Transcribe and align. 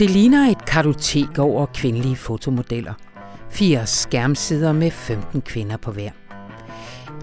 Det 0.00 0.10
ligner 0.10 0.50
et 0.50 0.64
kartotek 0.64 1.38
over 1.38 1.66
kvindelige 1.66 2.16
fotomodeller. 2.16 2.94
Fire 3.50 3.86
skærmsider 3.86 4.72
med 4.72 4.90
15 4.90 5.40
kvinder 5.40 5.76
på 5.76 5.92
hver. 5.92 6.10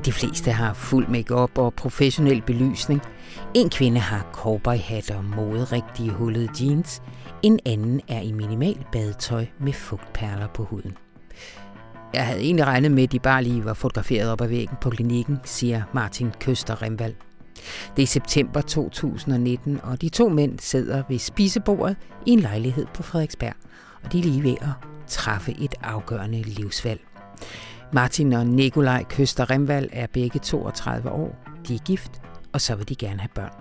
De 0.05 0.11
fleste 0.11 0.51
har 0.51 0.73
fuld 0.73 1.07
makeup 1.07 1.57
og 1.57 1.73
professionel 1.73 2.41
belysning. 2.41 3.01
En 3.53 3.69
kvinde 3.69 3.99
har 3.99 4.27
cowboyhat 4.33 5.11
og 5.11 5.25
moderigtige 5.25 6.09
hullede 6.09 6.49
jeans. 6.61 7.01
En 7.43 7.59
anden 7.65 8.01
er 8.07 8.21
i 8.21 8.31
minimal 8.31 8.85
badetøj 8.91 9.45
med 9.59 9.73
fugtperler 9.73 10.47
på 10.47 10.63
huden. 10.63 10.97
Jeg 12.13 12.25
havde 12.25 12.41
egentlig 12.41 12.65
regnet 12.65 12.91
med, 12.91 13.03
at 13.03 13.11
de 13.11 13.19
bare 13.19 13.43
lige 13.43 13.65
var 13.65 13.73
fotograferet 13.73 14.31
op 14.31 14.41
ad 14.41 14.47
væggen 14.47 14.77
på 14.81 14.89
klinikken, 14.89 15.37
siger 15.43 15.81
Martin 15.93 16.31
Køster 16.39 16.81
Remvald. 16.81 17.15
Det 17.95 18.03
er 18.03 18.07
september 18.07 18.61
2019, 18.61 19.79
og 19.83 20.01
de 20.01 20.09
to 20.09 20.29
mænd 20.29 20.59
sidder 20.59 21.03
ved 21.09 21.19
spisebordet 21.19 21.97
i 22.25 22.31
en 22.31 22.39
lejlighed 22.39 22.85
på 22.93 23.03
Frederiksberg, 23.03 23.53
og 24.03 24.13
de 24.13 24.19
er 24.19 24.23
lige 24.23 24.43
ved 24.43 24.55
at 24.61 24.87
træffe 25.07 25.55
et 25.59 25.75
afgørende 25.81 26.41
livsvalg. 26.41 26.99
Martin 27.93 28.33
og 28.33 28.47
Nikolaj 28.47 29.03
Køster 29.03 29.49
Remvald 29.49 29.89
er 29.93 30.07
begge 30.13 30.39
32 30.39 31.11
år. 31.11 31.43
De 31.67 31.75
er 31.75 31.79
gift, 31.79 32.11
og 32.53 32.61
så 32.61 32.75
vil 32.75 32.89
de 32.89 32.95
gerne 32.95 33.19
have 33.19 33.29
børn. 33.35 33.53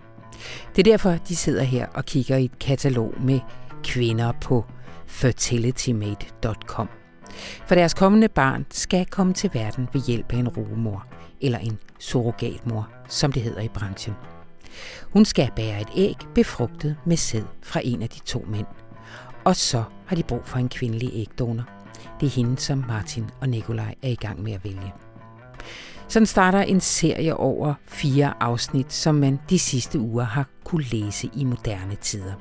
Det 0.77 0.87
er 0.87 0.93
derfor, 0.93 1.11
de 1.29 1.37
sidder 1.37 1.63
her 1.63 1.87
og 1.87 2.05
kigger 2.05 2.37
i 2.37 2.45
et 2.45 2.59
katalog 2.59 3.15
med 3.21 3.41
kvinder 3.85 4.33
på 4.41 4.65
fertilitymate.com. 5.07 6.89
For 7.67 7.75
deres 7.75 7.95
kommende 7.95 8.29
barn 8.29 8.67
skal 8.71 9.07
komme 9.07 9.35
til 9.35 9.51
verden 9.53 9.89
ved 9.93 10.01
hjælp 10.07 10.33
af 10.33 10.37
en 10.37 10.49
rugemor, 10.49 11.07
eller 11.41 11.59
en 11.59 11.79
surrogatmor, 11.99 12.89
som 13.09 13.33
det 13.33 13.43
hedder 13.43 13.61
i 13.61 13.69
branchen. 13.69 14.15
Hun 15.03 15.25
skal 15.25 15.51
bære 15.57 15.81
et 15.81 15.89
æg 15.97 16.17
befrugtet 16.35 16.97
med 17.07 17.17
sæd 17.17 17.43
fra 17.63 17.81
en 17.85 18.03
af 18.03 18.09
de 18.09 18.21
to 18.21 18.45
mænd. 18.49 18.67
Og 19.45 19.57
så 19.57 19.85
har 20.07 20.17
de 20.17 20.23
brug 20.23 20.41
for 20.45 20.59
en 20.59 20.69
kvindelig 20.69 21.11
ægdonor. 21.15 21.65
Det 22.21 22.27
er 22.27 22.31
hende, 22.31 22.59
som 22.59 22.85
Martin 22.89 23.31
og 23.41 23.49
Nikolaj 23.49 23.95
er 24.03 24.09
i 24.09 24.15
gang 24.15 24.43
med 24.43 24.53
at 24.53 24.65
vælge. 24.65 24.93
Sådan 26.09 26.27
starter 26.27 26.61
en 26.61 26.81
serie 26.81 27.37
over 27.37 27.75
fire 27.87 28.35
afsnit, 28.41 28.93
som 28.93 29.15
man 29.15 29.41
de 29.51 29.59
sidste 29.59 29.99
uger 29.99 30.25
har 30.25 30.47
kunne 30.65 30.85
læse 30.85 31.31
i 31.35 31.45
moderne 31.45 31.95
tider. 31.95 32.33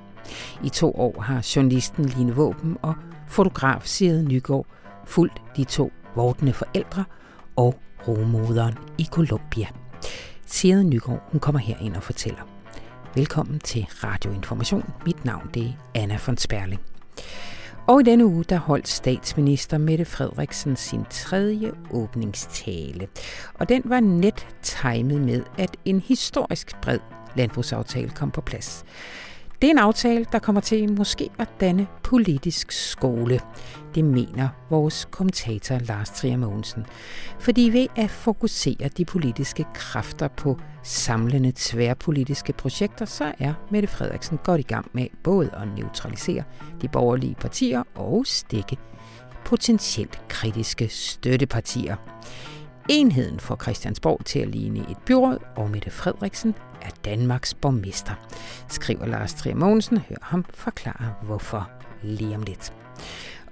I 0.63 0.69
to 0.69 0.91
år 0.91 1.21
har 1.21 1.51
journalisten 1.55 2.05
Line 2.05 2.35
Våben 2.35 2.77
og 2.81 2.95
fotograf 3.27 3.81
Sigrid 3.85 4.23
Nygaard 4.23 4.66
fulgt 5.05 5.41
de 5.57 5.63
to 5.63 5.91
vortende 6.16 6.53
forældre 6.53 7.05
og 7.56 7.75
rumoderen 8.08 8.73
i 8.98 9.08
Colombia. 9.11 9.67
Side 10.45 10.84
Nygaard 10.84 11.22
hun 11.31 11.39
kommer 11.39 11.59
her 11.59 11.78
ind 11.81 11.95
og 11.95 12.03
fortæller. 12.03 12.42
Velkommen 13.16 13.59
til 13.59 13.88
Radio 14.03 14.31
Information. 14.31 14.94
Mit 15.06 15.25
navn 15.25 15.50
det 15.53 15.66
er 15.66 16.02
Anna 16.02 16.17
von 16.25 16.38
Sperling. 16.38 16.81
Og 17.88 18.02
i 18.02 18.03
denne 18.03 18.25
uge, 18.25 18.44
der 18.44 18.58
holdt 18.58 18.88
statsminister 18.88 19.78
Mette 19.78 20.06
Frederiksen 20.06 20.75
sin 20.75 21.06
tredje 21.09 21.72
åbningstale. 21.92 23.08
Og 23.53 23.69
den 23.69 23.81
var 23.86 24.00
net 24.00 24.47
timet 24.62 25.22
med, 25.22 25.44
at 25.58 25.78
en 25.86 26.00
historisk 26.00 26.81
bred 26.81 27.00
landbrugsaftale 27.36 28.09
kom 28.09 28.31
på 28.31 28.42
plads. 28.42 28.86
Det 29.61 29.67
er 29.67 29.72
en 29.72 29.78
aftale, 29.78 30.25
der 30.31 30.39
kommer 30.39 30.61
til 30.61 30.98
måske 30.98 31.30
at 31.39 31.50
danne 31.59 31.88
politisk 32.03 32.72
skole. 32.72 33.39
Det 33.95 34.06
mener 34.06 34.50
vores 34.70 35.08
kommentator 35.12 35.78
Lars 35.80 36.09
Trier 36.09 36.38
Mogensen. 36.38 36.86
Fordi 37.39 37.70
ved 37.73 37.88
at 37.95 38.09
fokusere 38.09 38.89
de 38.97 39.06
politiske 39.06 39.66
kræfter 39.73 40.28
på 40.28 40.59
samlende 40.84 41.52
tværpolitiske 41.56 42.53
projekter, 42.53 43.06
så 43.06 43.34
er 43.40 43.53
Mette 43.72 43.88
Frederiksen 43.88 44.40
godt 44.44 44.59
i 44.59 44.63
gang 44.63 44.90
med 44.94 45.07
både 45.24 45.50
at 45.53 45.68
neutralisere 45.78 46.44
de 46.81 46.88
borgerlige 46.88 47.35
partier 47.35 47.84
og 47.96 48.24
stikke 48.25 48.78
potentielt 49.46 50.22
kritiske 50.28 50.88
støttepartier. 50.88 51.96
Enheden 52.90 53.40
får 53.40 53.56
Christiansborg 53.62 54.25
til 54.25 54.40
at 54.40 54.47
ligne 54.47 54.79
et 54.79 54.97
byråd, 55.06 55.38
og 55.56 55.69
Mette 55.69 55.91
Frederiksen 55.91 56.56
er 56.81 56.90
Danmarks 57.06 57.53
borgmester, 57.53 58.13
skriver 58.68 59.06
Lars 59.06 59.34
Trier 59.34 59.56
Mogensen. 59.56 59.97
Hør 59.97 60.16
ham 60.22 60.46
forklare, 60.53 61.13
hvorfor 61.23 61.69
lige 62.03 62.35
om 62.35 62.44
lidt. 62.44 62.73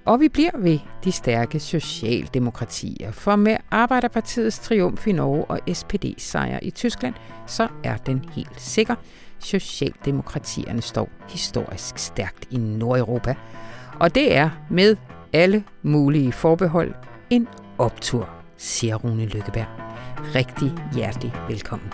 Og 0.04 0.20
vi 0.20 0.28
bliver 0.28 0.58
ved 0.58 0.78
de 1.04 1.12
stærke 1.12 1.60
socialdemokratier, 1.60 3.12
for 3.12 3.36
med 3.36 3.56
Arbejderpartiets 3.70 4.58
triumf 4.58 5.06
i 5.06 5.12
Norge 5.12 5.44
og 5.44 5.60
SPD's 5.68 6.18
sejr 6.18 6.58
i 6.62 6.70
Tyskland, 6.70 7.14
så 7.46 7.68
er 7.84 7.96
den 7.96 8.24
helt 8.32 8.60
sikker. 8.60 8.94
Socialdemokratierne 9.38 10.82
står 10.82 11.08
historisk 11.28 11.98
stærkt 11.98 12.46
i 12.50 12.56
Nordeuropa, 12.56 13.34
og 14.00 14.14
det 14.14 14.36
er 14.36 14.50
med 14.70 14.96
alle 15.32 15.64
mulige 15.82 16.32
forbehold 16.32 16.94
en 17.30 17.48
optur, 17.78 18.43
siger 18.56 18.96
Rune 18.96 19.26
Lykkeberg. 19.26 19.66
Rigtig 20.34 20.72
hjertelig 20.94 21.32
velkommen. 21.48 21.92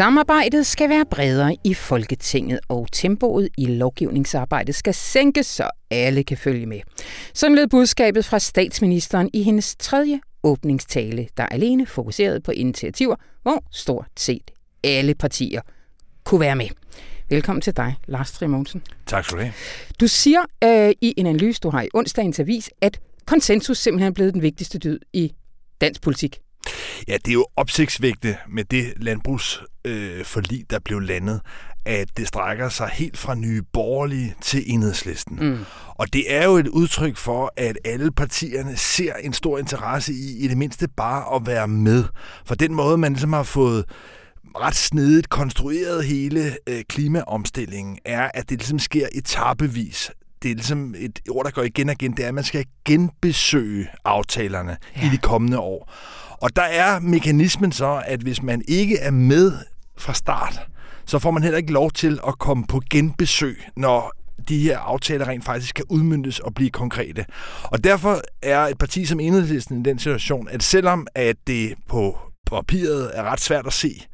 Samarbejdet 0.00 0.66
skal 0.66 0.88
være 0.88 1.04
bredere 1.10 1.56
i 1.64 1.74
Folketinget, 1.74 2.60
og 2.68 2.86
tempoet 2.92 3.48
i 3.58 3.66
lovgivningsarbejdet 3.66 4.74
skal 4.74 4.94
sænkes, 4.94 5.46
så 5.46 5.70
alle 5.90 6.24
kan 6.24 6.36
følge 6.36 6.66
med. 6.66 6.80
Sådan 7.34 7.56
lød 7.56 7.66
budskabet 7.66 8.24
fra 8.24 8.38
statsministeren 8.38 9.30
i 9.32 9.42
hendes 9.42 9.76
tredje 9.76 10.20
åbningstale, 10.42 11.28
der 11.36 11.46
alene 11.46 11.86
fokuserede 11.86 12.40
på 12.40 12.50
initiativer, 12.50 13.16
hvor 13.42 13.64
stort 13.72 14.06
set 14.16 14.50
alle 14.84 15.14
partier 15.14 15.60
kunne 16.24 16.40
være 16.40 16.56
med. 16.56 16.68
Velkommen 17.28 17.60
til 17.60 17.76
dig, 17.76 17.94
Lars 18.06 18.32
Trier 18.32 18.80
Tak 19.06 19.24
skal 19.24 19.38
du 19.38 19.42
have. 19.42 19.52
Du 20.00 20.06
siger 20.06 20.40
øh, 20.64 20.94
i 21.00 21.14
en 21.16 21.26
analyse, 21.26 21.60
du 21.60 21.70
har 21.70 21.82
i 21.82 21.88
onsdagens 21.94 22.40
avis, 22.40 22.70
at 22.80 23.00
konsensus 23.26 23.78
simpelthen 23.78 24.10
er 24.10 24.14
blevet 24.14 24.34
den 24.34 24.42
vigtigste 24.42 24.78
dyd 24.78 24.98
i 25.12 25.32
dansk 25.80 26.02
politik. 26.02 26.40
Ja, 27.08 27.12
det 27.12 27.28
er 27.28 27.32
jo 27.32 27.46
opsigtsvægte 27.56 28.36
med 28.48 28.64
det 28.64 28.92
landbrugsforlig, 28.96 30.60
øh, 30.60 30.64
der 30.70 30.78
blev 30.78 31.00
landet, 31.00 31.40
at 31.84 32.08
det 32.16 32.28
strækker 32.28 32.68
sig 32.68 32.88
helt 32.92 33.16
fra 33.16 33.34
nye 33.34 33.62
borgerlige 33.72 34.34
til 34.42 34.62
enhedslisten. 34.66 35.38
Mm. 35.40 35.58
Og 35.88 36.12
det 36.12 36.34
er 36.34 36.44
jo 36.44 36.56
et 36.56 36.68
udtryk 36.68 37.16
for, 37.16 37.52
at 37.56 37.78
alle 37.84 38.10
partierne 38.10 38.76
ser 38.76 39.12
en 39.14 39.32
stor 39.32 39.58
interesse 39.58 40.12
i, 40.12 40.44
i 40.44 40.48
det 40.48 40.56
mindste 40.56 40.88
bare 40.96 41.36
at 41.36 41.46
være 41.46 41.68
med. 41.68 42.04
For 42.44 42.54
den 42.54 42.74
måde, 42.74 42.98
man 42.98 43.12
ligesom 43.12 43.32
har 43.32 43.42
fået 43.42 43.84
ret 44.56 44.76
snedigt 44.76 45.28
konstrueret 45.28 46.04
hele 46.04 46.56
øh, 46.66 46.82
klimaomstillingen, 46.88 47.98
er, 48.04 48.30
at 48.34 48.50
det 48.50 48.58
ligesom 48.58 48.78
sker 48.78 49.06
etapevis 49.12 50.10
det 50.42 50.50
er 50.50 50.54
ligesom 50.54 50.94
et 50.98 51.20
ord, 51.30 51.44
der 51.44 51.50
går 51.50 51.62
igen 51.62 51.88
og 51.88 51.92
igen, 51.92 52.12
det 52.12 52.24
er, 52.24 52.28
at 52.28 52.34
man 52.34 52.44
skal 52.44 52.64
genbesøge 52.84 53.88
aftalerne 54.04 54.76
ja. 54.96 55.06
i 55.06 55.08
de 55.08 55.18
kommende 55.18 55.58
år. 55.58 55.92
Og 56.30 56.56
der 56.56 56.62
er 56.62 57.00
mekanismen 57.00 57.72
så, 57.72 58.02
at 58.06 58.20
hvis 58.20 58.42
man 58.42 58.62
ikke 58.68 58.98
er 58.98 59.10
med 59.10 59.52
fra 59.96 60.14
start, 60.14 60.66
så 61.10 61.18
får 61.18 61.30
man 61.30 61.42
heller 61.42 61.58
ikke 61.58 61.72
lov 61.72 61.90
til 61.90 62.20
at 62.26 62.38
komme 62.38 62.64
på 62.68 62.82
genbesøg, 62.90 63.62
når 63.76 64.12
de 64.48 64.58
her 64.58 64.78
aftaler 64.78 65.28
rent 65.28 65.44
faktisk 65.44 65.74
kan 65.74 65.84
udmyndtes 65.88 66.38
og 66.38 66.54
blive 66.54 66.70
konkrete. 66.70 67.24
Og 67.62 67.84
derfor 67.84 68.20
er 68.42 68.60
et 68.60 68.78
parti 68.78 69.04
som 69.04 69.20
Enhedslisten 69.20 69.80
i 69.80 69.82
den 69.82 69.98
situation, 69.98 70.48
at 70.48 70.62
selvom 70.62 71.06
at 71.14 71.36
det 71.46 71.74
på 71.88 72.18
papiret 72.46 73.10
er 73.14 73.22
ret 73.22 73.40
svært 73.40 73.66
at 73.66 73.72
se, 73.72 74.06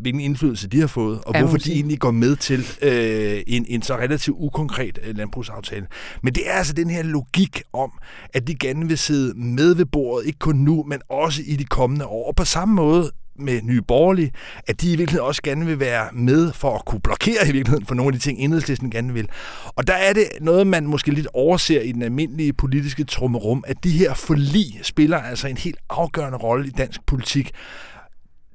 hvilken 0.00 0.20
indflydelse 0.20 0.68
de 0.68 0.80
har 0.80 0.86
fået, 0.86 1.20
og 1.26 1.34
ja, 1.34 1.40
hvorfor 1.40 1.58
de 1.58 1.72
egentlig 1.72 1.98
går 1.98 2.10
med 2.10 2.36
til 2.36 2.66
øh, 2.82 3.42
en, 3.46 3.66
en 3.68 3.82
så 3.82 3.96
relativt 3.96 4.36
ukonkret 4.40 4.98
øh, 5.02 5.16
landbrugsaftale. 5.16 5.86
Men 6.22 6.34
det 6.34 6.48
er 6.48 6.52
altså 6.52 6.72
den 6.72 6.90
her 6.90 7.02
logik 7.02 7.62
om, 7.72 7.92
at 8.34 8.48
de 8.48 8.54
gerne 8.54 8.88
vil 8.88 8.98
sidde 8.98 9.38
med 9.38 9.74
ved 9.74 9.84
bordet, 9.84 10.26
ikke 10.26 10.38
kun 10.38 10.56
nu, 10.56 10.84
men 10.88 11.00
også 11.08 11.42
i 11.46 11.56
de 11.56 11.64
kommende 11.64 12.06
år. 12.06 12.28
Og 12.28 12.36
på 12.36 12.44
samme 12.44 12.74
måde 12.74 13.10
med 13.38 13.62
Nye 13.62 13.82
Borgerlige, 13.82 14.32
at 14.66 14.80
de 14.80 14.92
i 14.92 14.96
virkeligheden 14.96 15.26
også 15.26 15.42
gerne 15.42 15.66
vil 15.66 15.80
være 15.80 16.08
med 16.12 16.52
for 16.52 16.74
at 16.74 16.84
kunne 16.84 17.00
blokere 17.00 17.48
i 17.48 17.52
virkeligheden 17.52 17.86
for 17.86 17.94
nogle 17.94 18.08
af 18.08 18.12
de 18.12 18.18
ting, 18.18 18.38
enhedslisten 18.38 18.90
gerne 18.90 19.12
vil. 19.12 19.28
Og 19.76 19.86
der 19.86 19.94
er 19.94 20.12
det 20.12 20.24
noget, 20.40 20.66
man 20.66 20.86
måske 20.86 21.10
lidt 21.10 21.28
overser 21.34 21.80
i 21.80 21.92
den 21.92 22.02
almindelige 22.02 22.52
politiske 22.52 23.04
trummerum, 23.04 23.64
at 23.66 23.84
de 23.84 23.90
her 23.90 24.14
forlig 24.14 24.80
spiller 24.82 25.18
altså 25.18 25.48
en 25.48 25.56
helt 25.56 25.78
afgørende 25.90 26.38
rolle 26.38 26.66
i 26.66 26.70
dansk 26.70 27.00
politik 27.06 27.52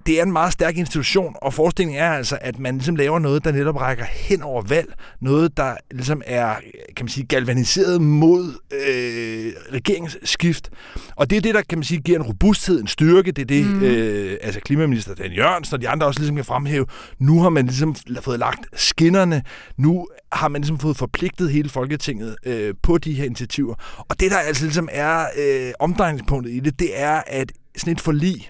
det 0.06 0.20
er 0.20 0.24
en 0.24 0.32
meget 0.32 0.54
stærk 0.54 0.78
institution, 0.78 1.36
og 1.42 1.54
forestillingen 1.54 2.02
er 2.02 2.10
altså, 2.10 2.38
at 2.42 2.60
man 2.60 2.76
ligesom 2.76 2.96
laver 2.96 3.20
noget, 3.20 3.44
der 3.44 3.52
netop 3.52 3.76
rækker 3.76 4.06
hen 4.06 4.42
over 4.42 4.62
valg. 4.62 4.94
Noget, 5.22 5.58
der 5.58 5.76
ligesom 5.92 6.22
er, 6.26 6.56
kan 6.96 7.06
man 7.06 7.10
sige, 7.10 7.26
galvaniseret 7.26 8.02
mod 8.02 8.54
øh, 8.72 9.54
regeringsskift. 9.74 10.70
Og 11.16 11.30
det 11.30 11.38
er 11.38 11.42
det, 11.42 11.56
der, 11.56 11.62
kan 11.62 11.78
man 11.78 11.84
sige, 11.84 12.02
giver 12.02 12.20
en 12.20 12.26
robusthed, 12.26 12.82
en 12.82 12.88
styrke. 12.88 13.32
Det 13.32 13.42
er 13.42 13.46
det, 13.46 13.66
mm. 13.66 13.84
øh, 13.84 14.38
altså 14.42 14.60
klimaminister 14.60 15.16
Dan 15.16 15.32
Jørgensen 15.32 15.74
og 15.76 15.82
de 15.82 15.90
andre 15.90 16.08
også 16.08 16.20
ligesom 16.20 16.36
kan 16.36 16.46
fremhæve. 16.46 16.86
Nu 17.20 17.42
har 17.42 17.50
man 17.50 17.66
ligesom 17.66 17.96
fået 18.22 18.40
lagt 18.40 18.80
skinnerne. 18.80 19.44
Nu 19.78 20.08
har 20.32 20.48
man 20.48 20.62
ligesom 20.62 20.80
fået 20.80 20.98
forpligtet 20.98 21.52
hele 21.52 21.70
Folketinget 21.70 22.36
øh, 22.46 22.74
på 22.84 22.98
de 22.98 23.14
her 23.14 23.26
initiativer. 23.26 23.76
Og 24.10 24.20
det, 24.20 24.32
der 24.32 24.38
altså 24.38 24.64
ligesom 24.66 24.90
er 24.92 25.26
øh, 25.38 25.72
omdrejningspunktet 25.80 26.52
i 26.52 26.60
det, 26.60 26.80
det 26.80 26.90
er, 27.02 27.22
at 27.28 27.52
sådan 27.78 27.94
et 27.94 28.02
forlig, 28.02 28.50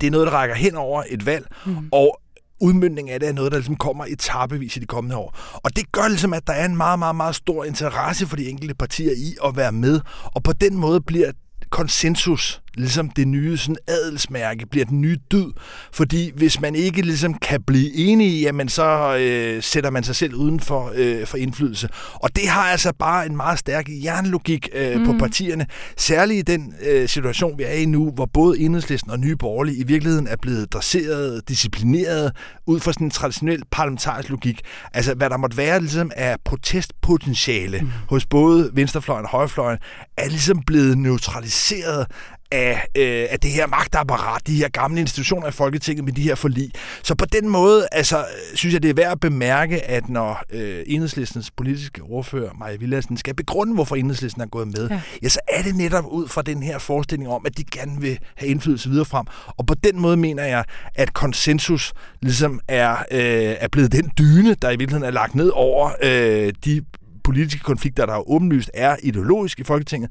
det 0.00 0.06
er 0.06 0.10
noget, 0.10 0.26
der 0.26 0.32
rækker 0.32 0.54
hen 0.54 0.74
over 0.74 1.02
et 1.08 1.26
valg, 1.26 1.46
mm. 1.66 1.88
og 1.92 2.20
udmyndning 2.60 3.10
af 3.10 3.20
det 3.20 3.28
er 3.28 3.32
noget, 3.32 3.52
der 3.52 3.58
ligesom 3.58 3.76
kommer 3.76 4.04
etappevis 4.08 4.76
i 4.76 4.80
de 4.80 4.86
kommende 4.86 5.16
år. 5.16 5.38
Og 5.52 5.76
det 5.76 5.92
gør 5.92 6.08
ligesom, 6.08 6.32
at 6.32 6.46
der 6.46 6.52
er 6.52 6.64
en 6.64 6.76
meget, 6.76 6.98
meget, 6.98 7.16
meget 7.16 7.34
stor 7.34 7.64
interesse 7.64 8.26
for 8.26 8.36
de 8.36 8.48
enkelte 8.48 8.74
partier 8.74 9.12
i 9.12 9.36
at 9.44 9.56
være 9.56 9.72
med, 9.72 10.00
og 10.24 10.42
på 10.42 10.52
den 10.52 10.76
måde 10.76 11.00
bliver 11.00 11.32
konsensus 11.70 12.62
ligesom 12.76 13.10
det 13.10 13.28
nye 13.28 13.56
sådan 13.56 13.76
adelsmærke, 13.88 14.66
bliver 14.66 14.84
den 14.86 15.00
nye 15.00 15.18
dyd. 15.32 15.46
Fordi 15.92 16.32
hvis 16.36 16.60
man 16.60 16.74
ikke 16.74 17.02
ligesom 17.02 17.34
kan 17.34 17.62
blive 17.62 17.94
enige, 17.94 18.40
jamen 18.40 18.68
så 18.68 19.16
øh, 19.20 19.62
sætter 19.62 19.90
man 19.90 20.04
sig 20.04 20.16
selv 20.16 20.34
uden 20.34 20.60
for, 20.60 20.92
øh, 20.94 21.26
for 21.26 21.36
indflydelse. 21.36 21.88
Og 22.14 22.36
det 22.36 22.48
har 22.48 22.62
altså 22.62 22.92
bare 22.98 23.26
en 23.26 23.36
meget 23.36 23.58
stærk 23.58 23.88
jernlogik 23.88 24.68
øh, 24.74 24.98
mm. 24.98 25.06
på 25.06 25.14
partierne. 25.18 25.66
Særligt 25.96 26.38
i 26.48 26.52
den 26.52 26.74
øh, 26.86 27.08
situation, 27.08 27.58
vi 27.58 27.64
er 27.64 27.72
i 27.72 27.84
nu, 27.84 28.10
hvor 28.10 28.26
både 28.26 28.58
Enhedslisten 28.58 29.10
og 29.10 29.18
Nye 29.18 29.36
Borgerlige 29.36 29.76
i 29.78 29.82
virkeligheden 29.82 30.26
er 30.26 30.36
blevet 30.42 30.72
dresseret, 30.72 31.48
disciplineret, 31.48 32.32
ud 32.66 32.80
fra 32.80 32.92
sådan 32.92 33.06
en 33.06 33.10
traditionel 33.10 33.62
parlamentarisk 33.70 34.28
logik. 34.28 34.60
Altså 34.94 35.14
hvad 35.14 35.30
der 35.30 35.36
måtte 35.36 35.56
være 35.56 35.80
ligesom 35.80 36.10
af 36.16 36.36
protestpotentiale 36.44 37.80
mm. 37.80 37.90
hos 38.08 38.26
både 38.26 38.70
venstrefløjen 38.72 39.24
og 39.24 39.30
højrefløjen, 39.30 39.78
er 40.16 40.28
ligesom 40.28 40.62
blevet 40.66 40.98
neutraliseret 40.98 42.06
af, 42.52 42.86
øh, 42.96 43.26
af 43.30 43.40
det 43.40 43.50
her 43.50 43.66
magtapparat, 43.66 44.46
de 44.46 44.56
her 44.56 44.68
gamle 44.68 45.00
institutioner 45.00 45.48
i 45.48 45.50
Folketinget 45.50 46.04
med 46.04 46.12
de 46.12 46.22
her 46.22 46.34
forlig. 46.34 46.70
Så 47.02 47.14
på 47.14 47.24
den 47.24 47.48
måde, 47.48 47.88
altså, 47.92 48.24
synes 48.54 48.72
jeg, 48.72 48.82
det 48.82 48.90
er 48.90 48.94
værd 48.94 49.12
at 49.12 49.20
bemærke, 49.20 49.82
at 49.82 50.08
når 50.08 50.42
øh, 50.52 50.82
enhedslistens 50.86 51.50
politiske 51.50 52.02
ordfører, 52.02 52.52
Maja 52.58 52.76
Villadsen, 52.76 53.16
skal 53.16 53.34
begrunde, 53.34 53.74
hvorfor 53.74 53.96
enhedslisten 53.96 54.42
er 54.42 54.46
gået 54.46 54.68
med, 54.68 54.88
ja. 54.88 55.00
ja, 55.22 55.28
så 55.28 55.40
er 55.48 55.62
det 55.62 55.76
netop 55.76 56.04
ud 56.06 56.28
fra 56.28 56.42
den 56.42 56.62
her 56.62 56.78
forestilling 56.78 57.30
om, 57.30 57.46
at 57.46 57.58
de 57.58 57.64
gerne 57.64 58.00
vil 58.00 58.18
have 58.34 58.50
indflydelse 58.50 58.90
videre 58.90 59.04
frem. 59.04 59.26
Og 59.46 59.66
på 59.66 59.74
den 59.74 60.00
måde 60.00 60.16
mener 60.16 60.44
jeg, 60.44 60.64
at 60.94 61.14
konsensus 61.14 61.92
ligesom 62.22 62.60
er, 62.68 62.96
øh, 63.10 63.56
er 63.60 63.68
blevet 63.68 63.92
den 63.92 64.10
dyne, 64.18 64.54
der 64.54 64.70
i 64.70 64.76
virkeligheden 64.76 65.04
er 65.04 65.10
lagt 65.10 65.34
ned 65.34 65.50
over 65.54 65.90
øh, 66.02 66.52
de 66.64 66.82
politiske 67.26 67.62
konflikter, 67.62 68.06
der 68.06 68.14
jo 68.14 68.24
åbenlyst 68.26 68.70
er 68.74 68.96
ideologisk 69.02 69.60
i 69.60 69.64
Folketinget, 69.64 70.10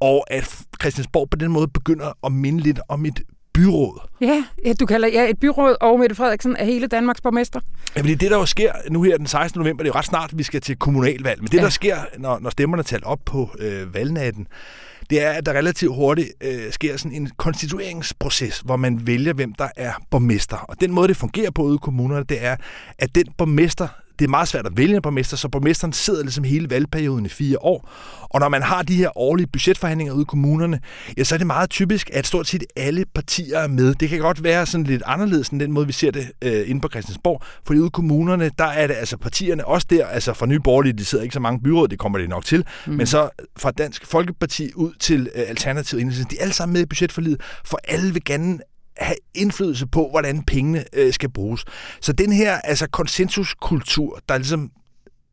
og 0.00 0.24
at 0.30 0.58
Christiansborg 0.80 1.30
på 1.30 1.36
den 1.36 1.52
måde 1.52 1.68
begynder 1.68 2.12
at 2.26 2.32
minde 2.32 2.60
lidt 2.60 2.80
om 2.88 3.06
et 3.06 3.22
byråd. 3.54 4.00
Ja, 4.20 4.44
ja 4.64 4.72
du 4.80 4.86
kalder 4.86 5.08
ja, 5.08 5.30
et 5.30 5.38
byråd, 5.40 5.76
og 5.80 5.98
Mette 5.98 6.16
Frederiksen 6.16 6.56
er 6.56 6.64
hele 6.64 6.86
Danmarks 6.86 7.20
borgmester. 7.20 7.60
Ja, 7.96 8.00
fordi 8.00 8.14
det, 8.14 8.30
der 8.30 8.36
jo 8.36 8.46
sker 8.46 8.72
nu 8.90 9.02
her 9.02 9.16
den 9.16 9.26
16. 9.26 9.58
november, 9.60 9.82
det 9.82 9.90
er 9.90 9.94
jo 9.94 9.98
ret 9.98 10.04
snart, 10.04 10.38
vi 10.38 10.42
skal 10.42 10.60
til 10.60 10.76
kommunalvalg, 10.76 11.40
men 11.40 11.48
det, 11.48 11.58
ja. 11.58 11.62
der 11.62 11.68
sker, 11.68 11.96
når, 12.18 12.38
når 12.38 12.50
stemmerne 12.50 12.80
er 12.80 12.84
talt 12.84 13.04
op 13.04 13.20
på 13.26 13.50
øh, 13.58 13.94
valgnatten, 13.94 14.46
det 15.10 15.22
er, 15.22 15.30
at 15.30 15.46
der 15.46 15.52
relativt 15.52 15.94
hurtigt 15.94 16.28
øh, 16.40 16.72
sker 16.72 16.96
sådan 16.96 17.12
en 17.12 17.30
konstitueringsproces, 17.36 18.60
hvor 18.60 18.76
man 18.76 19.06
vælger, 19.06 19.32
hvem 19.32 19.52
der 19.52 19.68
er 19.76 19.92
borgmester. 20.10 20.56
Og 20.56 20.80
den 20.80 20.92
måde, 20.92 21.08
det 21.08 21.16
fungerer 21.16 21.50
på 21.50 21.62
ude 21.62 21.74
i 21.74 21.78
kommunerne, 21.82 22.24
det 22.28 22.44
er, 22.44 22.56
at 22.98 23.14
den 23.14 23.24
borgmester, 23.38 23.88
det 24.18 24.24
er 24.24 24.28
meget 24.28 24.48
svært 24.48 24.66
at 24.66 24.76
vælge 24.76 24.96
en 24.96 25.02
borgmester, 25.02 25.36
så 25.36 25.48
borgmesteren 25.48 25.92
sidder 25.92 26.22
ligesom 26.22 26.44
hele 26.44 26.70
valgperioden 26.70 27.26
i 27.26 27.28
fire 27.28 27.58
år. 27.60 27.90
Og 28.22 28.40
når 28.40 28.48
man 28.48 28.62
har 28.62 28.82
de 28.82 28.96
her 28.96 29.18
årlige 29.18 29.46
budgetforhandlinger 29.46 30.12
ude 30.14 30.22
i 30.22 30.24
kommunerne, 30.24 30.80
ja, 31.16 31.24
så 31.24 31.34
er 31.34 31.38
det 31.38 31.46
meget 31.46 31.70
typisk, 31.70 32.10
at 32.12 32.26
stort 32.26 32.46
set 32.46 32.64
alle 32.76 33.04
partier 33.14 33.58
er 33.58 33.68
med. 33.68 33.94
Det 33.94 34.08
kan 34.08 34.18
godt 34.18 34.44
være 34.44 34.66
sådan 34.66 34.86
lidt 34.86 35.02
anderledes 35.06 35.48
end 35.48 35.60
den 35.60 35.72
måde, 35.72 35.86
vi 35.86 35.92
ser 35.92 36.10
det 36.10 36.32
øh, 36.42 36.70
inde 36.70 36.80
på 36.80 36.88
Christiansborg. 36.88 37.42
For 37.66 37.74
ude 37.74 37.86
i 37.86 37.90
kommunerne, 37.92 38.50
der 38.58 38.64
er 38.64 38.86
det 38.86 38.94
altså 38.94 39.16
partierne 39.16 39.66
også 39.66 39.86
der, 39.90 40.06
altså 40.06 40.32
for 40.32 40.46
Nye 40.46 40.60
Borgerlige, 40.60 40.92
de 40.92 41.04
sidder 41.04 41.24
ikke 41.24 41.34
så 41.34 41.40
mange 41.40 41.60
byråd, 41.60 41.88
det 41.88 41.98
kommer 41.98 42.18
det 42.18 42.28
nok 42.28 42.44
til, 42.44 42.64
mm. 42.86 42.92
men 42.92 43.06
så 43.06 43.30
fra 43.56 43.70
Dansk 43.70 44.06
Folkeparti 44.06 44.70
ud 44.74 44.92
til 45.00 45.28
øh, 45.34 45.42
Alternativet, 45.48 46.30
de 46.30 46.36
er 46.38 46.42
alle 46.42 46.54
sammen 46.54 46.72
med 46.72 46.82
i 46.82 46.86
budgetforliget, 46.86 47.40
for 47.64 47.78
alle 47.88 48.12
vil 48.12 48.24
gerne 48.24 48.58
have 48.96 49.16
indflydelse 49.34 49.86
på, 49.86 50.08
hvordan 50.10 50.42
pengene 50.42 50.84
øh, 50.92 51.12
skal 51.12 51.30
bruges. 51.30 51.64
Så 52.00 52.12
den 52.12 52.32
her 52.32 52.60
altså 52.60 52.88
konsensuskultur, 52.88 54.20
der 54.28 54.36
ligesom 54.38 54.70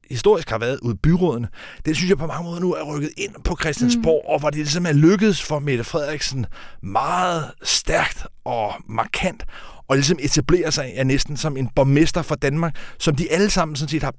historisk 0.10 0.50
har 0.50 0.58
været 0.58 0.80
ude 0.80 0.94
i 0.94 0.98
byrådene, 0.98 1.48
den 1.86 1.96
synes 1.96 2.10
jeg 2.10 2.18
på 2.18 2.28
mange 2.28 2.44
måder 2.44 2.60
nu 2.60 2.74
er 2.74 2.84
rykket 2.84 3.12
ind 3.18 3.32
på 3.44 3.58
Christiansborg, 3.62 4.22
mm. 4.26 4.34
og 4.34 4.40
hvor 4.40 4.50
det 4.50 4.58
ligesom 4.58 4.86
er 4.86 4.94
lykkedes 4.94 5.44
for 5.44 5.60
Mette 5.60 5.84
Frederiksen 5.84 6.46
meget 6.84 7.52
stærkt 7.64 8.26
og 8.46 8.74
markant 8.90 9.46
og 9.88 9.96
ligesom 9.98 10.18
etablere 10.22 10.72
sig 10.72 10.92
er 10.96 11.04
næsten 11.04 11.38
som 11.38 11.58
en 11.58 11.70
borgmester 11.76 12.22
for 12.22 12.36
Danmark, 12.36 12.76
som 13.00 13.16
de 13.16 13.32
alle 13.32 13.50
sammen 13.50 13.76
sådan 13.76 13.90
set 13.90 14.04
har 14.04 14.14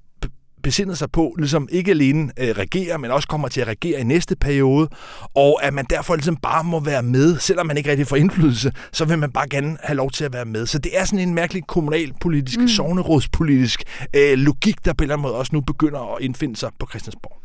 besindet 0.62 0.98
sig 0.98 1.10
på, 1.10 1.34
ligesom 1.38 1.68
ikke 1.70 1.90
alene 1.90 2.32
øh, 2.40 2.48
regerer, 2.48 2.98
men 2.98 3.10
også 3.10 3.28
kommer 3.28 3.48
til 3.48 3.60
at 3.60 3.68
regere 3.68 4.00
i 4.00 4.04
næste 4.04 4.36
periode, 4.36 4.88
og 5.34 5.64
at 5.64 5.74
man 5.74 5.84
derfor 5.90 6.14
ligesom 6.14 6.36
bare 6.36 6.64
må 6.64 6.80
være 6.80 7.02
med, 7.02 7.38
selvom 7.38 7.66
man 7.66 7.76
ikke 7.76 7.90
rigtig 7.90 8.06
får 8.06 8.16
indflydelse, 8.16 8.72
så 8.92 9.04
vil 9.04 9.18
man 9.18 9.32
bare 9.32 9.48
gerne 9.48 9.76
have 9.82 9.96
lov 9.96 10.10
til 10.10 10.24
at 10.24 10.32
være 10.32 10.44
med. 10.44 10.66
Så 10.66 10.78
det 10.78 10.98
er 10.98 11.04
sådan 11.04 11.28
en 11.28 11.34
mærkelig 11.34 11.66
kommunalpolitisk, 11.66 12.60
mm. 12.60 12.68
sovnerådspolitisk 12.68 13.82
øh, 14.16 14.38
logik, 14.38 14.84
der 14.84 14.92
på 14.92 15.02
en 15.02 15.04
eller 15.04 15.14
anden 15.14 15.22
måde 15.22 15.34
også 15.34 15.50
nu 15.54 15.60
begynder 15.60 16.14
at 16.16 16.22
indfinde 16.22 16.56
sig 16.56 16.70
på 16.78 16.86
Christiansborg. 16.90 17.42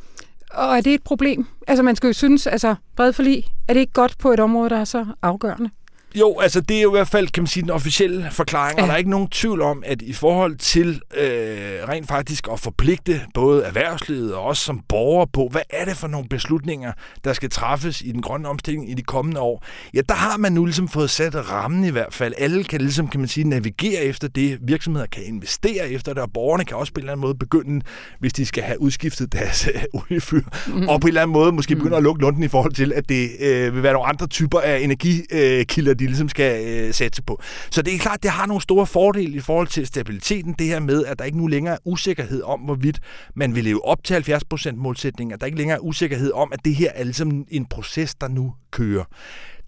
Og 0.51 0.77
er 0.77 0.81
det 0.81 0.93
et 0.93 1.03
problem? 1.03 1.45
Altså 1.67 1.83
man 1.83 1.95
skal 1.95 2.07
jo 2.07 2.13
synes, 2.13 2.47
altså 2.47 2.75
bred 2.95 3.13
forlig, 3.13 3.43
er 3.67 3.73
det 3.73 3.79
ikke 3.79 3.93
godt 3.93 4.17
på 4.17 4.31
et 4.31 4.39
område, 4.39 4.69
der 4.69 4.77
er 4.77 4.85
så 4.85 5.05
afgørende? 5.21 5.69
Jo, 6.15 6.39
altså 6.39 6.61
det 6.61 6.77
er 6.77 6.81
jo 6.81 6.89
i 6.89 6.97
hvert 6.97 7.07
fald, 7.07 7.27
kan 7.27 7.43
man 7.43 7.47
sige, 7.47 7.61
den 7.61 7.69
officielle 7.69 8.27
forklaring, 8.31 8.77
ja. 8.77 8.83
og 8.83 8.87
der 8.87 8.93
er 8.93 8.97
ikke 8.97 9.09
nogen 9.09 9.27
tvivl 9.27 9.61
om, 9.61 9.83
at 9.85 10.01
i 10.01 10.13
forhold 10.13 10.55
til 10.55 11.01
øh, 11.17 11.89
rent 11.89 12.07
faktisk 12.07 12.47
at 12.51 12.59
forpligte 12.59 13.21
både 13.33 13.63
erhvervslivet 13.63 14.33
og 14.35 14.45
os 14.45 14.57
som 14.57 14.81
borgere 14.89 15.27
på, 15.33 15.47
hvad 15.51 15.61
er 15.69 15.85
det 15.85 15.97
for 15.97 16.07
nogle 16.07 16.27
beslutninger, 16.29 16.91
der 17.23 17.33
skal 17.33 17.49
træffes 17.49 18.01
i 18.01 18.11
den 18.11 18.21
grønne 18.21 18.47
omstilling 18.47 18.91
i 18.91 18.93
de 18.93 19.01
kommende 19.01 19.41
år, 19.41 19.63
ja, 19.93 20.01
der 20.09 20.15
har 20.15 20.37
man 20.37 20.51
nu 20.51 20.65
ligesom 20.65 20.87
fået 20.87 21.09
sat 21.09 21.51
rammen 21.51 21.83
i 21.83 21.89
hvert 21.89 22.13
fald. 22.13 22.33
Alle 22.37 22.63
kan 22.63 22.81
ligesom, 22.81 23.07
kan 23.07 23.19
man 23.19 23.29
sige, 23.29 23.47
navigere 23.47 24.01
efter 24.01 24.27
det, 24.27 24.59
virksomheder 24.61 25.05
kan 25.05 25.23
investere 25.23 25.89
efter 25.89 26.13
det, 26.13 26.23
og 26.23 26.31
borgerne 26.33 26.65
kan 26.65 26.77
også 26.77 26.93
på 26.93 26.99
en 26.99 27.03
eller 27.03 27.11
anden 27.11 27.21
måde 27.21 27.35
begynde, 27.35 27.81
hvis 28.19 28.33
de 28.33 28.45
skal 28.45 28.63
have 28.63 28.81
udskiftet 28.81 29.33
deres 29.33 29.67
øh, 29.67 29.83
oliefyr, 30.01 30.41
mm. 30.67 30.87
og 30.87 31.01
på 31.01 31.07
en 31.07 31.09
eller 31.09 31.21
anden 31.21 31.33
måde 31.33 31.51
måske 31.51 31.75
begynde 31.75 31.89
mm. 31.89 31.97
at 31.97 32.03
lukke 32.03 32.21
lunden 32.21 32.43
i 32.43 32.47
forhold 32.47 32.73
til, 32.73 32.93
at 32.93 33.09
det 33.09 33.29
øh, 33.39 33.75
vil 33.75 33.83
være 33.83 33.93
nogle 33.93 34.07
andre 34.07 34.27
typer 34.27 34.59
af 34.59 34.79
energikilder, 34.79 35.93
de 35.99 36.05
ligesom 36.05 36.29
skal 36.29 36.67
øh, 36.67 36.93
sætte 36.93 37.21
på. 37.21 37.41
Så 37.71 37.81
det 37.81 37.95
er 37.95 37.99
klart, 37.99 38.23
det 38.23 38.31
har 38.31 38.45
nogle 38.45 38.61
store 38.61 38.87
fordele 38.87 39.37
i 39.37 39.39
forhold 39.39 39.67
til 39.67 39.87
stabiliteten, 39.87 40.55
det 40.59 40.67
her 40.67 40.79
med, 40.79 41.05
at 41.05 41.19
der 41.19 41.25
ikke 41.25 41.37
nu 41.37 41.47
længere 41.47 41.73
er 41.73 41.79
usikkerhed 41.85 42.43
om, 42.43 42.59
hvorvidt 42.59 42.99
man 43.35 43.55
vil 43.55 43.63
leve 43.63 43.85
op 43.85 44.03
til 44.03 44.13
70% 44.13 44.75
målsætningen, 44.75 45.33
at 45.33 45.39
der 45.39 45.45
ikke 45.45 45.57
længere 45.57 45.77
er 45.77 45.81
usikkerhed 45.81 46.31
om, 46.31 46.53
at 46.53 46.65
det 46.65 46.75
her 46.75 46.91
er 46.95 47.03
ligesom 47.03 47.45
en 47.49 47.65
proces, 47.65 48.15
der 48.15 48.27
nu 48.27 48.53
kører. 48.71 49.03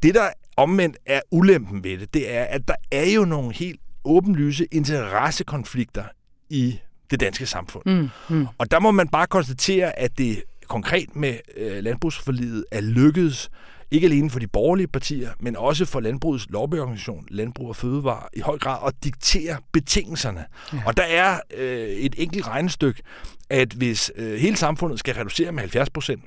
Det, 0.03 0.15
der 0.15 0.29
omvendt 0.57 0.98
er 1.05 1.21
ulempen 1.31 1.83
ved 1.83 1.98
det, 1.98 2.13
det 2.13 2.33
er, 2.33 2.43
at 2.43 2.67
der 2.67 2.75
er 2.91 3.05
jo 3.05 3.25
nogle 3.25 3.53
helt 3.53 3.79
åbenlyse 4.05 4.65
interessekonflikter 4.71 6.03
i 6.50 6.79
det 7.12 7.19
danske 7.19 7.45
samfund. 7.45 7.83
Mm, 7.86 8.36
mm. 8.36 8.48
Og 8.57 8.71
der 8.71 8.79
må 8.79 8.91
man 8.91 9.07
bare 9.07 9.27
konstatere, 9.27 10.00
at 10.00 10.17
det 10.17 10.43
konkret 10.67 11.15
med 11.15 11.38
øh, 11.57 11.83
landbrugsforliget 11.83 12.65
er 12.71 12.81
lykkedes 12.81 13.50
ikke 13.91 14.05
alene 14.05 14.29
for 14.29 14.39
de 14.39 14.48
borgerlige 14.48 14.88
partier, 14.88 15.29
men 15.39 15.55
også 15.55 15.86
for 15.86 16.00
landbrugets 16.00 16.48
lobbyorganisation, 16.50 17.25
Landbrug 17.29 17.69
og 17.69 17.75
Fødevare, 17.75 18.24
i 18.34 18.39
høj 18.39 18.58
grad 18.58 18.77
at 18.88 18.93
diktere 19.03 19.58
betingelserne. 19.72 20.46
Ja. 20.74 20.77
Og 20.86 20.98
der 20.98 21.03
er 21.03 21.39
øh, 21.58 21.89
et 21.89 22.15
enkelt 22.17 22.48
regnestykke, 22.48 23.01
at 23.50 23.74
hvis 23.74 24.12
øh, 24.15 24.39
hele 24.39 24.55
samfundet 24.55 25.00
skal 25.00 25.15
reducere 25.15 25.51
med 25.51 25.60
70 25.60 25.89
procent, 25.89 26.24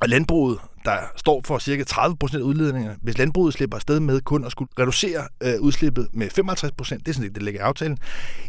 og 0.00 0.08
landbruget 0.08 0.58
der 0.86 0.98
står 1.16 1.42
for 1.44 1.58
cirka 1.58 1.84
30 1.84 2.16
procent 2.16 2.40
af 2.40 2.44
udledningerne. 2.44 2.96
Hvis 3.02 3.18
landbruget 3.18 3.54
slipper 3.54 3.76
afsted 3.76 4.00
med 4.00 4.20
kun 4.20 4.44
at 4.44 4.52
skulle 4.52 4.70
reducere 4.78 5.22
øh, 5.42 5.60
udslippet 5.60 6.08
med 6.12 6.30
55 6.30 6.72
procent, 6.72 7.06
det 7.06 7.12
er 7.12 7.14
sådan 7.14 7.32
det, 7.34 7.42
ligger 7.42 7.60
i 7.60 7.62
aftalen, 7.62 7.98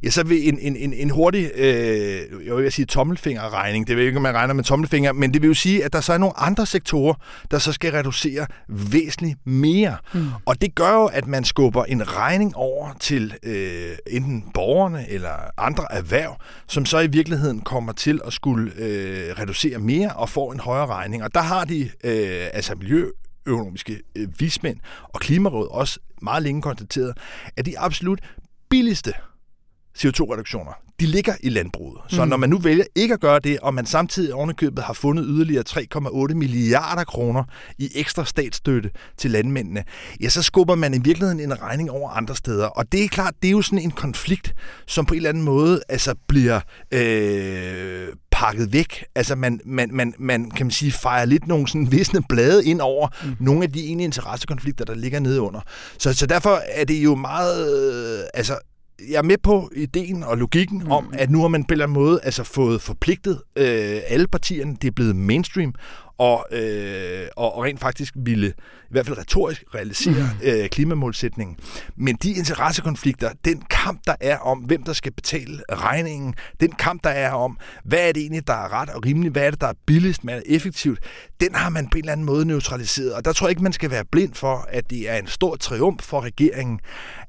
ja, 0.03 0.09
så 0.09 0.23
vil 0.23 0.47
en, 0.47 0.59
en, 0.59 0.75
en, 0.75 0.93
en 0.93 1.09
hurtig, 1.09 1.51
øh, 1.55 1.65
jeg 2.45 2.55
vil 2.55 2.71
sige 2.71 2.85
tommelfingerregning, 2.85 3.87
det 3.87 3.97
vil 3.97 4.05
ikke, 4.05 4.17
om 4.17 4.23
man 4.23 4.35
regner 4.35 4.53
med 4.53 4.63
tommelfinger, 4.63 5.13
men 5.13 5.33
det 5.33 5.41
vil 5.41 5.47
jo 5.47 5.53
sige, 5.53 5.85
at 5.85 5.93
der 5.93 6.01
så 6.01 6.13
er 6.13 6.17
nogle 6.17 6.39
andre 6.39 6.65
sektorer, 6.65 7.13
der 7.51 7.59
så 7.59 7.71
skal 7.71 7.91
reducere 7.91 8.45
væsentligt 8.67 9.37
mere. 9.45 9.97
Mm. 10.13 10.27
Og 10.45 10.61
det 10.61 10.75
gør 10.75 10.93
jo, 10.93 11.05
at 11.05 11.27
man 11.27 11.43
skubber 11.43 11.85
en 11.85 12.17
regning 12.17 12.55
over 12.55 12.93
til 12.99 13.33
øh, 13.43 13.91
enten 14.07 14.43
borgerne 14.53 15.09
eller 15.09 15.29
andre 15.57 15.85
erhverv, 15.89 16.35
som 16.67 16.85
så 16.85 16.99
i 16.99 17.07
virkeligheden 17.07 17.61
kommer 17.61 17.93
til 17.93 18.21
at 18.25 18.33
skulle 18.33 18.71
øh, 18.77 19.39
reducere 19.39 19.77
mere 19.77 20.11
og 20.15 20.29
får 20.29 20.53
en 20.53 20.59
højere 20.59 20.85
regning. 20.85 21.23
Og 21.23 21.33
der 21.33 21.41
har 21.41 21.65
de 21.65 21.89
øh, 22.03 22.26
Øh, 22.27 22.49
altså 22.53 22.75
miljøøkonomiske 22.75 24.01
øh, 24.15 24.27
vismænd 24.39 24.77
og 25.03 25.19
Klimarådet 25.19 25.69
også 25.71 25.99
meget 26.21 26.43
længe 26.43 26.61
konstateret, 26.61 27.17
at 27.57 27.65
de 27.65 27.79
absolut 27.79 28.19
billigste 28.69 29.13
CO2-reduktioner, 29.97 30.73
de 30.99 31.05
ligger 31.05 31.33
i 31.39 31.49
landbruget. 31.49 32.01
Så 32.07 32.23
mm. 32.23 32.29
når 32.29 32.37
man 32.37 32.49
nu 32.49 32.57
vælger 32.57 32.85
ikke 32.95 33.13
at 33.13 33.19
gøre 33.19 33.39
det, 33.39 33.59
og 33.59 33.73
man 33.73 33.85
samtidig 33.85 34.33
ovenikøbet 34.33 34.83
har 34.83 34.93
fundet 34.93 35.25
yderligere 35.27 35.63
3,8 35.69 36.33
milliarder 36.33 37.03
kroner 37.03 37.43
i 37.77 37.89
ekstra 37.95 38.25
statsstøtte 38.25 38.89
til 39.17 39.31
landmændene, 39.31 39.83
ja, 40.21 40.29
så 40.29 40.43
skubber 40.43 40.75
man 40.75 40.93
i 40.93 40.97
virkeligheden 40.97 41.39
en 41.39 41.61
regning 41.61 41.91
over 41.91 42.09
andre 42.09 42.35
steder. 42.35 42.65
Og 42.65 42.91
det 42.91 43.03
er 43.03 43.07
klart, 43.07 43.33
det 43.41 43.47
er 43.47 43.51
jo 43.51 43.61
sådan 43.61 43.79
en 43.79 43.91
konflikt, 43.91 44.53
som 44.87 45.05
på 45.05 45.13
en 45.13 45.17
eller 45.17 45.29
anden 45.29 45.43
måde 45.43 45.81
altså 45.89 46.15
bliver 46.27 46.59
øh, 46.93 48.07
pakket 48.31 48.73
væk. 48.73 49.05
Altså 49.15 49.35
man, 49.35 49.59
man, 49.65 49.89
man, 49.93 50.13
man 50.19 50.51
kan 50.51 50.65
man 50.65 50.71
sige, 50.71 50.91
fejrer 50.91 51.25
lidt 51.25 51.47
nogle 51.47 51.67
sådan 51.67 51.91
visne 51.91 52.23
blade 52.29 52.65
ind 52.65 52.81
over 52.81 53.07
mm. 53.23 53.35
nogle 53.39 53.63
af 53.63 53.71
de 53.71 53.85
ene 53.85 54.03
interessekonflikter, 54.03 54.85
der 54.85 54.95
ligger 54.95 55.19
nede 55.19 55.41
under. 55.41 55.61
Så, 55.97 56.13
så 56.13 56.25
derfor 56.25 56.61
er 56.71 56.85
det 56.85 57.03
jo 57.03 57.15
meget... 57.15 58.19
Øh, 58.19 58.25
altså 58.33 58.59
jeg 59.09 59.17
er 59.17 59.23
med 59.23 59.37
på 59.43 59.71
ideen 59.75 60.23
og 60.23 60.37
logikken 60.37 60.81
mm. 60.83 60.91
om, 60.91 61.13
at 61.13 61.29
nu 61.29 61.41
har 61.41 61.47
man 61.47 61.63
på 61.63 61.67
en 61.67 61.71
eller 61.71 61.85
anden 61.85 62.03
måde 62.03 62.19
altså 62.23 62.43
fået 62.43 62.81
forpligtet 62.81 63.41
øh, 63.55 63.99
alle 64.07 64.27
partierne. 64.27 64.75
Det 64.81 64.87
er 64.87 64.91
blevet 64.91 65.15
mainstream, 65.15 65.73
og, 66.17 66.45
øh, 66.51 67.27
og 67.35 67.63
rent 67.63 67.79
faktisk 67.79 68.13
ville, 68.15 68.47
i 68.47 68.91
hvert 68.91 69.05
fald 69.05 69.17
retorisk, 69.17 69.63
realisere 69.75 70.29
mm. 70.41 70.47
øh, 70.47 70.69
klimamålsætningen. 70.69 71.57
Men 71.95 72.15
de 72.15 72.31
interessekonflikter, 72.31 73.29
den 73.45 73.63
kamp, 73.69 74.01
der 74.07 74.15
er 74.21 74.37
om, 74.37 74.59
hvem 74.59 74.83
der 74.83 74.93
skal 74.93 75.11
betale 75.11 75.63
regningen, 75.71 76.33
den 76.59 76.71
kamp, 76.71 77.03
der 77.03 77.09
er 77.09 77.31
om, 77.31 77.57
hvad 77.83 78.07
er 78.07 78.11
det 78.11 78.21
egentlig, 78.21 78.47
der 78.47 78.53
er 78.53 78.81
ret 78.81 78.89
og 78.89 79.05
rimeligt, 79.05 79.31
hvad 79.31 79.43
er 79.45 79.51
det, 79.51 79.61
der 79.61 79.67
er 79.67 79.73
billigst, 79.85 80.23
hvad 80.23 80.37
er 80.37 80.41
effektivt, 80.45 80.99
den 81.41 81.55
har 81.55 81.69
man 81.69 81.87
på 81.87 81.97
en 81.97 82.03
eller 82.03 82.11
anden 82.11 82.25
måde 82.25 82.45
neutraliseret. 82.45 83.13
Og 83.13 83.25
der 83.25 83.33
tror 83.33 83.47
jeg 83.47 83.51
ikke, 83.51 83.63
man 83.63 83.73
skal 83.73 83.91
være 83.91 84.05
blind 84.11 84.33
for, 84.33 84.67
at 84.69 84.89
det 84.89 85.09
er 85.09 85.15
en 85.15 85.27
stor 85.27 85.55
triumf 85.55 86.03
for 86.03 86.21
regeringen, 86.21 86.79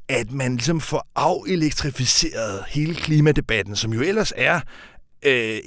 at 0.08 0.32
man 0.32 0.52
ligesom 0.52 0.80
får 0.80 1.08
afelektrificeret 1.16 2.64
hele 2.68 2.94
klimadebatten, 2.94 3.76
som 3.76 3.92
jo 3.92 4.00
ellers 4.00 4.32
er 4.36 4.60
øh, 5.22 5.58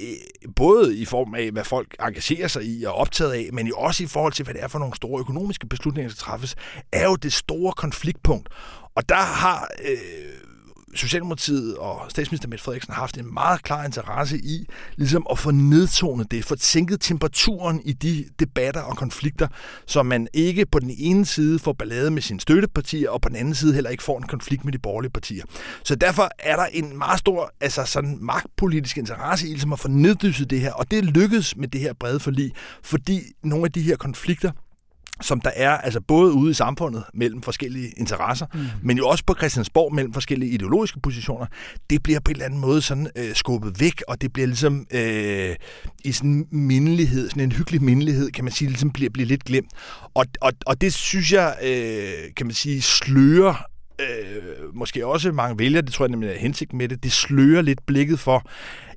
både 0.56 0.98
i 0.98 1.04
form 1.04 1.34
af, 1.34 1.50
hvad 1.50 1.64
folk 1.64 1.96
engagerer 2.00 2.48
sig 2.48 2.64
i 2.64 2.84
og 2.84 2.94
optaget 2.94 3.32
af, 3.32 3.48
men 3.52 3.66
jo 3.66 3.76
også 3.76 4.04
i 4.04 4.06
forhold 4.06 4.32
til, 4.32 4.44
hvad 4.44 4.54
det 4.54 4.62
er 4.62 4.68
for 4.68 4.78
nogle 4.78 4.96
store 4.96 5.20
økonomiske 5.20 5.66
beslutninger, 5.66 6.08
der 6.10 6.16
træffes, 6.16 6.54
er 6.92 7.04
jo 7.04 7.16
det 7.16 7.32
store 7.32 7.72
konfliktpunkt. 7.72 8.48
Og 8.94 9.08
der 9.08 9.22
har 9.22 9.68
øh, 9.84 9.98
Socialdemokratiet 10.94 11.76
og 11.76 12.00
statsminister 12.08 12.48
Mette 12.48 12.64
Frederiksen 12.64 12.94
har 12.94 13.00
haft 13.00 13.18
en 13.18 13.34
meget 13.34 13.62
klar 13.62 13.84
interesse 13.84 14.38
i 14.38 14.66
ligesom 14.96 15.26
at 15.30 15.38
få 15.38 15.50
nedtonet 15.50 16.30
det, 16.30 16.44
få 16.44 16.56
sænket 16.58 17.00
temperaturen 17.00 17.82
i 17.84 17.92
de 17.92 18.24
debatter 18.40 18.80
og 18.80 18.96
konflikter, 18.96 19.48
så 19.86 20.02
man 20.02 20.28
ikke 20.32 20.66
på 20.66 20.78
den 20.78 20.90
ene 20.98 21.26
side 21.26 21.58
får 21.58 21.72
ballade 21.72 22.10
med 22.10 22.22
sine 22.22 22.40
støttepartier, 22.40 23.10
og 23.10 23.20
på 23.20 23.28
den 23.28 23.36
anden 23.36 23.54
side 23.54 23.74
heller 23.74 23.90
ikke 23.90 24.02
får 24.02 24.18
en 24.18 24.26
konflikt 24.26 24.64
med 24.64 24.72
de 24.72 24.78
borgerlige 24.78 25.10
partier. 25.10 25.44
Så 25.84 25.94
derfor 25.94 26.30
er 26.38 26.56
der 26.56 26.66
en 26.66 26.98
meget 26.98 27.18
stor 27.18 27.52
altså 27.60 27.84
sådan 27.84 28.18
magtpolitisk 28.20 28.98
interesse 28.98 29.46
i 29.46 29.50
ligesom 29.50 29.72
at 29.72 29.78
få 29.78 29.88
neddyset 29.88 30.50
det 30.50 30.60
her, 30.60 30.72
og 30.72 30.90
det 30.90 31.04
lykkedes 31.04 31.56
med 31.56 31.68
det 31.68 31.80
her 31.80 31.92
brede 31.92 32.20
forlig, 32.20 32.52
fordi 32.82 33.20
nogle 33.42 33.64
af 33.64 33.72
de 33.72 33.82
her 33.82 33.96
konflikter 33.96 34.50
som 35.20 35.40
der 35.40 35.50
er 35.56 35.70
altså 35.70 36.00
både 36.00 36.32
ude 36.32 36.50
i 36.50 36.54
samfundet 36.54 37.04
mellem 37.14 37.42
forskellige 37.42 37.92
interesser, 37.96 38.46
mm. 38.54 38.60
men 38.82 38.96
jo 38.96 39.08
også 39.08 39.24
på 39.26 39.34
Christiansborg 39.34 39.94
mellem 39.94 40.12
forskellige 40.12 40.52
ideologiske 40.52 41.00
positioner, 41.00 41.46
det 41.90 42.02
bliver 42.02 42.20
på 42.20 42.30
en 42.30 42.34
eller 42.34 42.44
anden 42.44 42.60
måde 42.60 42.82
sådan 42.82 43.10
øh, 43.16 43.34
skubbet 43.34 43.80
væk, 43.80 44.02
og 44.08 44.22
det 44.22 44.32
bliver 44.32 44.46
ligesom 44.46 44.86
øh, 44.94 45.56
i 46.04 46.12
sådan 46.12 46.30
en 46.30 46.46
mindelighed, 46.50 47.28
sådan 47.28 47.42
en 47.42 47.52
hyggelig 47.52 47.82
mindelighed, 47.82 48.30
kan 48.30 48.44
man 48.44 48.52
sige, 48.52 48.68
ligesom 48.68 48.90
bliver, 48.90 49.10
bliver 49.10 49.26
lidt 49.26 49.44
glemt. 49.44 49.70
Og, 50.14 50.26
og, 50.40 50.52
og 50.66 50.80
det 50.80 50.94
synes 50.94 51.32
jeg, 51.32 51.56
øh, 51.62 52.34
kan 52.36 52.46
man 52.46 52.54
sige, 52.54 52.82
slører 52.82 53.54
øh, 54.00 54.74
måske 54.74 55.06
også 55.06 55.32
mange 55.32 55.58
vælgere, 55.58 55.82
det 55.82 55.92
tror 55.92 56.04
jeg 56.04 56.10
nemlig 56.10 56.30
er 56.30 56.38
hensigt 56.38 56.72
med 56.72 56.88
det, 56.88 57.04
det 57.04 57.12
slører 57.12 57.62
lidt 57.62 57.86
blikket 57.86 58.18
for, 58.18 58.46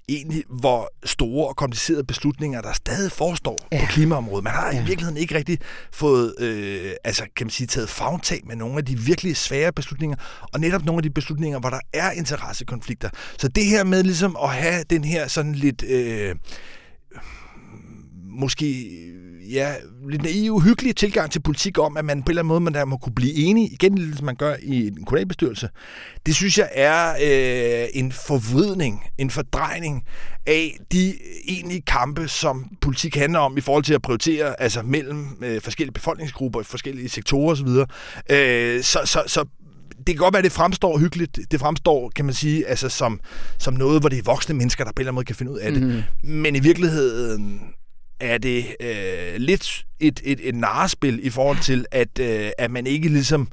egentlig, 0.09 0.43
hvor 0.49 0.93
store 1.05 1.47
og 1.47 1.55
komplicerede 1.55 2.03
beslutninger, 2.03 2.61
der 2.61 2.73
stadig 2.73 3.11
forestår 3.11 3.67
ja. 3.71 3.79
på 3.79 3.85
klimaområdet. 3.85 4.43
Man 4.43 4.53
har 4.53 4.71
ja. 4.71 4.83
i 4.83 4.85
virkeligheden 4.85 5.17
ikke 5.17 5.35
rigtig 5.35 5.59
fået, 5.91 6.35
øh, 6.39 6.91
altså 7.03 7.23
kan 7.35 7.45
man 7.45 7.51
sige, 7.51 7.67
taget 7.67 7.89
fagtag 7.89 8.41
med 8.47 8.55
nogle 8.55 8.77
af 8.77 8.85
de 8.85 8.99
virkelig 8.99 9.37
svære 9.37 9.71
beslutninger, 9.73 10.17
og 10.53 10.59
netop 10.59 10.85
nogle 10.85 10.99
af 10.99 11.03
de 11.03 11.09
beslutninger, 11.09 11.59
hvor 11.59 11.69
der 11.69 11.79
er 11.93 12.11
interessekonflikter. 12.11 13.09
Så 13.37 13.47
det 13.47 13.65
her 13.65 13.83
med 13.83 14.03
ligesom 14.03 14.37
at 14.43 14.49
have 14.49 14.83
den 14.89 15.03
her 15.03 15.27
sådan 15.27 15.55
lidt... 15.55 15.83
Øh, 15.83 16.35
måske 18.39 18.89
ja, 19.51 19.73
lidt 20.09 20.23
naiv, 20.23 20.61
hyggelig 20.61 20.95
tilgang 20.95 21.31
til 21.31 21.39
politik 21.39 21.79
om, 21.79 21.97
at 21.97 22.05
man 22.05 22.23
på 22.23 22.25
en 22.25 22.31
eller 22.31 22.41
anden 22.41 22.47
måde 22.47 22.59
man 22.59 22.73
der 22.73 22.85
må 22.85 22.97
kunne 22.97 23.15
blive 23.15 23.33
enige, 23.33 23.67
igen 23.67 23.97
lidt 23.97 24.17
som 24.17 24.25
man 24.25 24.35
gør 24.35 24.55
i 24.61 24.87
en 24.87 25.05
kommunalbestyrelse, 25.05 25.69
det 26.25 26.35
synes 26.35 26.57
jeg 26.57 26.69
er 26.73 27.11
øh, 27.11 27.87
en 27.93 28.11
forvridning, 28.11 29.03
en 29.17 29.29
fordrejning 29.29 30.03
af 30.45 30.77
de 30.91 31.13
egentlige 31.47 31.81
kampe, 31.81 32.27
som 32.27 32.65
politik 32.81 33.15
handler 33.15 33.39
om 33.39 33.57
i 33.57 33.61
forhold 33.61 33.83
til 33.83 33.93
at 33.93 34.01
prioritere 34.01 34.61
altså 34.61 34.81
mellem 34.81 35.37
øh, 35.41 35.61
forskellige 35.61 35.93
befolkningsgrupper, 35.93 36.63
forskellige 36.63 37.09
sektorer 37.09 37.51
osv. 37.51 37.67
Øh, 38.29 38.83
så, 38.83 38.99
så, 39.05 39.23
så 39.27 39.45
det 39.97 40.05
kan 40.07 40.15
godt 40.15 40.33
være, 40.33 40.39
at 40.39 40.43
det 40.43 40.51
fremstår 40.51 40.97
hyggeligt. 40.97 41.39
Det 41.51 41.59
fremstår, 41.59 42.11
kan 42.15 42.25
man 42.25 42.33
sige, 42.33 42.67
altså 42.67 42.89
som, 42.89 43.19
som 43.59 43.73
noget, 43.73 43.99
hvor 44.01 44.09
det 44.09 44.19
er 44.19 44.23
voksne 44.23 44.55
mennesker, 44.55 44.83
der 44.83 44.91
på 44.91 44.99
en 44.99 45.01
eller 45.01 45.11
anden 45.11 45.15
måde 45.15 45.25
kan 45.25 45.35
finde 45.35 45.51
ud 45.51 45.57
af 45.57 45.71
det. 45.71 45.81
Mm. 45.81 46.29
Men 46.29 46.55
i 46.55 46.59
virkeligheden 46.59 47.61
er 48.19 48.37
det 48.37 48.65
øh, 48.79 49.35
lidt 49.37 49.85
et, 49.99 50.21
et, 50.23 50.39
et 50.43 50.55
narrespil 50.55 51.19
i 51.25 51.29
forhold 51.29 51.57
til, 51.61 51.85
at, 51.91 52.19
øh, 52.19 52.51
at 52.57 52.71
man 52.71 52.87
ikke 52.87 53.09
ligesom 53.09 53.47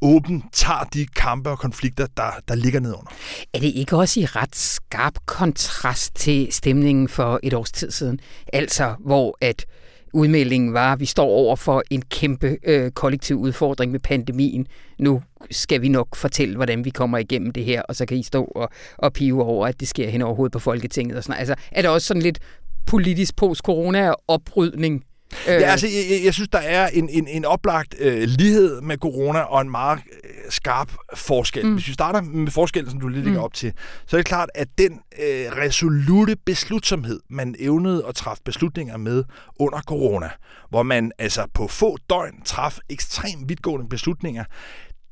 åben 0.00 0.44
tager 0.52 0.84
de 0.94 1.06
kampe 1.06 1.50
og 1.50 1.58
konflikter, 1.58 2.06
der, 2.16 2.30
der 2.48 2.54
ligger 2.54 2.80
nedunder. 2.80 3.12
Er 3.54 3.58
det 3.58 3.72
ikke 3.74 3.96
også 3.96 4.20
i 4.20 4.24
ret 4.24 4.56
skarp 4.56 5.14
kontrast 5.26 6.14
til 6.14 6.48
stemningen 6.50 7.08
for 7.08 7.40
et 7.42 7.54
års 7.54 7.72
tid 7.72 7.90
siden? 7.90 8.20
Altså, 8.52 8.94
hvor 9.00 9.38
at 9.40 9.66
udmeldingen 10.12 10.72
var, 10.72 10.92
at 10.92 11.00
vi 11.00 11.06
står 11.06 11.26
over 11.26 11.56
for 11.56 11.82
en 11.90 12.02
kæmpe 12.02 12.56
øh, 12.62 12.90
kollektiv 12.90 13.36
udfordring 13.36 13.92
med 13.92 14.00
pandemien. 14.00 14.66
Nu 14.98 15.22
skal 15.50 15.82
vi 15.82 15.88
nok 15.88 16.16
fortælle, 16.16 16.56
hvordan 16.56 16.84
vi 16.84 16.90
kommer 16.90 17.18
igennem 17.18 17.50
det 17.50 17.64
her, 17.64 17.82
og 17.82 17.96
så 17.96 18.06
kan 18.06 18.16
I 18.16 18.22
stå 18.22 18.44
og, 18.44 18.70
og 18.98 19.12
pive 19.12 19.42
over, 19.42 19.66
at 19.66 19.80
det 19.80 19.88
sker 19.88 20.08
hen 20.08 20.22
over 20.22 20.34
hovedet 20.34 20.52
på 20.52 20.58
Folketinget. 20.58 21.16
Og 21.16 21.24
sådan. 21.24 21.38
Altså, 21.38 21.54
er 21.72 21.82
det 21.82 21.90
også 21.90 22.06
sådan 22.06 22.22
lidt 22.22 22.38
politisk 22.86 23.36
post-corona-oprydning. 23.36 25.04
Ja, 25.46 25.52
altså, 25.52 25.86
jeg, 25.86 26.24
jeg 26.24 26.34
synes, 26.34 26.48
der 26.48 26.58
er 26.58 26.88
en, 26.88 27.08
en, 27.08 27.28
en 27.28 27.44
oplagt 27.44 27.94
øh, 27.98 28.22
lighed 28.22 28.80
med 28.80 28.96
corona 28.96 29.38
og 29.38 29.60
en 29.60 29.70
meget 29.70 29.98
øh, 30.24 30.30
skarp 30.50 30.92
forskel. 31.14 31.66
Mm. 31.66 31.72
Hvis 31.72 31.88
vi 31.88 31.92
starter 31.92 32.20
med 32.20 32.50
forskellen, 32.50 32.90
som 32.90 33.00
du 33.00 33.08
lige 33.08 33.24
lægger 33.24 33.40
mm. 33.40 33.44
op 33.44 33.54
til, 33.54 33.72
så 34.06 34.16
er 34.16 34.18
det 34.18 34.26
klart, 34.26 34.48
at 34.54 34.68
den 34.78 34.92
øh, 34.92 35.52
resolute 35.56 36.36
beslutsomhed, 36.46 37.20
man 37.30 37.54
evnede 37.58 38.04
at 38.08 38.14
træffe 38.14 38.42
beslutninger 38.44 38.96
med 38.96 39.24
under 39.58 39.80
corona, 39.80 40.30
hvor 40.70 40.82
man 40.82 41.12
altså 41.18 41.46
på 41.54 41.68
få 41.68 41.96
døgn 42.10 42.42
traf 42.44 42.78
ekstremt 42.90 43.48
vidtgående 43.48 43.88
beslutninger, 43.88 44.44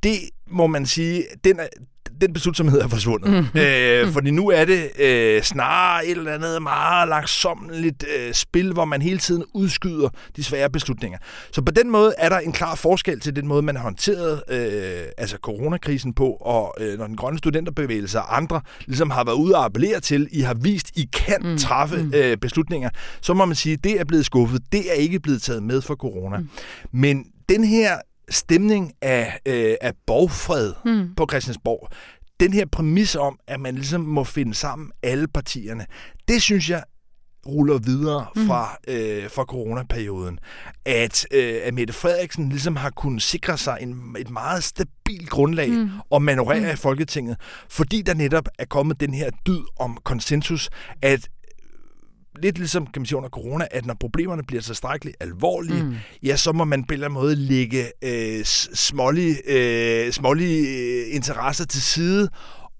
det 0.02 0.18
må 0.46 0.66
man 0.66 0.86
sige, 0.86 1.24
den, 1.44 1.60
den 2.26 2.32
beslutsomhed 2.32 2.80
er 2.80 2.88
forsvundet. 2.88 3.46
Mm. 3.54 3.60
Øh, 3.60 4.12
fordi 4.12 4.30
nu 4.30 4.48
er 4.48 4.64
det 4.64 5.00
øh, 5.00 5.42
snarere 5.42 6.06
et 6.06 6.18
eller 6.18 6.34
andet 6.34 6.62
meget 6.62 7.08
langsomligt 7.08 8.04
øh, 8.16 8.34
spil, 8.34 8.72
hvor 8.72 8.84
man 8.84 9.02
hele 9.02 9.18
tiden 9.18 9.44
udskyder 9.54 10.08
de 10.36 10.44
svære 10.44 10.70
beslutninger. 10.70 11.18
Så 11.52 11.62
på 11.62 11.72
den 11.72 11.90
måde 11.90 12.14
er 12.18 12.28
der 12.28 12.38
en 12.38 12.52
klar 12.52 12.74
forskel 12.74 13.20
til 13.20 13.36
den 13.36 13.46
måde, 13.46 13.62
man 13.62 13.76
har 13.76 13.82
håndteret 13.82 14.42
øh, 14.50 15.04
altså 15.18 15.36
coronakrisen 15.42 16.12
på, 16.14 16.30
og 16.30 16.74
øh, 16.80 16.98
når 16.98 17.06
den 17.06 17.16
grønne 17.16 17.38
studenterbevægelse 17.38 18.18
og 18.18 18.36
andre 18.36 18.60
ligesom 18.86 19.10
har 19.10 19.24
været 19.24 19.36
ude 19.36 19.56
og 19.56 19.64
appellere 19.64 20.00
til, 20.00 20.28
I 20.32 20.40
har 20.40 20.54
vist, 20.54 20.90
I 20.96 21.08
kan 21.12 21.38
mm. 21.42 21.58
træffe 21.58 22.02
mm. 22.02 22.12
øh, 22.14 22.36
beslutninger, 22.36 22.90
så 23.20 23.34
må 23.34 23.44
man 23.44 23.56
sige, 23.56 23.76
det 23.76 24.00
er 24.00 24.04
blevet 24.04 24.26
skuffet. 24.26 24.62
Det 24.72 24.90
er 24.90 24.94
ikke 24.94 25.20
blevet 25.20 25.42
taget 25.42 25.62
med 25.62 25.80
for 25.80 25.94
corona. 25.94 26.38
Mm. 26.38 26.48
Men 26.92 27.24
den 27.48 27.64
her 27.64 27.98
stemning 28.30 28.92
af, 29.02 29.40
øh, 29.46 29.74
af 29.80 29.92
borgfred 30.06 30.72
mm. 30.84 31.14
på 31.14 31.26
Christiansborg, 31.30 31.88
den 32.40 32.52
her 32.52 32.66
præmis 32.66 33.16
om, 33.16 33.38
at 33.46 33.60
man 33.60 33.74
ligesom 33.74 34.00
må 34.00 34.24
finde 34.24 34.54
sammen 34.54 34.90
alle 35.02 35.28
partierne, 35.28 35.86
det 36.28 36.42
synes 36.42 36.70
jeg 36.70 36.82
ruller 37.46 37.78
videre 37.78 38.26
mm. 38.36 38.46
fra, 38.46 38.76
øh, 38.88 39.30
fra 39.30 39.44
coronaperioden. 39.44 40.38
At, 40.84 41.26
øh, 41.30 41.60
at 41.62 41.74
Mette 41.74 41.92
Frederiksen 41.92 42.48
ligesom 42.48 42.76
har 42.76 42.90
kunnet 42.90 43.22
sikre 43.22 43.58
sig 43.58 43.78
en, 43.80 44.16
et 44.18 44.30
meget 44.30 44.64
stabilt 44.64 45.30
grundlag 45.30 45.70
mm. 45.70 45.90
at 46.14 46.22
manøvrere 46.22 46.60
mm. 46.60 46.66
i 46.66 46.76
Folketinget, 46.76 47.36
fordi 47.68 48.02
der 48.02 48.14
netop 48.14 48.48
er 48.58 48.64
kommet 48.64 49.00
den 49.00 49.14
her 49.14 49.30
dyd 49.46 49.62
om 49.78 49.98
konsensus, 50.04 50.70
at 51.02 51.28
lidt 52.42 52.58
ligesom 52.58 52.86
kan 52.86 53.00
man 53.00 53.06
sige 53.06 53.16
under 53.16 53.28
corona, 53.28 53.66
at 53.70 53.86
når 53.86 53.96
problemerne 54.00 54.42
bliver 54.42 54.62
tilstrækkeligt 54.62 55.16
alvorlige, 55.20 55.82
mm. 55.82 55.94
ja, 56.22 56.36
så 56.36 56.52
må 56.52 56.64
man 56.64 56.84
på 56.84 56.92
en 56.92 56.94
eller 56.94 57.06
anden 57.06 57.20
måde 57.20 57.36
lægge 57.36 57.84
øh, 58.02 58.44
smålige, 58.74 59.36
øh, 59.46 60.12
smålige 60.12 60.68
øh, 60.68 61.14
interesser 61.14 61.64
til 61.64 61.82
side 61.82 62.28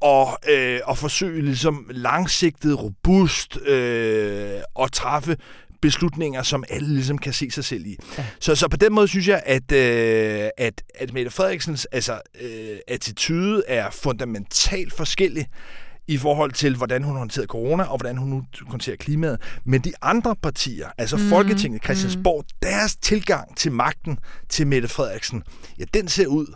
og, 0.00 0.38
øh, 0.50 0.80
og 0.84 0.99
forsøge 0.99 1.42
ligesom 1.42 1.87
langsigtet, 1.90 2.82
robust 2.82 3.58
øh, 3.66 4.61
at 4.80 4.92
træffe 4.92 5.37
beslutninger, 5.82 6.42
som 6.42 6.64
alle 6.70 6.94
ligesom 6.94 7.18
kan 7.18 7.32
se 7.32 7.50
sig 7.50 7.64
selv 7.64 7.87
i. 7.87 7.96
Ja. 8.18 8.26
Så, 8.40 8.54
så 8.54 8.68
på 8.68 8.76
den 8.76 8.92
måde 8.92 9.08
synes 9.08 9.28
jeg, 9.28 9.42
at, 9.46 9.73
øh, 9.73 10.49
at, 10.58 10.82
at 10.94 11.12
Mette 11.12 11.30
Frederiksens 11.30 11.84
altså, 11.84 12.20
øh, 12.40 12.78
attitude 12.88 13.62
er 13.68 13.90
fundamentalt 13.90 14.92
forskellig 14.92 15.46
i 16.08 16.16
forhold 16.16 16.52
til, 16.52 16.76
hvordan 16.76 17.02
hun 17.02 17.16
håndterer 17.16 17.46
corona, 17.46 17.82
og 17.82 17.96
hvordan 17.96 18.16
hun 18.16 18.28
nu 18.28 18.44
håndterer 18.66 18.96
klimaet. 18.96 19.40
Men 19.64 19.80
de 19.80 19.92
andre 20.02 20.37
partier, 20.37 20.88
altså 20.99 21.16
mm. 21.16 21.23
Folketinget, 21.23 21.84
Christiansborg, 21.84 22.44
mm. 22.49 22.68
deres 22.68 22.96
tilgang 22.96 23.56
til 23.56 23.73
magten 23.73 24.18
til 24.49 24.66
Mette 24.66 24.88
Frederiksen, 24.88 25.42
ja, 25.78 25.84
den 25.94 26.08
ser 26.08 26.26
ud 26.26 26.46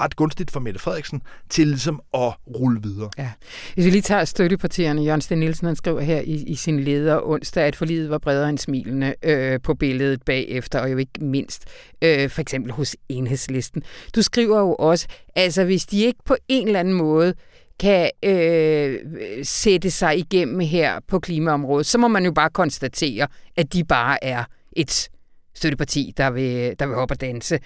ret 0.00 0.16
gunstigt 0.16 0.50
for 0.50 0.60
Mette 0.60 0.80
Frederiksen 0.80 1.22
til 1.50 1.66
ligesom 1.66 2.00
at 2.14 2.32
rulle 2.46 2.82
videre. 2.82 3.10
Ja. 3.18 3.30
Hvis 3.74 3.84
vi 3.84 3.90
lige 3.90 4.02
tager 4.02 4.24
støttepartierne, 4.24 5.02
Jørgen 5.02 5.20
Sten 5.20 5.38
Nielsen 5.38 5.66
han 5.66 5.76
skriver 5.76 6.00
her 6.00 6.20
i, 6.20 6.34
i 6.34 6.54
sin 6.54 6.80
leder 6.80 7.20
onsdag, 7.28 7.64
at 7.64 7.76
forlidet 7.76 8.10
var 8.10 8.18
bredere 8.18 8.48
end 8.48 8.58
smilende 8.58 9.14
øh, 9.22 9.60
på 9.60 9.74
billedet 9.74 10.22
bagefter, 10.22 10.80
og 10.80 10.92
jo 10.92 10.96
ikke 10.96 11.24
mindst 11.24 11.64
øh, 12.02 12.30
for 12.30 12.40
eksempel 12.40 12.72
hos 12.72 12.96
enhedslisten. 13.08 13.82
Du 14.14 14.22
skriver 14.22 14.60
jo 14.60 14.74
også, 14.74 15.06
altså 15.36 15.64
hvis 15.64 15.86
de 15.86 16.04
ikke 16.04 16.20
på 16.24 16.36
en 16.48 16.66
eller 16.66 16.80
anden 16.80 16.94
måde 16.94 17.34
kan 17.80 18.10
øh, 18.22 18.98
sætte 19.42 19.90
sig 19.90 20.18
igennem 20.18 20.60
her 20.60 21.00
på 21.08 21.18
klimaområdet, 21.18 21.86
så 21.86 21.98
må 21.98 22.08
man 22.08 22.24
jo 22.24 22.32
bare 22.32 22.50
konstatere, 22.50 23.28
at 23.56 23.72
de 23.72 23.84
bare 23.84 24.24
er 24.24 24.44
et 24.76 25.08
støtteparti, 25.54 26.12
der 26.16 26.30
vil, 26.30 26.74
der 26.78 26.86
vil 26.86 26.94
hoppe 26.94 27.14
og 27.14 27.20
danse. 27.20 27.58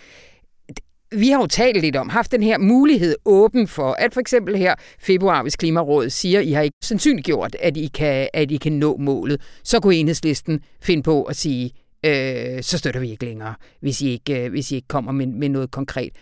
Vi 1.13 1.29
har 1.29 1.41
jo 1.41 1.47
talt 1.47 1.81
lidt 1.81 1.97
om, 1.97 2.09
haft 2.09 2.33
den 2.33 2.43
her 2.43 2.59
mulighed 2.59 3.17
åben 3.25 3.69
for, 3.69 3.93
at 3.93 4.15
for 4.15 4.21
eksempel 4.21 4.57
her 4.57 4.75
februar, 5.01 5.43
hvis 5.43 5.57
Klimarådet 5.57 6.13
siger, 6.13 6.41
at 6.41 6.47
I 6.47 6.53
har 6.53 6.63
ikke 6.63 6.77
sandsynliggjort, 6.83 7.57
at 7.61 7.77
I 7.77 7.91
kan, 7.95 8.29
at 8.35 8.51
I 8.51 8.57
kan 8.57 8.73
nå 8.73 8.97
målet, 8.97 9.41
så 9.65 9.81
kunne 9.81 9.95
enhedslisten 9.95 10.61
finde 10.83 11.03
på 11.03 11.23
at 11.23 11.37
sige, 11.37 11.71
øh, 12.05 12.63
så 12.63 12.79
støtter 12.79 13.01
vi 13.01 13.11
ikke 13.11 13.25
længere, 13.25 13.55
hvis 13.81 14.01
I 14.01 14.09
ikke, 14.09 14.45
øh, 14.45 14.51
hvis 14.51 14.71
I 14.73 14.75
ikke 14.75 14.89
kommer 14.89 15.13
med, 15.13 15.27
med 15.27 15.49
noget 15.49 15.71
konkret. 15.71 16.13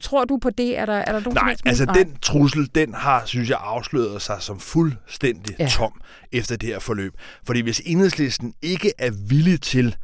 Tror 0.00 0.24
du 0.24 0.38
på 0.42 0.50
det? 0.50 0.78
Er 0.78 0.86
der, 0.86 0.92
er 0.92 1.12
der 1.12 1.20
nogen 1.20 1.34
Nej, 1.34 1.56
altså 1.64 1.84
Nej. 1.84 1.94
den 1.94 2.16
trussel, 2.22 2.70
den 2.74 2.94
har, 2.94 3.22
synes 3.26 3.50
jeg, 3.50 3.58
afsløret 3.60 4.22
sig 4.22 4.36
som 4.40 4.60
fuldstændig 4.60 5.56
ja. 5.58 5.68
tom 5.68 6.00
efter 6.32 6.56
det 6.56 6.68
her 6.68 6.78
forløb. 6.78 7.14
Fordi 7.44 7.60
hvis 7.60 7.82
enhedslisten 7.84 8.54
ikke 8.62 8.92
er 8.98 9.10
villig 9.28 9.60
til 9.60 9.96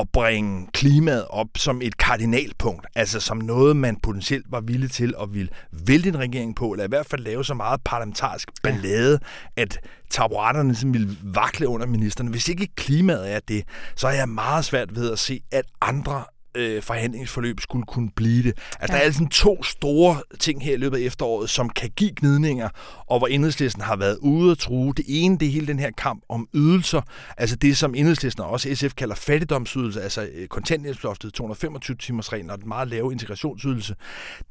at 0.00 0.08
bringe 0.12 0.66
klimaet 0.72 1.26
op 1.30 1.48
som 1.56 1.82
et 1.82 1.96
kardinalpunkt, 1.96 2.86
altså 2.94 3.20
som 3.20 3.36
noget, 3.36 3.76
man 3.76 3.96
potentielt 3.96 4.46
var 4.48 4.60
villig 4.60 4.90
til 4.90 5.14
at 5.22 5.34
ville 5.34 5.48
vælge 5.72 6.08
en 6.08 6.18
regering 6.18 6.56
på, 6.56 6.72
eller 6.72 6.84
i 6.84 6.88
hvert 6.88 7.06
fald 7.06 7.22
lave 7.22 7.44
så 7.44 7.54
meget 7.54 7.80
parlamentarisk 7.84 8.48
ballade, 8.62 9.18
ja. 9.56 9.62
at 9.62 9.80
taburetterne 10.10 10.68
ligesom 10.68 10.92
ville 10.92 11.16
vakle 11.22 11.68
under 11.68 11.86
ministerne. 11.86 12.30
Hvis 12.30 12.48
ikke 12.48 12.68
klimaet 12.76 13.32
er 13.32 13.40
det, 13.48 13.64
så 13.96 14.08
er 14.08 14.12
jeg 14.12 14.28
meget 14.28 14.64
svært 14.64 14.94
ved 14.94 15.12
at 15.12 15.18
se, 15.18 15.40
at 15.52 15.64
andre 15.80 16.24
øh, 16.54 16.82
forhandlingsforløb 16.82 17.60
skulle 17.60 17.84
kunne 17.86 18.10
blive 18.16 18.42
det. 18.42 18.58
Altså, 18.80 18.80
ja. 18.80 18.86
der 18.86 18.94
er 18.94 19.00
altså 19.00 19.26
to 19.30 19.62
store 19.62 20.22
ting 20.40 20.62
her 20.62 20.74
i 20.74 20.76
løbet 20.76 20.98
af 20.98 21.02
efteråret, 21.02 21.50
som 21.50 21.68
kan 21.68 21.90
give 21.96 22.10
gnidninger, 22.16 22.68
og 23.06 23.18
hvor 23.18 23.26
enhedslisten 23.26 23.82
har 23.82 23.96
været 23.96 24.18
ude 24.20 24.50
at 24.50 24.58
true. 24.58 24.92
Det 24.96 25.04
ene, 25.08 25.38
det 25.38 25.48
er 25.48 25.52
hele 25.52 25.66
den 25.66 25.78
her 25.78 25.90
kamp 25.90 26.22
om 26.28 26.48
ydelser, 26.54 27.00
altså 27.36 27.56
det, 27.56 27.76
som 27.76 27.94
enhedslisten 27.94 28.44
og 28.44 28.50
også 28.50 28.74
SF 28.74 28.94
kalder 28.94 29.14
fattigdomsydelse, 29.14 30.02
altså 30.02 30.28
øh, 30.34 30.48
kontanthjælpsloftet, 30.48 31.40
225-timers-reglen 31.40 32.50
og 32.50 32.58
den 32.58 32.68
meget 32.68 32.88
lave 32.88 33.12
integrationsydelse. 33.12 33.94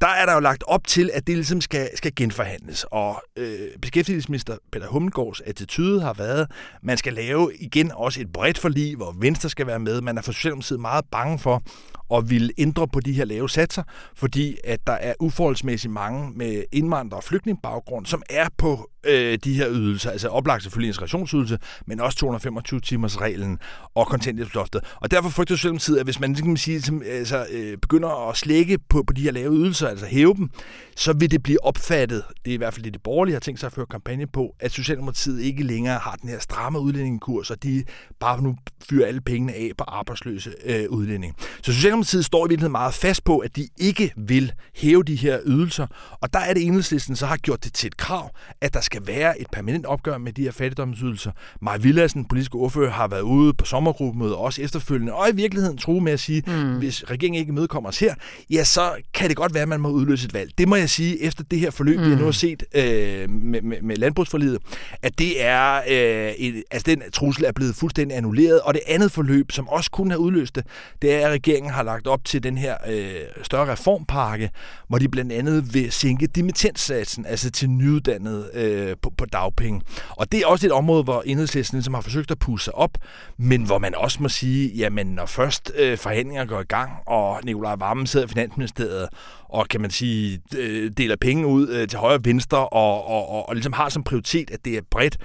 Der 0.01 0.07
er 0.07 0.25
der 0.25 0.33
jo 0.33 0.39
lagt 0.39 0.63
op 0.67 0.87
til, 0.87 1.11
at 1.13 1.27
det 1.27 1.35
ligesom 1.35 1.61
skal, 1.61 1.89
skal 1.95 2.15
genforhandles, 2.15 2.85
og 2.91 3.23
øh, 3.37 3.57
beskæftigelsesminister 3.81 4.57
Peter 4.71 4.87
Hummelgaards 4.87 5.41
attitude 5.41 6.01
har 6.01 6.13
været, 6.13 6.51
man 6.83 6.97
skal 6.97 7.13
lave 7.13 7.51
igen 7.59 7.91
også 7.95 8.21
et 8.21 8.33
bredt 8.33 8.57
forlig, 8.57 8.95
hvor 8.95 9.15
Venstre 9.19 9.49
skal 9.49 9.67
være 9.67 9.79
med. 9.79 10.01
Man 10.01 10.17
er 10.17 10.21
for 10.21 10.31
Socialdemokratiet 10.31 10.79
meget 10.79 11.05
bange 11.11 11.39
for, 11.39 11.63
og 12.09 12.29
vil 12.29 12.51
ændre 12.57 12.87
på 12.87 12.99
de 12.99 13.13
her 13.13 13.25
lave 13.25 13.49
satser, 13.49 13.83
fordi 14.15 14.57
at 14.63 14.87
der 14.87 14.93
er 14.93 15.13
uforholdsmæssigt 15.19 15.93
mange 15.93 16.31
med 16.35 16.63
indvandrer- 16.71 17.17
og 17.17 17.23
flygtningbaggrund, 17.23 18.05
som 18.05 18.21
er 18.29 18.47
på 18.57 18.89
øh, 19.05 19.37
de 19.43 19.53
her 19.53 19.69
ydelser, 19.69 20.11
altså 20.11 20.27
oplagt 20.27 20.63
selvfølgelig 20.63 20.87
integrationsydelse, 20.87 21.59
men 21.87 21.99
også 21.99 22.17
225 22.17 22.79
timers 22.79 23.21
reglen 23.21 23.59
og 23.95 24.07
kontanthjælpsloftet. 24.07 24.81
Og 24.95 25.11
derfor 25.11 25.29
frygter 25.29 25.55
Socialdemokratiet, 25.55 25.97
at 25.97 26.05
hvis 26.05 26.19
man 26.19 26.29
ligesom 26.29 26.47
kan 26.47 26.57
sige, 26.57 26.81
som, 26.81 27.01
altså, 27.05 27.45
øh, 27.51 27.77
begynder 27.77 28.29
at 28.29 28.37
slække 28.37 28.77
på, 28.89 29.03
på 29.07 29.13
de 29.13 29.21
her 29.21 29.31
lave 29.31 29.53
ydelser, 29.53 29.87
altså 29.87 30.05
hæve 30.05 30.33
dem, 30.35 30.49
så 30.95 31.13
vil 31.13 31.31
det 31.31 31.43
blive 31.43 31.63
opfattet, 31.63 32.23
det 32.45 32.51
er 32.51 32.55
i 32.55 32.57
hvert 32.57 32.73
fald 32.73 32.83
det, 32.83 32.93
det 32.93 33.03
borgerlige 33.03 33.33
har 33.33 33.39
tænkt 33.39 33.59
sig 33.59 33.67
at 33.67 33.73
føre 33.73 33.85
kampagne 33.85 34.27
på, 34.27 34.55
at 34.59 34.71
Socialdemokratiet 34.71 35.41
ikke 35.41 35.63
længere 35.63 35.99
har 35.99 36.15
den 36.21 36.29
her 36.29 36.39
stramme 36.39 36.79
udlændingekurs, 36.79 37.51
og 37.51 37.63
de 37.63 37.83
bare 38.19 38.41
nu 38.41 38.55
fyrer 38.89 39.07
alle 39.07 39.21
pengene 39.21 39.53
af 39.53 39.71
på 39.77 39.83
arbejdsløse 39.87 40.53
øh, 40.65 40.85
udlændinge. 40.89 41.35
Så 41.63 41.73
Socialdemokratiet 41.83 42.25
står 42.25 42.45
i 42.45 42.49
virkeligheden 42.49 42.71
meget 42.71 42.93
fast 42.93 43.23
på, 43.23 43.37
at 43.37 43.55
de 43.55 43.67
ikke 43.77 44.13
vil 44.17 44.51
hæve 44.75 45.03
de 45.03 45.15
her 45.15 45.39
ydelser, 45.45 45.87
og 46.21 46.33
der 46.33 46.39
er 46.39 46.53
det 46.53 46.63
enhedslisten 46.63 47.15
så 47.15 47.25
har 47.25 47.37
gjort 47.37 47.63
det 47.63 47.73
til 47.73 47.87
et 47.87 47.97
krav, 47.97 48.31
at 48.61 48.73
der 48.73 48.81
skal 48.81 49.07
være 49.07 49.41
et 49.41 49.47
permanent 49.51 49.85
opgør 49.85 50.17
med 50.17 50.33
de 50.33 50.41
her 50.41 50.51
fattigdomsydelser. 50.51 51.31
Maja 51.61 51.77
Villadsen, 51.77 52.25
politisk 52.25 52.55
ordfører, 52.55 52.91
har 52.91 53.07
været 53.07 53.21
ude 53.21 53.53
på 53.53 53.65
sommergruppemødet 53.65 54.35
også 54.35 54.61
efterfølgende, 54.61 55.13
og 55.13 55.29
i 55.29 55.35
virkeligheden 55.35 55.77
tro 55.77 55.99
med 55.99 56.11
at 56.11 56.19
sige, 56.19 56.43
mm. 56.47 56.77
hvis 56.77 57.03
regeringen 57.09 57.39
ikke 57.39 57.53
mødekommer 57.53 57.89
os 57.89 57.99
her, 57.99 58.15
ja, 58.49 58.63
så 58.63 58.91
kan 59.13 59.29
det 59.29 59.37
godt 59.37 59.53
være, 59.53 59.63
at 59.63 59.69
man 59.69 59.79
må 59.79 59.89
udløse 59.89 60.25
et 60.25 60.33
valg. 60.33 60.51
Det 60.57 60.67
må 60.67 60.75
jeg 60.75 60.89
sige, 60.89 61.21
efter 61.21 61.43
det 61.43 61.59
her 61.59 61.71
forløb, 61.71 61.99
mm. 61.99 62.09
vi 62.09 62.15
nu 62.15 62.23
har 62.23 62.31
set 62.31 62.63
øh, 62.75 63.29
med, 63.29 63.61
med, 63.61 63.81
med 63.81 63.95
landbrugsforlidet, 63.95 64.61
at 65.01 65.19
det 65.19 65.43
er, 65.43 65.75
øh, 65.75 66.33
et, 66.33 66.63
altså 66.71 66.85
den 66.85 67.01
trussel 67.13 67.45
er 67.45 67.51
blevet 67.51 67.75
fuldstændig 67.75 68.17
annulleret, 68.17 68.61
og 68.61 68.73
det 68.73 68.81
andet 68.87 69.11
forløb, 69.11 69.51
som 69.51 69.67
også 69.67 69.91
kunne 69.91 70.11
have 70.11 70.19
udløst 70.19 70.55
det, 70.55 70.65
det 71.01 71.13
er, 71.13 71.27
at 71.27 71.33
regeringen 71.33 71.72
har 71.73 71.83
lagt 71.83 72.07
op 72.07 72.25
til 72.25 72.43
den 72.43 72.57
her 72.57 72.77
øh, 72.89 73.15
større 73.43 73.71
reformpakke, 73.71 74.49
hvor 74.87 74.97
de 74.97 75.09
blandt 75.09 75.31
andet 75.31 75.73
vil 75.73 75.91
sænke 75.91 76.27
dimittenssatsen, 76.27 77.25
altså 77.25 77.51
til 77.51 77.69
nyuddannede 77.69 78.49
øh, 78.53 78.73
øh, 78.73 78.95
på, 79.01 79.09
på 79.17 79.25
dagpenge. 79.25 79.81
Og 80.09 80.31
det 80.31 80.39
er 80.39 80.47
også 80.47 80.65
et 80.65 80.71
område, 80.71 81.03
hvor 81.03 81.23
enhedslisten 81.25 81.77
ligesom 81.77 81.93
har 81.93 82.01
forsøgt 82.01 82.31
at 82.31 82.39
pusse 82.39 82.75
op, 82.75 82.97
men 83.37 83.63
hvor 83.63 83.77
man 83.77 83.95
også 83.95 84.17
må 84.21 84.29
sige, 84.29 84.69
jamen 84.75 85.07
når 85.07 85.25
først 85.25 85.71
øh, 85.75 85.97
forhandlinger 85.97 86.45
går 86.45 86.59
i 86.61 86.63
gang, 86.63 86.91
og 87.05 87.39
Nikolaj 87.43 87.75
Vammen 87.75 88.07
sidder 88.07 88.25
i 88.25 88.29
Finansministeriet, 88.29 89.09
og 89.49 89.67
kan 89.67 89.81
man 89.81 89.91
sige, 89.91 90.41
øh, 90.57 90.91
deler 90.97 91.15
penge 91.15 91.47
ud 91.47 91.67
øh, 91.69 91.87
til 91.87 91.99
højre 91.99 92.15
og 92.15 92.25
venstre, 92.25 92.69
og, 92.69 93.07
og, 93.07 93.29
og, 93.29 93.49
og 93.49 93.55
ligesom 93.55 93.73
har 93.73 93.89
som 93.89 94.03
prioritet, 94.03 94.51
at 94.51 94.65
det 94.65 94.77
er 94.77 94.81
bredt, 94.91 95.17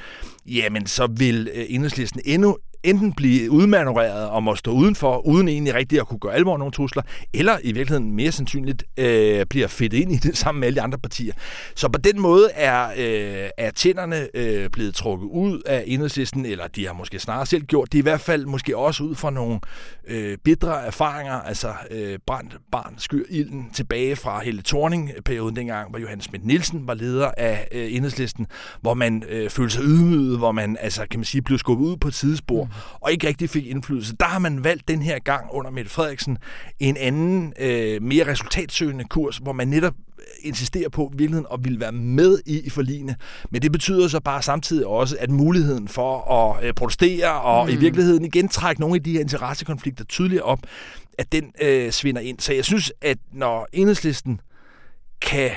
jamen 0.46 0.86
så 0.86 1.06
vil 1.06 1.50
øh, 1.54 1.64
enhedslisten 1.68 2.20
endnu 2.24 2.56
enten 2.82 3.12
blive 3.12 3.50
udmanøvreret 3.50 4.28
og 4.28 4.42
må 4.42 4.56
stå 4.56 4.70
udenfor, 4.70 5.26
uden 5.26 5.48
egentlig 5.48 5.74
rigtig 5.74 6.00
at 6.00 6.06
kunne 6.06 6.18
gøre 6.18 6.34
alvor 6.34 6.56
nogle 6.56 6.72
trusler, 6.72 7.02
eller 7.34 7.58
i 7.64 7.72
virkeligheden 7.72 8.12
mere 8.12 8.32
sandsynligt 8.32 8.84
øh, 8.96 9.46
bliver 9.46 9.68
fedt 9.68 9.92
ind 9.92 10.12
i 10.12 10.16
det 10.16 10.36
sammen 10.42 10.60
med 10.60 10.66
alle 10.68 10.76
de 10.76 10.82
andre 10.82 10.98
partier. 10.98 11.32
Så 11.74 11.88
på 11.88 11.98
den 11.98 12.20
måde 12.20 12.50
er, 12.50 12.88
øh, 12.96 13.50
er 13.58 13.70
tænderne 13.70 14.28
øh, 14.34 14.70
blevet 14.70 14.94
trukket 14.94 15.26
ud 15.26 15.60
af 15.66 15.84
enhedslisten, 15.86 16.46
eller 16.46 16.66
de 16.66 16.86
har 16.86 16.92
måske 16.92 17.18
snarere 17.18 17.46
selv 17.46 17.62
gjort 17.62 17.92
det, 17.92 17.98
i 17.98 18.02
hvert 18.02 18.20
fald 18.20 18.46
måske 18.46 18.76
også 18.76 19.04
ud 19.04 19.14
fra 19.14 19.30
nogle 19.30 19.60
øh, 20.08 20.38
bedre 20.44 20.86
erfaringer, 20.86 21.34
altså 21.34 21.72
øh, 21.90 22.18
brændt 22.26 22.56
barn 22.72 22.94
skyr 22.98 23.24
ilden 23.30 23.70
tilbage 23.74 24.16
fra 24.16 24.40
hele 24.40 24.62
Thorning-perioden 24.62 25.56
dengang, 25.56 25.90
hvor 25.90 25.98
Johannes 25.98 26.24
Schmidt 26.24 26.46
Nielsen 26.46 26.86
var 26.86 26.94
leder 26.94 27.30
af 27.36 27.68
øh, 27.72 27.94
enhedslisten, 27.94 28.46
hvor 28.80 28.94
man 28.94 29.22
øh, 29.28 29.50
følte 29.50 29.74
sig 29.74 29.84
ydmyget, 29.84 30.38
hvor 30.38 30.52
man 30.52 30.76
altså, 30.80 31.06
kan 31.10 31.20
man 31.20 31.24
sige, 31.24 31.42
blev 31.42 31.58
skubbet 31.58 31.86
ud 31.86 31.96
på 31.96 32.08
et 32.08 32.14
sidespor, 32.14 32.67
og 33.00 33.12
ikke 33.12 33.26
rigtig 33.26 33.50
fik 33.50 33.66
indflydelse. 33.66 34.16
Der 34.20 34.26
har 34.26 34.38
man 34.38 34.64
valgt 34.64 34.88
den 34.88 35.02
her 35.02 35.18
gang 35.18 35.46
under 35.50 35.70
Mette 35.70 35.90
Frederiksen 35.90 36.38
en 36.80 36.96
anden, 36.96 37.52
øh, 37.58 38.02
mere 38.02 38.26
resultatsøgende 38.26 39.04
kurs, 39.04 39.36
hvor 39.36 39.52
man 39.52 39.68
netop 39.68 39.94
insisterer 40.40 40.88
på 40.88 41.12
virkeligheden 41.12 41.46
at 41.52 41.64
ville 41.64 41.80
være 41.80 41.92
med 41.92 42.38
i, 42.46 42.60
i 42.60 42.70
forligene. 42.70 43.16
Men 43.50 43.62
det 43.62 43.72
betyder 43.72 44.08
så 44.08 44.20
bare 44.20 44.42
samtidig 44.42 44.86
også, 44.86 45.16
at 45.20 45.30
muligheden 45.30 45.88
for 45.88 46.32
at 46.32 46.64
øh, 46.64 46.74
protestere 46.74 47.40
og 47.40 47.66
mm. 47.66 47.72
i 47.72 47.76
virkeligheden 47.76 48.24
igen 48.24 48.48
trække 48.48 48.80
nogle 48.80 48.96
af 48.96 49.02
de 49.02 49.12
her 49.12 49.20
interessekonflikter 49.20 50.04
tydeligere 50.04 50.44
op, 50.44 50.58
at 51.18 51.32
den 51.32 51.52
øh, 51.62 51.92
svinder 51.92 52.20
ind. 52.20 52.40
Så 52.40 52.52
jeg 52.52 52.64
synes, 52.64 52.92
at 53.02 53.18
når 53.32 53.68
enhedslisten 53.72 54.40
kan 55.20 55.50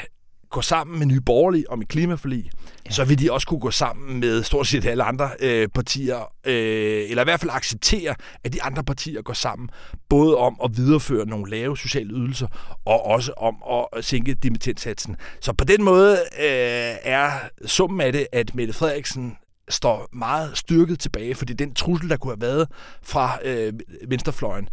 gå 0.52 0.62
sammen 0.62 1.00
med 1.00 1.08
Nye 1.08 1.22
Borgerlige 1.22 1.70
om 1.70 1.82
et 1.82 1.88
klimaforlig, 1.88 2.52
ja. 2.86 2.92
så 2.92 3.04
vil 3.04 3.20
de 3.20 3.32
også 3.32 3.48
kunne 3.48 3.60
gå 3.60 3.72
sammen 3.72 4.20
med 4.20 4.44
stort 4.44 4.68
set 4.68 4.86
alle 4.86 5.04
andre 5.04 5.30
øh, 5.40 5.68
partier, 5.68 6.32
øh, 6.46 7.10
eller 7.10 7.24
i 7.24 7.24
hvert 7.24 7.40
fald 7.40 7.52
acceptere, 7.54 8.16
at 8.44 8.54
de 8.54 8.64
andre 8.64 8.84
partier 8.84 9.22
går 9.22 9.34
sammen, 9.34 9.70
både 10.10 10.38
om 10.38 10.60
at 10.64 10.78
videreføre 10.78 11.26
nogle 11.26 11.52
lave 11.52 11.78
sociale 11.78 12.10
ydelser, 12.10 12.48
og 12.86 13.06
også 13.06 13.34
om 13.38 13.56
at 13.74 14.06
sænke 14.06 14.34
dimittentsatsen. 14.34 15.16
Så 15.42 15.54
på 15.54 15.66
den 15.66 15.84
måde 15.84 16.18
øh, 16.40 16.96
er 17.04 17.32
summen 17.66 18.02
af 18.02 18.12
det, 18.12 18.28
at 18.32 18.56
Mette 18.56 18.74
Frederiksen 18.74 19.38
står 19.72 20.10
meget 20.14 20.58
styrket 20.58 21.00
tilbage, 21.00 21.36
fordi 21.36 21.54
den 21.54 21.74
trussel, 21.74 22.10
der 22.10 22.18
kunne 22.18 22.34
have 22.34 22.42
været 22.42 22.68
fra 23.04 23.40
øh, 23.46 23.74
venstrefløjen, 24.08 24.70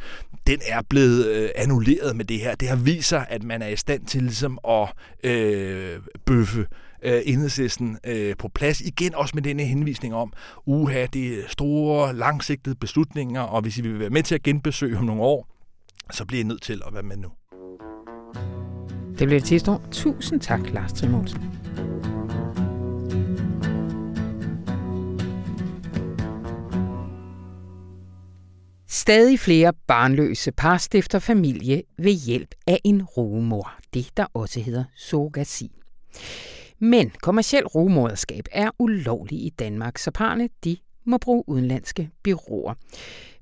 den 0.47 0.61
er 0.67 0.83
blevet 0.89 1.27
øh, 1.27 1.51
annulleret 1.57 2.17
med 2.17 2.25
det 2.25 2.41
her. 2.41 2.55
Det 2.55 2.69
har 2.69 2.77
vist 2.77 3.09
sig, 3.09 3.27
at 3.29 3.43
man 3.43 3.63
er 3.63 3.69
i 3.69 3.77
stand 3.77 4.07
til 4.07 4.23
ligesom 4.23 4.59
at 4.69 4.89
øh, 5.25 5.99
bøffe 6.27 6.67
øh, 7.03 7.21
enhedslisten 7.25 7.99
øh, 8.07 8.37
på 8.39 8.49
plads. 8.49 8.81
Igen 8.81 9.15
også 9.15 9.33
med 9.35 9.43
denne 9.43 9.65
henvisning 9.65 10.15
om, 10.15 10.33
uha, 10.67 11.07
det 11.13 11.39
er 11.39 11.43
store, 11.49 12.15
langsigtede 12.15 12.75
beslutninger, 12.75 13.41
og 13.41 13.63
hvis 13.63 13.79
I 13.79 13.83
vil 13.83 13.99
være 13.99 14.11
med 14.11 14.23
til 14.23 14.35
at 14.35 14.43
genbesøge 14.43 14.99
om 14.99 15.05
nogle 15.05 15.23
år, 15.23 15.49
så 16.11 16.25
bliver 16.25 16.45
I 16.45 16.47
nødt 16.47 16.63
til 16.63 16.83
at 16.87 16.95
være 16.95 17.03
med 17.03 17.17
nu. 17.17 17.29
Det 19.19 19.27
bliver 19.27 19.41
det 19.41 19.49
sidste 19.49 19.71
år. 19.71 19.83
Tusind 19.93 20.41
tak, 20.41 20.61
Lars 20.73 20.93
Trimonsen. 20.93 21.41
Stadig 28.99 29.41
flere 29.41 29.73
barnløse 29.87 30.53
par 30.53 30.77
stifter 30.77 31.19
familie 31.19 31.83
ved 31.99 32.13
hjælp 32.13 32.55
af 32.67 32.81
en 32.85 33.03
rugemor, 33.03 33.75
det 33.95 34.17
der 34.17 34.27
også 34.35 34.61
hedder 34.61 34.85
surrogasi. 34.97 35.71
Men 36.79 37.13
kommersiel 37.23 37.67
rugemoderskab 37.67 38.45
er 38.53 38.71
ulovlig 38.79 39.39
i 39.39 39.51
Danmark, 39.59 39.99
så 39.99 40.11
parne 40.11 40.49
de 40.65 40.77
må 41.05 41.19
bruge 41.19 41.45
udenlandske 41.47 42.11
byråer. 42.23 42.75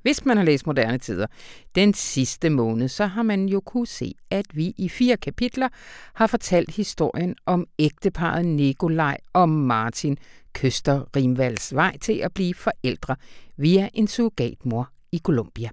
Hvis 0.02 0.24
man 0.24 0.36
har 0.36 0.44
læst 0.44 0.66
Moderne 0.66 0.98
Tider 0.98 1.26
den 1.74 1.94
sidste 1.94 2.50
måned, 2.50 2.88
så 2.88 3.06
har 3.06 3.22
man 3.22 3.48
jo 3.48 3.60
kunne 3.60 3.86
se, 3.86 4.14
at 4.30 4.46
vi 4.54 4.74
i 4.76 4.88
fire 4.88 5.16
kapitler 5.16 5.68
har 6.14 6.26
fortalt 6.26 6.70
historien 6.70 7.34
om 7.46 7.66
ægteparet 7.78 8.46
Nikolaj 8.46 9.18
og 9.32 9.48
Martin 9.48 10.18
Køster 10.52 11.16
Rimvalds 11.16 11.74
vej 11.74 11.96
til 11.98 12.12
at 12.12 12.34
blive 12.34 12.54
forældre 12.54 13.16
via 13.56 13.88
en 13.94 14.08
surrogatmor 14.08 14.90
i 15.16 15.18
Colombia. 15.18 15.70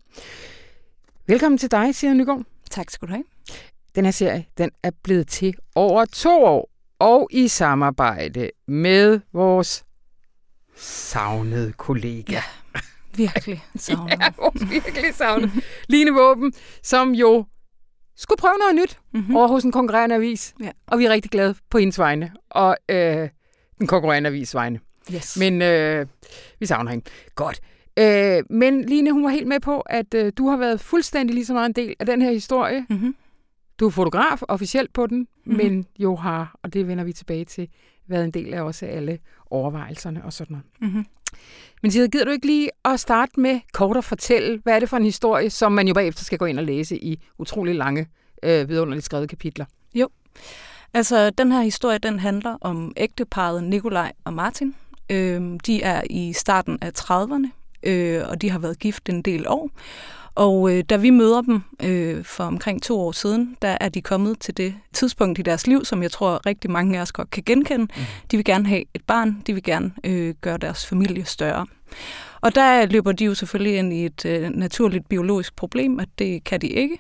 Velkommen 1.28 1.58
til 1.58 1.72
dig, 1.72 1.96
Sira 1.96 2.14
Nygaard. 2.14 2.42
Tak 2.70 2.90
skal 2.90 3.08
du 3.08 3.14
have. 3.14 3.24
Den 3.96 4.06
her 4.06 4.12
serie 4.12 4.46
den 4.58 4.72
er 4.84 4.92
blevet 5.04 5.28
til 5.28 5.56
over 5.76 6.06
to 6.06 6.44
år, 6.44 6.70
og 7.00 7.28
i 7.32 7.48
samarbejde 7.48 8.50
med 8.68 9.20
vores 9.34 9.86
savnede 10.76 11.72
kollega. 11.72 12.34
Ja, 12.34 12.44
virkelig 13.16 13.66
savnet. 13.76 14.12
ja, 14.12 14.34
vores 14.38 14.70
virkelig 14.70 15.16
savnet. 15.16 15.52
Line 15.88 16.12
Våben, 16.12 16.54
som 16.84 17.12
jo 17.12 17.46
skulle 18.16 18.40
prøve 18.40 18.58
noget 18.58 18.76
nyt 18.76 19.00
mm-hmm. 19.14 19.36
over 19.36 19.48
hos 19.48 19.64
en 19.64 19.72
konkurrerende 19.72 20.16
avis. 20.16 20.54
Ja. 20.64 20.72
Og 20.88 21.00
vi 21.00 21.06
er 21.06 21.10
rigtig 21.10 21.32
glade 21.32 21.56
på 21.70 21.78
hendes 21.78 22.00
vegne, 22.00 22.32
og 22.50 22.78
øh, 22.90 23.30
den 23.80 23.88
konkurrerende 23.88 24.28
avis 24.28 24.56
vegne. 24.56 24.80
Yes. 25.14 25.38
Men 25.38 25.62
øh, 25.62 26.08
vi 26.60 26.66
savner 26.66 26.92
hende. 26.92 27.10
Godt. 27.36 27.62
Øh, 28.00 28.44
men 28.50 28.86
Line, 28.86 29.12
hun 29.12 29.24
var 29.24 29.30
helt 29.30 29.48
med 29.48 29.60
på, 29.60 29.80
at 29.80 30.14
øh, 30.14 30.32
du 30.38 30.48
har 30.48 30.58
været 30.58 30.80
fuldstændig 30.80 31.34
lige 31.34 31.46
så 31.46 31.54
meget 31.54 31.70
en 31.70 31.76
del 31.76 31.96
af 32.00 32.06
den 32.06 32.22
her 32.22 32.32
historie. 32.32 32.86
Mm-hmm. 32.90 33.16
Du 33.80 33.86
er 33.86 33.90
fotograf 33.90 34.42
officielt 34.48 34.94
på 34.94 35.08
den, 35.08 35.18
mm-hmm. 35.18 35.64
men 35.64 35.86
jo 36.00 36.16
har, 36.16 36.56
og 36.64 36.74
det 36.74 36.88
vender 36.88 37.04
vi 37.04 37.14
tilbage 37.14 37.46
til, 37.46 37.68
været 38.08 38.24
en 38.24 38.32
del 38.32 38.54
af 38.54 38.62
også 38.62 38.86
alle 38.86 39.20
overvejelserne 39.50 40.26
og 40.26 40.34
sådan 40.34 40.54
noget. 40.54 40.66
Mm-hmm. 40.82 41.06
Men 41.82 41.92
Sida, 41.92 42.08
gider 42.08 42.26
du 42.26 42.32
ikke 42.32 42.46
lige 42.46 42.70
at 42.86 43.00
starte 43.00 43.40
med 43.40 43.60
kort 43.74 43.98
at 43.98 44.04
fortælle, 44.04 44.60
hvad 44.64 44.76
er 44.76 44.80
det 44.80 44.90
for 44.90 44.98
en 44.98 45.04
historie, 45.04 45.50
som 45.50 45.72
man 45.72 45.88
jo 45.88 45.94
bagefter 45.94 46.24
skal 46.24 46.38
gå 46.38 46.46
ind 46.46 46.60
og 46.60 46.66
læse 46.66 47.04
i 47.04 47.24
utrolig 47.38 47.76
lange, 47.76 48.08
øh, 48.44 48.70
vidunderligt 48.70 49.06
skrevet 49.06 49.30
kapitler? 49.30 49.66
Jo, 49.96 50.10
altså 50.94 51.30
den 51.30 51.52
her 51.52 51.62
historie, 51.62 51.98
den 51.98 52.20
handler 52.20 52.58
om 52.62 52.94
ægteparet 52.98 53.64
Nikolaj 53.64 54.12
og 54.24 54.34
Martin. 54.34 54.76
Øh, 55.12 55.42
de 55.66 55.84
er 55.84 56.02
i 56.10 56.34
starten 56.34 56.78
af 56.82 56.92
30'erne, 57.00 57.63
øh, 57.84 58.22
og 58.30 58.42
de 58.42 58.50
har 58.50 58.60
været 58.60 58.80
gift 58.80 59.10
en 59.10 59.22
del 59.22 59.48
år. 59.48 59.70
Og 60.36 60.72
øh, 60.72 60.84
da 60.90 60.96
vi 60.96 61.10
møder 61.10 61.42
dem 61.42 61.62
øh, 61.84 62.24
for 62.24 62.44
omkring 62.44 62.84
to 62.84 63.00
år 63.00 63.12
siden, 63.12 63.58
der 63.62 63.78
er 63.82 63.90
de 63.90 64.02
kommet 64.02 64.40
til 64.40 64.58
det 64.58 64.76
tidspunkt 64.94 65.40
i 65.40 65.42
deres 65.42 65.68
liv, 65.68 65.86
som 65.86 66.04
jeg 66.04 66.12
tror 66.12 66.46
rigtig 66.46 66.72
mange 66.72 66.98
af 66.98 67.02
os 67.02 67.12
godt 67.12 67.30
kan 67.30 67.44
genkende. 67.46 67.86
Mm. 67.86 68.04
De 68.32 68.38
vil 68.38 68.46
gerne 68.46 68.68
have 68.68 68.84
et 68.94 69.04
barn, 69.08 69.42
de 69.48 69.54
vil 69.54 69.64
gerne 69.64 69.92
øh, 70.04 70.34
gøre 70.42 70.58
deres 70.58 70.86
familie 70.86 71.26
større. 71.26 71.66
Og 72.42 72.56
der 72.56 72.86
løber 72.86 73.12
de 73.12 73.26
jo 73.26 73.34
selvfølgelig 73.34 73.78
ind 73.78 73.94
i 73.94 74.06
et 74.06 74.26
øh, 74.26 74.50
naturligt 74.50 75.10
biologisk 75.10 75.56
problem, 75.56 76.00
at 76.00 76.10
det 76.20 76.44
kan 76.44 76.62
de 76.62 76.68
ikke 76.68 76.98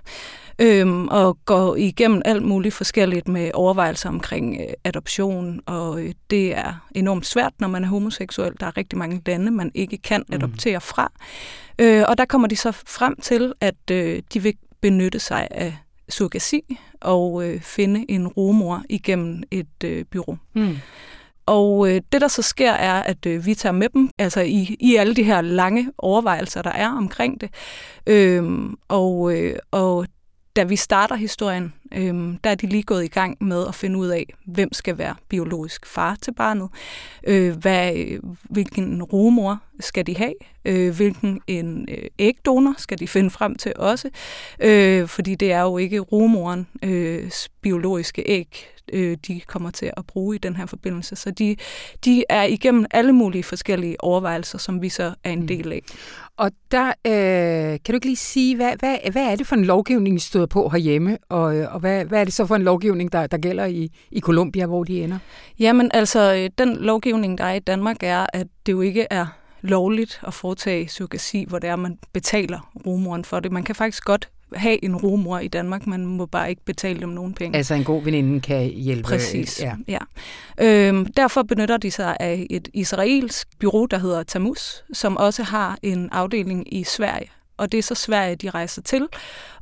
øhm, 0.59 1.07
og 1.07 1.37
går 1.45 1.75
igennem 1.75 2.21
alt 2.25 2.43
muligt 2.43 2.73
forskelligt 2.73 3.27
med 3.27 3.51
overvejelser 3.53 4.09
omkring 4.09 4.57
øh, 4.61 4.73
adoption, 4.83 5.59
og 5.65 6.01
øh, 6.01 6.13
det 6.29 6.57
er 6.57 6.87
enormt 6.95 7.25
svært, 7.25 7.53
når 7.59 7.67
man 7.67 7.83
er 7.83 7.87
homoseksuel. 7.87 8.53
Der 8.59 8.65
er 8.65 8.77
rigtig 8.77 8.99
mange 8.99 9.21
lande, 9.25 9.51
man 9.51 9.71
ikke 9.73 9.97
kan 9.97 10.23
mm. 10.27 10.35
adoptere 10.35 10.81
fra. 10.81 11.11
Øh, 11.79 12.03
og 12.07 12.17
der 12.17 12.25
kommer 12.25 12.47
de 12.47 12.55
så 12.55 12.71
frem 12.71 13.15
til, 13.21 13.53
at 13.61 13.91
øh, 13.91 14.21
de 14.33 14.43
vil 14.43 14.53
benytte 14.81 15.19
sig 15.19 15.47
af 15.51 15.77
surrogasi 16.09 16.79
og 17.01 17.47
øh, 17.47 17.61
finde 17.61 18.05
en 18.11 18.27
rumor 18.27 18.83
igennem 18.89 19.43
et 19.51 19.83
øh, 19.83 20.05
bureau. 20.11 20.37
Mm. 20.55 20.77
Og 21.45 21.89
øh, 21.89 22.01
det, 22.11 22.21
der 22.21 22.27
så 22.27 22.41
sker, 22.41 22.71
er, 22.71 23.03
at 23.03 23.25
øh, 23.25 23.45
vi 23.45 23.55
tager 23.55 23.73
med 23.73 23.89
dem, 23.89 24.09
altså 24.19 24.41
i, 24.41 24.75
i 24.79 24.95
alle 24.95 25.15
de 25.15 25.23
her 25.23 25.41
lange 25.41 25.91
overvejelser, 25.97 26.61
der 26.61 26.71
er 26.71 26.89
omkring 26.89 27.41
det. 27.41 27.49
Øhm, 28.07 28.75
og, 28.87 29.33
øh, 29.35 29.55
og 29.71 30.07
da 30.55 30.63
vi 30.63 30.75
starter 30.75 31.15
historien, 31.15 31.73
øhm, 31.93 32.37
der 32.43 32.49
er 32.49 32.55
de 32.55 32.67
lige 32.67 32.83
gået 32.83 33.03
i 33.03 33.07
gang 33.07 33.37
med 33.41 33.67
at 33.67 33.75
finde 33.75 33.99
ud 33.99 34.07
af, 34.07 34.25
hvem 34.45 34.73
skal 34.73 34.97
være 34.97 35.15
biologisk 35.29 35.85
far 35.85 36.17
til 36.21 36.33
barnet, 36.33 36.69
øh, 37.27 37.55
hvad, 37.57 37.93
hvilken 38.43 39.03
rumor 39.03 39.59
skal 39.79 40.07
de 40.07 40.17
have, 40.17 40.33
øh, 40.65 40.95
hvilken 40.95 41.41
en 41.47 41.87
øh, 41.89 42.09
ægdonor 42.19 42.75
skal 42.77 42.99
de 42.99 43.07
finde 43.07 43.29
frem 43.29 43.55
til 43.55 43.73
også, 43.75 44.09
øh, 44.59 45.07
fordi 45.07 45.35
det 45.35 45.51
er 45.51 45.61
jo 45.61 45.77
ikke 45.77 45.99
rumorens 45.99 46.67
øh, 46.83 47.31
biologiske 47.61 48.23
æg, 48.25 48.73
øh, 48.93 49.17
de 49.27 49.41
kommer 49.47 49.71
til 49.71 49.91
at 49.97 50.05
bruge 50.07 50.35
i 50.35 50.39
den 50.39 50.55
her 50.55 50.65
forbindelse. 50.65 51.15
Så 51.15 51.31
de, 51.31 51.55
de 52.05 52.23
er 52.29 52.43
igennem 52.43 52.85
alle 52.91 53.13
mulige 53.13 53.43
forskellige 53.43 54.03
overvejelser, 54.03 54.57
som 54.57 54.81
vi 54.81 54.89
så 54.89 55.13
er 55.23 55.31
en 55.31 55.39
mm. 55.39 55.47
del 55.47 55.71
af. 55.71 55.81
Og 56.37 56.51
der 56.71 56.87
øh, 56.87 57.79
kan 57.85 57.93
du 57.93 57.93
ikke 57.93 58.05
lige 58.05 58.15
sige, 58.15 58.55
hvad, 58.55 58.71
hvad, 58.79 58.97
hvad 59.11 59.31
er 59.31 59.35
det 59.35 59.47
for 59.47 59.55
en 59.55 59.65
lovgivning, 59.65 60.15
I 60.15 60.19
støder 60.19 60.45
på 60.45 60.69
herhjemme, 60.69 61.17
og, 61.29 61.43
og 61.43 61.79
hvad, 61.83 62.05
hvad 62.05 62.19
er 62.19 62.23
det 62.23 62.33
så 62.33 62.45
for 62.45 62.55
en 62.55 62.63
lovgivning, 62.63 63.11
der, 63.11 63.27
der 63.27 63.37
gælder 63.37 63.65
i, 63.65 63.91
i 64.11 64.19
Colombia, 64.19 64.65
hvor 64.65 64.83
de 64.83 65.03
ender? 65.03 65.17
Jamen 65.59 65.91
altså, 65.93 66.33
øh, 66.33 66.49
den 66.57 66.77
lovgivning, 66.77 67.37
der 67.37 67.43
er 67.43 67.53
i 67.53 67.59
Danmark, 67.59 67.97
er, 68.03 68.25
at 68.33 68.47
det 68.65 68.71
jo 68.71 68.81
ikke 68.81 69.07
er 69.09 69.25
lovligt 69.61 70.21
at 70.27 70.33
foretage 70.33 70.89
surrogasi, 70.89 71.45
hvor 71.47 71.59
det 71.59 71.69
er, 71.69 71.75
man 71.75 71.97
betaler 72.13 72.71
rumoren 72.85 73.25
for 73.25 73.39
det. 73.39 73.51
Man 73.51 73.63
kan 73.63 73.75
faktisk 73.75 74.05
godt 74.05 74.29
have 74.55 74.83
en 74.83 74.95
rumor 74.95 75.39
i 75.39 75.47
Danmark, 75.47 75.87
man 75.87 76.05
må 76.05 76.25
bare 76.25 76.49
ikke 76.49 76.65
betale 76.65 76.99
dem 76.99 77.09
nogen 77.09 77.33
penge. 77.33 77.57
Altså 77.57 77.73
en 77.73 77.83
god 77.83 78.03
veninde 78.03 78.41
kan 78.41 78.69
hjælpe. 78.69 79.03
Præcis, 79.03 79.61
ja. 79.61 79.75
ja. 79.87 79.99
Øhm, 80.61 81.05
derfor 81.05 81.43
benytter 81.43 81.77
de 81.77 81.91
sig 81.91 82.17
af 82.19 82.47
et 82.49 82.67
israelsk 82.73 83.47
bureau, 83.59 83.85
der 83.85 83.97
hedder 83.97 84.23
Tamus, 84.23 84.83
som 84.93 85.17
også 85.17 85.43
har 85.43 85.77
en 85.81 86.09
afdeling 86.11 86.73
i 86.73 86.83
Sverige. 86.83 87.29
Og 87.57 87.71
det 87.71 87.77
er 87.77 87.81
så 87.81 87.95
Sverige, 87.95 88.35
de 88.35 88.49
rejser 88.49 88.81
til 88.81 89.07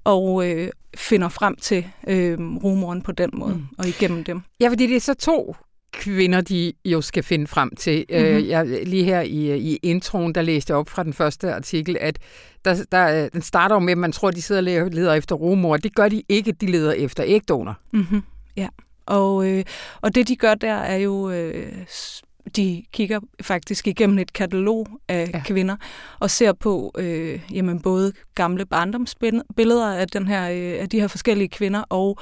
og 0.04 0.50
øh, 0.50 0.70
finder 0.98 1.30
frem 1.30 1.56
til 1.56 1.86
øh, 2.08 2.40
rumoren 2.40 3.02
på 3.02 3.12
den 3.12 3.30
måde, 3.34 3.54
mm. 3.54 3.66
og 3.78 3.88
igennem 3.88 4.24
dem. 4.24 4.42
Ja, 4.60 4.70
fordi 4.70 4.88
det 4.88 4.96
er 4.96 5.00
så 5.00 5.14
to 5.14 5.56
kvinder, 5.92 6.42
de 6.42 6.74
jo 6.86 7.02
skal 7.02 7.24
finde 7.24 7.48
frem 7.48 7.76
til. 7.76 8.06
Mm-hmm. 8.10 8.50
Jeg, 8.50 8.66
lige 8.86 9.04
her 9.04 9.22
i, 9.22 9.58
i 9.58 9.76
introen, 9.76 10.36
der 10.36 10.42
læste 10.42 10.72
jeg 10.72 10.78
op 10.78 10.90
fra 10.90 11.04
den 11.04 11.14
første 11.14 11.54
artikel, 11.54 11.98
at 12.00 12.20
der, 12.66 12.84
der, 12.92 13.30
den 13.30 13.42
starter 13.42 13.80
med, 13.80 13.92
at 13.92 13.98
man 13.98 14.12
tror, 14.12 14.32
de 14.32 14.42
sidder 14.42 14.82
og 14.84 14.92
leder 14.92 15.14
efter 15.14 15.36
rumor. 15.36 15.78
Det 15.78 15.96
gør 15.96 16.10
de 16.10 16.24
ikke, 16.30 16.52
de 16.52 16.66
leder 16.66 16.92
efter 16.92 17.24
ægdonor. 17.28 17.80
Mm-hmm. 17.94 18.22
Ja, 18.58 18.68
og, 19.06 19.48
øh, 19.48 19.64
og 20.02 20.16
det 20.16 20.28
de 20.28 20.36
gør 20.36 20.56
der 20.56 20.74
er 20.74 20.98
jo 20.98 21.30
øh, 21.30 21.72
de 22.56 22.84
kigger 22.92 23.20
faktisk 23.42 23.88
igennem 23.88 24.20
et 24.20 24.34
katalog 24.34 24.88
af 25.08 25.30
ja. 25.34 25.42
kvinder 25.46 25.76
og 26.20 26.30
ser 26.30 26.54
på 26.54 26.92
øh, 26.98 27.40
jamen 27.52 27.82
både 27.82 28.14
gamle 28.36 28.66
barndomsbilleder 28.66 29.94
af, 29.96 30.08
den 30.08 30.28
her, 30.28 30.50
øh, 30.50 30.82
af 30.82 30.90
de 30.90 31.00
her 31.00 31.08
forskellige 31.08 31.50
kvinder 31.50 31.84
og 31.90 32.18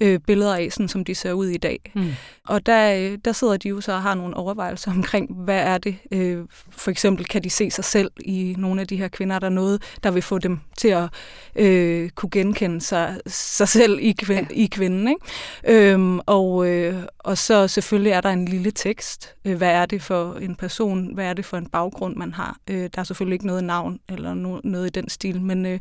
øh, 0.00 0.20
billeder 0.26 0.54
af, 0.56 0.68
sådan 0.72 0.88
som 0.88 1.04
de 1.04 1.14
ser 1.14 1.32
ud 1.32 1.46
i 1.46 1.56
dag. 1.56 1.92
Mm. 1.94 2.12
Og 2.48 2.66
der, 2.66 2.94
øh, 2.94 3.18
der 3.24 3.32
sidder 3.32 3.56
de 3.56 3.68
jo 3.68 3.80
så 3.80 3.92
og 3.92 4.02
har 4.02 4.14
nogle 4.14 4.36
overvejelser 4.36 4.90
omkring, 4.90 5.34
hvad 5.44 5.60
er 5.60 5.78
det? 5.78 5.96
Øh, 6.12 6.44
for 6.70 6.90
eksempel 6.90 7.26
kan 7.26 7.44
de 7.44 7.50
se 7.50 7.70
sig 7.70 7.84
selv 7.84 8.10
i 8.20 8.54
nogle 8.58 8.80
af 8.80 8.86
de 8.86 8.96
her 8.96 9.08
kvinder, 9.08 9.38
der 9.38 9.46
er 9.46 9.50
noget, 9.50 9.82
der 10.02 10.10
vil 10.10 10.22
få 10.22 10.38
dem 10.38 10.60
til 10.76 10.88
at 10.88 11.08
øh, 11.56 12.10
kunne 12.10 12.30
genkende 12.30 12.80
sig, 12.80 13.20
sig 13.26 13.68
selv 13.68 13.98
i, 14.00 14.12
kvind, 14.12 14.46
ja. 14.50 14.56
i 14.56 14.66
kvinden. 14.66 15.08
Ikke? 15.08 15.92
Øhm, 15.92 16.20
og, 16.26 16.68
øh, 16.68 17.02
og 17.18 17.38
så 17.38 17.68
selvfølgelig 17.68 18.12
er 18.12 18.20
der 18.20 18.30
en 18.30 18.44
lille 18.44 18.70
tekst. 18.70 19.34
Øh, 19.44 19.60
hvad 19.64 19.72
er 19.72 19.86
det 19.86 20.02
for 20.02 20.34
en 20.34 20.54
person? 20.54 21.14
Hvad 21.14 21.26
er 21.26 21.32
det 21.32 21.44
for 21.44 21.56
en 21.56 21.66
baggrund, 21.66 22.16
man 22.16 22.32
har? 22.32 22.56
Øh, 22.70 22.90
der 22.94 22.98
er 22.98 23.04
selvfølgelig 23.04 23.34
ikke 23.34 23.46
noget 23.46 23.64
navn 23.64 24.00
eller 24.08 24.34
no, 24.34 24.60
noget 24.64 24.86
i 24.86 24.90
den 24.90 25.08
stil, 25.08 25.40
men, 25.40 25.66
øh, 25.66 25.80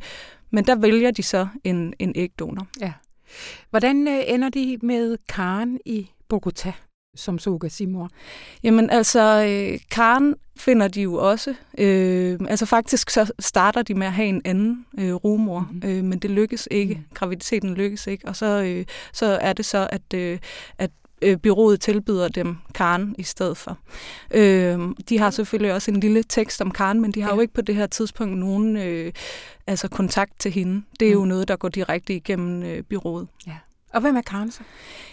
men 0.51 0.65
der 0.65 0.75
vælger 0.75 1.11
de 1.11 1.23
så 1.23 1.47
en, 1.63 1.93
en 1.99 2.13
ægdonor. 2.15 2.67
Ja. 2.81 2.93
Hvordan 3.69 4.07
øh, 4.07 4.23
ender 4.27 4.49
de 4.49 4.77
med 4.81 5.17
Karen 5.29 5.79
i 5.85 6.09
Bogota? 6.29 6.73
som 7.15 7.39
surrogatimor? 7.39 8.09
Jamen 8.63 8.89
altså, 8.89 9.45
øh, 9.49 9.79
Karen 9.91 10.35
finder 10.57 10.87
de 10.87 11.01
jo 11.01 11.13
også. 11.15 11.55
Øh, 11.77 12.39
altså 12.49 12.65
faktisk 12.65 13.09
så 13.09 13.31
starter 13.39 13.81
de 13.81 13.93
med 13.93 14.07
at 14.07 14.13
have 14.13 14.27
en 14.27 14.41
anden 14.45 14.85
øh, 14.99 15.13
rumor, 15.13 15.69
mm-hmm. 15.71 15.89
øh, 15.89 16.03
men 16.03 16.19
det 16.19 16.31
lykkes 16.31 16.67
ikke. 16.71 16.95
Mm. 16.95 17.03
Graviditeten 17.13 17.73
lykkes 17.73 18.07
ikke. 18.07 18.27
Og 18.27 18.35
så, 18.35 18.45
øh, 18.45 18.85
så 19.13 19.25
er 19.25 19.53
det 19.53 19.65
så, 19.65 19.87
at, 19.91 20.13
øh, 20.13 20.39
at 20.77 20.91
øh, 21.23 21.38
byrådet 21.38 21.81
tilbyder 21.81 22.27
dem 22.27 22.57
Karen 22.73 23.15
i 23.17 23.23
stedet 23.23 23.57
for. 23.57 23.77
Øh, 24.31 24.79
de 25.09 25.19
har 25.19 25.29
selvfølgelig 25.29 25.73
også 25.73 25.91
en 25.91 25.99
lille 25.99 26.23
tekst 26.23 26.62
om 26.62 26.71
Karen, 26.71 27.01
men 27.01 27.12
de 27.12 27.21
har 27.21 27.29
ja. 27.29 27.36
jo 27.36 27.41
ikke 27.41 27.53
på 27.53 27.62
det 27.62 27.75
her 27.75 27.88
tidspunkt 27.88 28.38
nogen 28.38 28.77
øh, 28.77 29.13
altså 29.67 29.88
kontakt 29.88 30.39
til 30.39 30.51
hende. 30.51 30.83
Det 30.99 31.07
er 31.07 31.15
mm. 31.15 31.19
jo 31.19 31.25
noget, 31.25 31.47
der 31.47 31.55
går 31.55 31.69
direkte 31.69 32.15
igennem 32.15 32.63
øh, 32.63 32.83
byrådet. 32.83 33.27
Ja. 33.47 33.55
Og 33.93 34.01
hvem 34.01 34.15
er 34.15 34.21
Karen 34.21 34.51
så? 34.51 34.62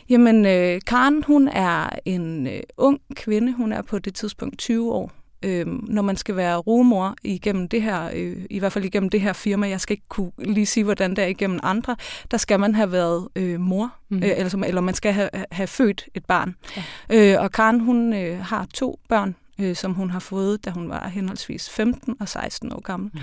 Jamen, 0.09 0.47
øh, 0.47 0.81
Karen, 0.87 1.25
hun 1.27 1.49
er 1.49 1.89
en 2.05 2.47
øh, 2.47 2.61
ung 2.77 3.01
kvinde. 3.15 3.53
Hun 3.53 3.73
er 3.73 3.83
på 3.83 3.99
det 3.99 4.15
tidspunkt 4.15 4.59
20 4.59 4.93
år 4.93 5.13
øh, 5.43 5.67
når 5.67 6.03
man 6.03 6.17
skal 6.17 6.37
være 6.37 6.57
rumor 6.57 7.17
igennem 7.25 7.69
det 7.69 7.83
her, 7.83 8.11
øh, 8.15 8.37
i 8.51 8.59
hvert 8.59 8.73
fald 8.73 8.85
igennem 8.85 9.09
det 9.11 9.21
her 9.21 9.33
firma, 9.33 9.69
jeg 9.69 9.81
skal 9.81 9.93
ikke 9.95 10.09
kunne 10.09 10.33
lige 10.39 10.67
sige, 10.67 10.85
hvordan 10.85 11.11
det 11.11 11.25
er 11.25 11.29
igennem 11.29 11.61
andre, 11.63 11.97
der 12.31 12.37
skal 12.37 12.61
man 12.61 12.75
have 12.75 12.93
været 12.93 13.29
øh, 13.37 13.61
mor, 13.61 13.95
mm. 14.09 14.17
øh, 14.17 14.31
eller, 14.37 14.65
eller 14.67 14.81
man 14.81 14.95
skal 14.95 15.13
have, 15.13 15.31
have 15.53 15.67
født 15.67 16.09
et 16.15 16.25
barn. 16.25 16.55
Ja. 16.77 17.35
Øh, 17.35 17.43
og 17.43 17.53
Karen, 17.53 17.81
hun 17.81 18.13
øh, 18.13 18.45
har 18.45 18.67
to 18.75 19.01
børn, 19.09 19.35
øh, 19.61 19.77
som 19.77 19.95
hun 19.95 20.11
har 20.11 20.19
fået, 20.19 20.65
da 20.65 20.71
hun 20.71 20.89
var 20.89 21.09
henholdsvis 21.09 21.71
15 21.71 22.17
og 22.21 22.29
16 22.29 22.73
år 22.73 22.81
gammel. 22.81 23.11
Mm. 23.15 23.21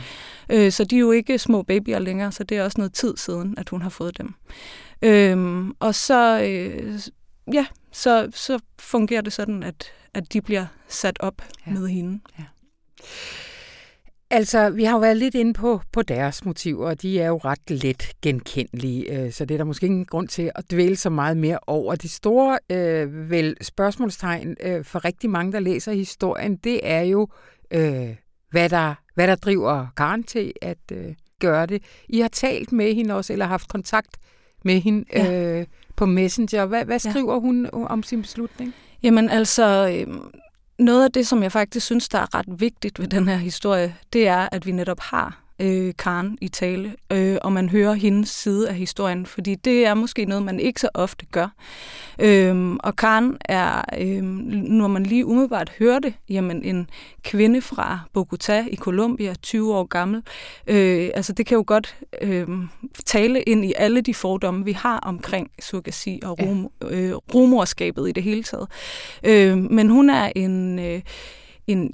Øh, 0.55 0.71
så 0.71 0.83
de 0.83 0.95
er 0.95 0.99
jo 0.99 1.11
ikke 1.11 1.37
små 1.37 1.63
babyer 1.63 1.99
længere, 1.99 2.31
så 2.31 2.43
det 2.43 2.57
er 2.57 2.63
også 2.63 2.77
noget 2.77 2.93
tid 2.93 3.17
siden, 3.17 3.55
at 3.57 3.69
hun 3.69 3.81
har 3.81 3.89
fået 3.89 4.17
dem. 4.17 4.33
Øh, 5.01 5.65
og 5.79 5.95
så, 5.95 6.41
øh, 6.41 6.99
ja, 7.53 7.65
så, 7.97 8.29
så 8.33 8.59
fungerer 8.79 9.21
det 9.21 9.33
sådan, 9.33 9.63
at 9.63 9.91
at 10.17 10.33
de 10.33 10.41
bliver 10.41 10.65
sat 10.87 11.17
op 11.19 11.41
ja. 11.67 11.71
med 11.71 11.87
hende. 11.87 12.19
Ja. 12.39 12.43
Altså, 14.29 14.69
vi 14.69 14.83
har 14.83 14.93
jo 14.93 14.99
været 14.99 15.17
lidt 15.17 15.35
inde 15.35 15.53
på, 15.53 15.81
på 15.91 16.01
deres 16.01 16.45
motiver, 16.45 16.87
og 16.87 17.01
de 17.01 17.19
er 17.19 17.27
jo 17.27 17.37
ret 17.37 17.69
let 17.69 18.11
genkendelige, 18.21 19.11
øh, 19.11 19.31
så 19.31 19.45
det 19.45 19.55
er 19.55 19.57
der 19.57 19.65
måske 19.65 19.85
ingen 19.85 20.05
grund 20.05 20.27
til 20.27 20.51
at 20.55 20.71
dvæle 20.71 20.95
så 20.95 21.09
meget 21.09 21.37
mere 21.37 21.59
over. 21.67 21.95
De 21.95 22.09
store 22.09 22.59
øh, 22.71 23.29
vel 23.29 23.57
spørgsmålstegn 23.61 24.55
øh, 24.63 24.85
for 24.85 25.05
rigtig 25.05 25.29
mange, 25.29 25.51
der 25.51 25.59
læser 25.59 25.91
historien, 25.91 26.55
det 26.55 26.79
er 26.83 27.01
jo, 27.01 27.27
øh, 27.71 28.15
hvad, 28.51 28.69
der, 28.69 28.95
hvad 29.15 29.27
der 29.27 29.35
driver 29.35 29.87
Karen 29.97 30.23
til 30.23 30.53
at 30.61 30.91
øh, 30.91 31.15
gøre 31.39 31.65
det. 31.65 31.83
I 32.09 32.19
har 32.19 32.27
talt 32.27 32.71
med 32.71 32.95
hende 32.95 33.15
også, 33.15 33.33
eller 33.33 33.45
haft 33.45 33.69
kontakt 33.69 34.17
med 34.63 34.79
hende 34.79 35.05
ja. 35.13 35.59
øh, 35.59 35.65
på 35.97 36.05
Messenger. 36.05 36.65
Hvad, 36.65 36.85
hvad 36.85 36.99
skriver 36.99 37.33
ja. 37.33 37.39
hun 37.39 37.69
om 37.73 38.03
sin 38.03 38.21
beslutning? 38.21 38.73
Jamen 39.03 39.29
altså, 39.29 39.95
øh, 40.07 40.15
noget 40.79 41.03
af 41.03 41.11
det, 41.11 41.27
som 41.27 41.43
jeg 41.43 41.51
faktisk 41.51 41.85
synes, 41.85 42.09
der 42.09 42.19
er 42.19 42.35
ret 42.35 42.59
vigtigt 42.61 42.99
ved 42.99 43.07
den 43.07 43.27
her 43.27 43.37
historie, 43.37 43.95
det 44.13 44.27
er, 44.27 44.49
at 44.51 44.65
vi 44.65 44.71
netop 44.71 44.99
har 44.99 45.46
øh, 45.59 45.93
Karen 45.97 46.37
i 46.41 46.47
tale, 46.47 46.95
øh, 47.11 47.37
og 47.41 47.51
man 47.51 47.69
hører 47.69 47.93
hendes 47.93 48.29
side 48.29 48.69
af 48.69 48.75
historien, 48.75 49.25
fordi 49.25 49.55
det 49.55 49.85
er 49.85 49.93
måske 49.93 50.25
noget, 50.25 50.43
man 50.43 50.59
ikke 50.59 50.81
så 50.81 50.89
ofte 50.93 51.25
gør. 51.25 51.47
Øh, 52.19 52.75
og 52.79 52.95
Karen 52.95 53.37
er, 53.45 53.81
øh, 53.99 54.23
når 54.23 54.87
man 54.87 55.03
lige 55.03 55.25
umiddelbart 55.25 55.71
hører 55.79 55.99
det, 55.99 56.13
jamen 56.29 56.63
en 56.63 56.89
kvinde 57.23 57.61
fra 57.61 57.99
Bogota 58.13 58.65
i 58.71 58.75
Colombia, 58.75 59.33
20 59.33 59.75
år 59.75 59.83
gammel. 59.83 60.21
Øh, 60.67 61.09
altså 61.13 61.33
det 61.33 61.45
kan 61.45 61.55
jo 61.55 61.63
godt 61.67 61.95
øh, 62.21 62.47
tale 63.05 63.41
ind 63.41 63.65
i 63.65 63.73
alle 63.77 64.01
de 64.01 64.13
fordomme, 64.13 64.65
vi 64.65 64.71
har 64.71 64.99
omkring 64.99 65.51
surrogasi 65.61 66.19
og 66.23 66.39
rum, 66.41 66.71
øh, 66.83 67.13
rumorskabet 67.13 68.09
i 68.09 68.11
det 68.11 68.23
hele 68.23 68.43
taget. 68.43 68.67
Øh, 69.23 69.57
men 69.57 69.89
hun 69.89 70.09
er 70.09 70.31
en... 70.35 70.79
Øh, 70.79 71.01
en 71.67 71.93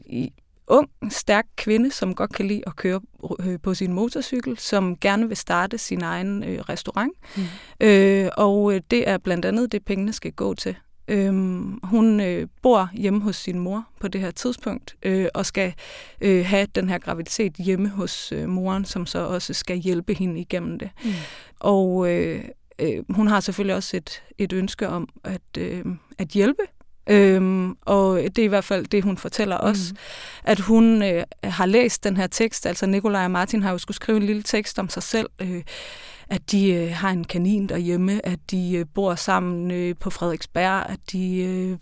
ung, 0.67 0.89
stærk 1.10 1.45
kvinde, 1.56 1.91
som 1.91 2.15
godt 2.15 2.34
kan 2.34 2.47
lide 2.47 2.62
at 2.67 2.76
køre 2.76 3.02
øh, 3.39 3.60
på 3.63 3.73
sin 3.73 3.93
motorcykel, 3.93 4.58
som 4.58 4.97
gerne 4.97 5.28
vil 5.28 5.38
starte 5.38 5.78
sin 5.78 6.02
egen 6.02 6.43
øh, 6.43 6.60
restaurant. 6.60 7.13
Mm. 7.38 7.43
Øh, 7.80 8.30
og 8.38 8.73
øh, 8.73 8.82
det 8.91 9.10
er 9.10 9.17
blandt 9.17 9.45
andet 9.45 9.71
det, 9.71 9.86
pengene 9.86 10.13
skal 10.13 10.32
gå 10.32 10.54
til. 10.54 10.76
Øhm, 11.08 11.80
hun 11.84 12.19
øh, 12.19 12.47
bor 12.62 12.89
hjemme 12.93 13.21
hos 13.21 13.36
sin 13.36 13.60
mor 13.60 13.88
på 13.99 14.08
det 14.08 14.21
her 14.21 14.32
tidspunkt, 14.32 14.95
øh, 15.04 15.28
og 15.34 15.45
skal 15.45 15.73
øh, 16.21 16.45
have 16.45 16.67
den 16.76 16.89
her 16.89 16.97
graviditet 16.97 17.54
hjemme 17.54 17.89
hos 17.89 18.32
øh, 18.32 18.49
moren, 18.49 18.86
som 18.86 19.06
så 19.06 19.19
også 19.19 19.54
skal 19.54 19.78
hjælpe 19.78 20.13
hende 20.13 20.39
igennem 20.39 20.80
det. 20.80 20.89
Mm. 21.04 21.12
Og 21.60 22.12
øh, 22.12 22.43
øh, 22.80 23.04
hun 23.10 23.28
har 23.28 23.39
selvfølgelig 23.39 23.76
også 23.76 23.97
et, 23.97 24.23
et 24.38 24.54
ønske 24.54 24.89
om 24.89 25.10
at, 25.23 25.58
øh, 25.58 25.86
at 26.17 26.28
hjælpe 26.28 26.63
Øhm, 27.09 27.75
og 27.81 28.17
det 28.17 28.39
er 28.39 28.43
i 28.43 28.47
hvert 28.47 28.63
fald 28.63 28.85
det, 28.85 29.03
hun 29.03 29.17
fortæller 29.17 29.57
os, 29.57 29.91
mm. 29.91 29.97
at 30.43 30.59
hun 30.59 31.03
øh, 31.03 31.23
har 31.43 31.65
læst 31.65 32.03
den 32.03 32.17
her 32.17 32.27
tekst, 32.27 32.65
altså 32.65 32.85
Nikolaj 32.85 33.23
og 33.23 33.31
Martin 33.31 33.63
har 33.63 33.71
jo 33.71 33.77
skulle 33.77 33.95
skrive 33.95 34.17
en 34.17 34.23
lille 34.23 34.43
tekst 34.43 34.79
om 34.79 34.89
sig 34.89 35.03
selv, 35.03 35.29
øh, 35.41 35.63
at 36.27 36.51
de 36.51 36.73
øh, 36.73 36.91
har 36.91 37.09
en 37.09 37.23
kanin 37.23 37.69
derhjemme, 37.69 38.25
at 38.25 38.39
de 38.51 38.75
øh, 38.75 38.85
bor 38.93 39.15
sammen 39.15 39.71
øh, 39.71 39.95
på 39.99 40.09
Frederiksberg, 40.09 40.89
at 40.89 40.99
de 41.11 41.37
øh, 41.37 41.77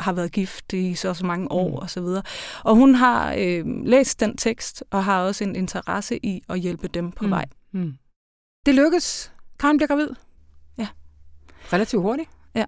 har 0.00 0.12
været 0.12 0.32
gift 0.32 0.72
i 0.72 0.94
så 0.94 1.14
så 1.14 1.26
mange 1.26 1.52
år 1.52 1.68
mm. 1.68 1.74
og 1.74 1.90
så 1.90 2.00
videre. 2.00 2.22
Og 2.64 2.76
hun 2.76 2.94
har 2.94 3.34
øh, 3.38 3.64
læst 3.84 4.20
den 4.20 4.36
tekst 4.36 4.84
og 4.90 5.04
har 5.04 5.22
også 5.22 5.44
en 5.44 5.56
interesse 5.56 6.26
i 6.26 6.42
at 6.48 6.60
hjælpe 6.60 6.88
dem 6.88 7.12
på 7.12 7.24
mm. 7.24 7.30
vej. 7.30 7.44
Mm. 7.72 7.94
Det 8.66 8.74
lykkes. 8.74 9.32
Karen 9.60 9.76
bliver 9.76 9.88
gravid. 9.88 10.08
Ja. 10.78 10.88
Relativt 11.72 12.02
hurtigt. 12.02 12.30
Ja. 12.54 12.64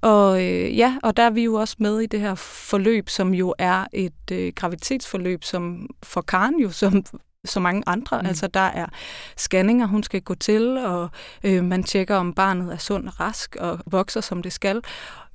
Og 0.00 0.44
øh, 0.44 0.76
ja, 0.78 0.96
og 1.02 1.16
der 1.16 1.22
er 1.22 1.30
vi 1.30 1.44
jo 1.44 1.54
også 1.54 1.76
med 1.78 2.00
i 2.00 2.06
det 2.06 2.20
her 2.20 2.34
forløb, 2.34 3.08
som 3.08 3.34
jo 3.34 3.54
er 3.58 3.86
et 3.92 4.32
øh, 4.32 4.52
graviditetsforløb, 4.56 5.44
som 5.44 5.88
for 6.02 6.20
Karen 6.20 6.60
jo, 6.60 6.70
som 6.70 7.04
så 7.44 7.60
mange 7.60 7.82
andre. 7.86 8.22
Mm. 8.22 8.26
Altså 8.26 8.46
der 8.46 8.60
er 8.60 8.86
scanninger, 9.36 9.86
hun 9.86 10.02
skal 10.02 10.22
gå 10.22 10.34
til, 10.34 10.76
og 10.78 11.10
øh, 11.44 11.64
man 11.64 11.82
tjekker, 11.82 12.16
om 12.16 12.32
barnet 12.32 12.72
er 12.72 12.78
sund 12.78 13.08
og 13.08 13.20
rask 13.20 13.56
og 13.56 13.78
vokser, 13.86 14.20
som 14.20 14.42
det 14.42 14.52
skal. 14.52 14.82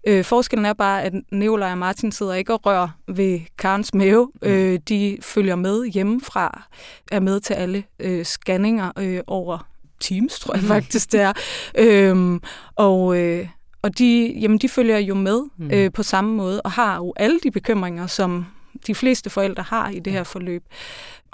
Øh, 0.08 0.24
forskellen 0.24 0.65
er 0.65 0.74
bare, 0.74 1.04
at 1.04 1.13
Nicolaj 1.32 1.71
og 1.71 1.78
Martin 1.78 2.12
sidder 2.12 2.34
ikke 2.34 2.54
og 2.54 2.65
rører 2.65 2.89
ved 3.08 3.39
Karens 3.58 3.93
mave. 3.93 4.32
Mm. 4.41 4.48
Øh, 4.48 4.80
de 4.89 5.17
følger 5.21 5.56
med 5.56 5.86
hjemmefra, 5.86 6.63
er 7.12 7.19
med 7.19 7.39
til 7.39 7.54
alle 7.54 7.84
øh, 8.00 8.26
scanninger 8.26 8.91
øh, 9.00 9.21
over 9.28 9.67
Teams, 10.00 10.39
tror 10.39 10.54
jeg 10.54 10.62
mm. 10.62 10.67
faktisk 10.67 11.12
det 11.12 11.21
er. 11.21 11.34
Øh, 11.78 12.39
og, 12.76 13.17
øh, 13.17 13.48
og 13.86 13.98
de, 13.98 14.34
jamen, 14.41 14.58
de 14.58 14.69
følger 14.69 14.98
jo 14.98 15.15
med 15.15 15.41
mm. 15.58 15.71
øh, 15.71 15.91
på 15.91 16.04
samme 16.04 16.36
måde, 16.36 16.62
og 16.62 16.71
har 16.71 16.95
jo 16.95 17.13
alle 17.15 17.39
de 17.43 17.52
bekymringer, 17.52 18.08
som 18.08 18.45
de 18.88 18.95
fleste 18.95 19.30
forældre 19.30 19.63
har 19.63 19.89
i 19.89 20.00
det 20.00 20.13
her 20.13 20.24
forløb. 20.24 20.63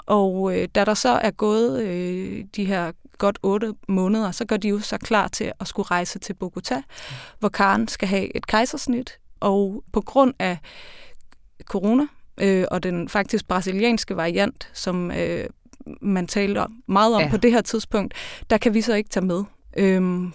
Og 0.06 0.58
øh, 0.58 0.68
da 0.74 0.84
der 0.84 0.94
så 0.94 1.08
er 1.08 1.30
gået 1.30 1.82
øh, 1.82 2.44
de 2.56 2.64
her 2.64 2.92
godt 3.18 3.38
otte 3.42 3.74
måneder, 3.88 4.30
så 4.30 4.44
går 4.44 4.56
de 4.56 4.68
jo 4.68 4.80
så 4.80 4.98
klar 4.98 5.28
til 5.28 5.52
at 5.60 5.68
skulle 5.68 5.86
rejse 5.90 6.18
til 6.18 6.34
Bogota, 6.34 6.76
mm. 6.76 7.14
hvor 7.38 7.48
Karen 7.48 7.88
skal 7.88 8.08
have 8.08 8.36
et 8.36 8.46
kejsersnit. 8.46 9.18
Og 9.40 9.84
på 9.92 10.00
grund 10.00 10.34
af 10.38 10.58
corona 11.64 12.06
øh, 12.40 12.64
og 12.70 12.82
den 12.82 13.08
faktisk 13.08 13.48
brasilianske 13.48 14.16
variant, 14.16 14.70
som 14.72 15.10
øh, 15.10 15.44
man 16.00 16.26
taler 16.26 16.66
meget 16.86 17.14
om 17.14 17.22
ja. 17.22 17.30
på 17.30 17.36
det 17.36 17.52
her 17.52 17.60
tidspunkt, 17.60 18.14
der 18.50 18.58
kan 18.58 18.74
vi 18.74 18.80
så 18.80 18.94
ikke 18.94 19.10
tage 19.10 19.26
med. 19.26 19.44
Øhm, 19.76 20.32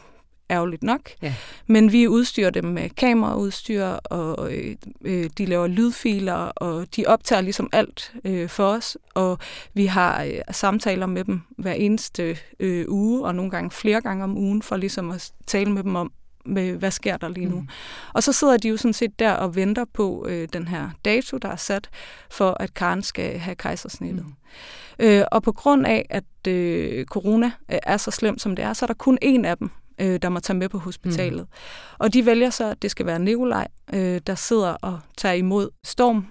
ærgerligt 0.49 0.83
nok. 0.83 1.09
Ja. 1.21 1.33
Men 1.67 1.91
vi 1.91 2.07
udstyrer 2.07 2.49
dem 2.49 2.65
med 2.65 2.89
kameraudstyr, 2.89 3.83
og 3.85 4.53
øh, 5.01 5.29
de 5.37 5.45
laver 5.45 5.67
lydfiler, 5.67 6.33
og 6.33 6.95
de 6.95 7.05
optager 7.07 7.41
ligesom 7.41 7.69
alt 7.73 8.13
øh, 8.25 8.49
for 8.49 8.67
os. 8.67 8.97
Og 9.13 9.39
vi 9.73 9.85
har 9.85 10.23
øh, 10.23 10.39
samtaler 10.51 11.05
med 11.05 11.23
dem 11.23 11.41
hver 11.57 11.73
eneste 11.73 12.37
øh, 12.59 12.85
uge, 12.87 13.25
og 13.25 13.35
nogle 13.35 13.51
gange 13.51 13.71
flere 13.71 14.01
gange 14.01 14.23
om 14.23 14.37
ugen, 14.37 14.61
for 14.61 14.77
ligesom 14.77 15.11
at 15.11 15.31
tale 15.47 15.71
med 15.71 15.83
dem 15.83 15.95
om, 15.95 16.11
med, 16.45 16.71
hvad 16.71 16.91
sker 16.91 17.17
der 17.17 17.29
lige 17.29 17.45
nu. 17.45 17.59
Mm. 17.59 17.67
Og 18.13 18.23
så 18.23 18.33
sidder 18.33 18.57
de 18.57 18.69
jo 18.69 18.77
sådan 18.77 18.93
set 18.93 19.19
der 19.19 19.31
og 19.31 19.55
venter 19.55 19.85
på 19.93 20.25
øh, 20.29 20.47
den 20.53 20.67
her 20.67 20.89
dato, 21.05 21.37
der 21.37 21.49
er 21.49 21.55
sat, 21.55 21.89
for 22.29 22.57
at 22.59 22.73
Karen 22.73 23.03
skal 23.03 23.37
have 23.37 23.55
kejsersnittet. 23.55 24.25
Mm. 24.25 25.05
Øh, 25.05 25.23
og 25.31 25.43
på 25.43 25.51
grund 25.51 25.87
af, 25.87 26.05
at 26.09 26.47
øh, 26.47 27.05
corona 27.05 27.51
øh, 27.71 27.79
er 27.83 27.97
så 27.97 28.11
slemt, 28.11 28.41
som 28.41 28.55
det 28.55 28.65
er, 28.65 28.73
så 28.73 28.85
er 28.85 28.87
der 28.87 28.93
kun 28.93 29.17
en 29.21 29.45
af 29.45 29.57
dem, 29.57 29.69
øh, 30.01 30.19
der 30.21 30.29
må 30.29 30.39
tage 30.39 30.57
med 30.57 30.69
på 30.69 30.77
hospitalet. 30.77 31.41
Mm. 31.41 31.57
Og 31.97 32.13
de 32.13 32.25
vælger 32.25 32.49
så, 32.49 32.71
at 32.71 32.81
det 32.81 32.91
skal 32.91 33.05
være 33.05 33.19
Nikolaj, 33.19 33.67
øh, 33.93 34.21
der 34.27 34.35
sidder 34.35 34.73
og 34.81 34.99
tager 35.17 35.35
imod 35.35 35.69
Storm, 35.83 36.27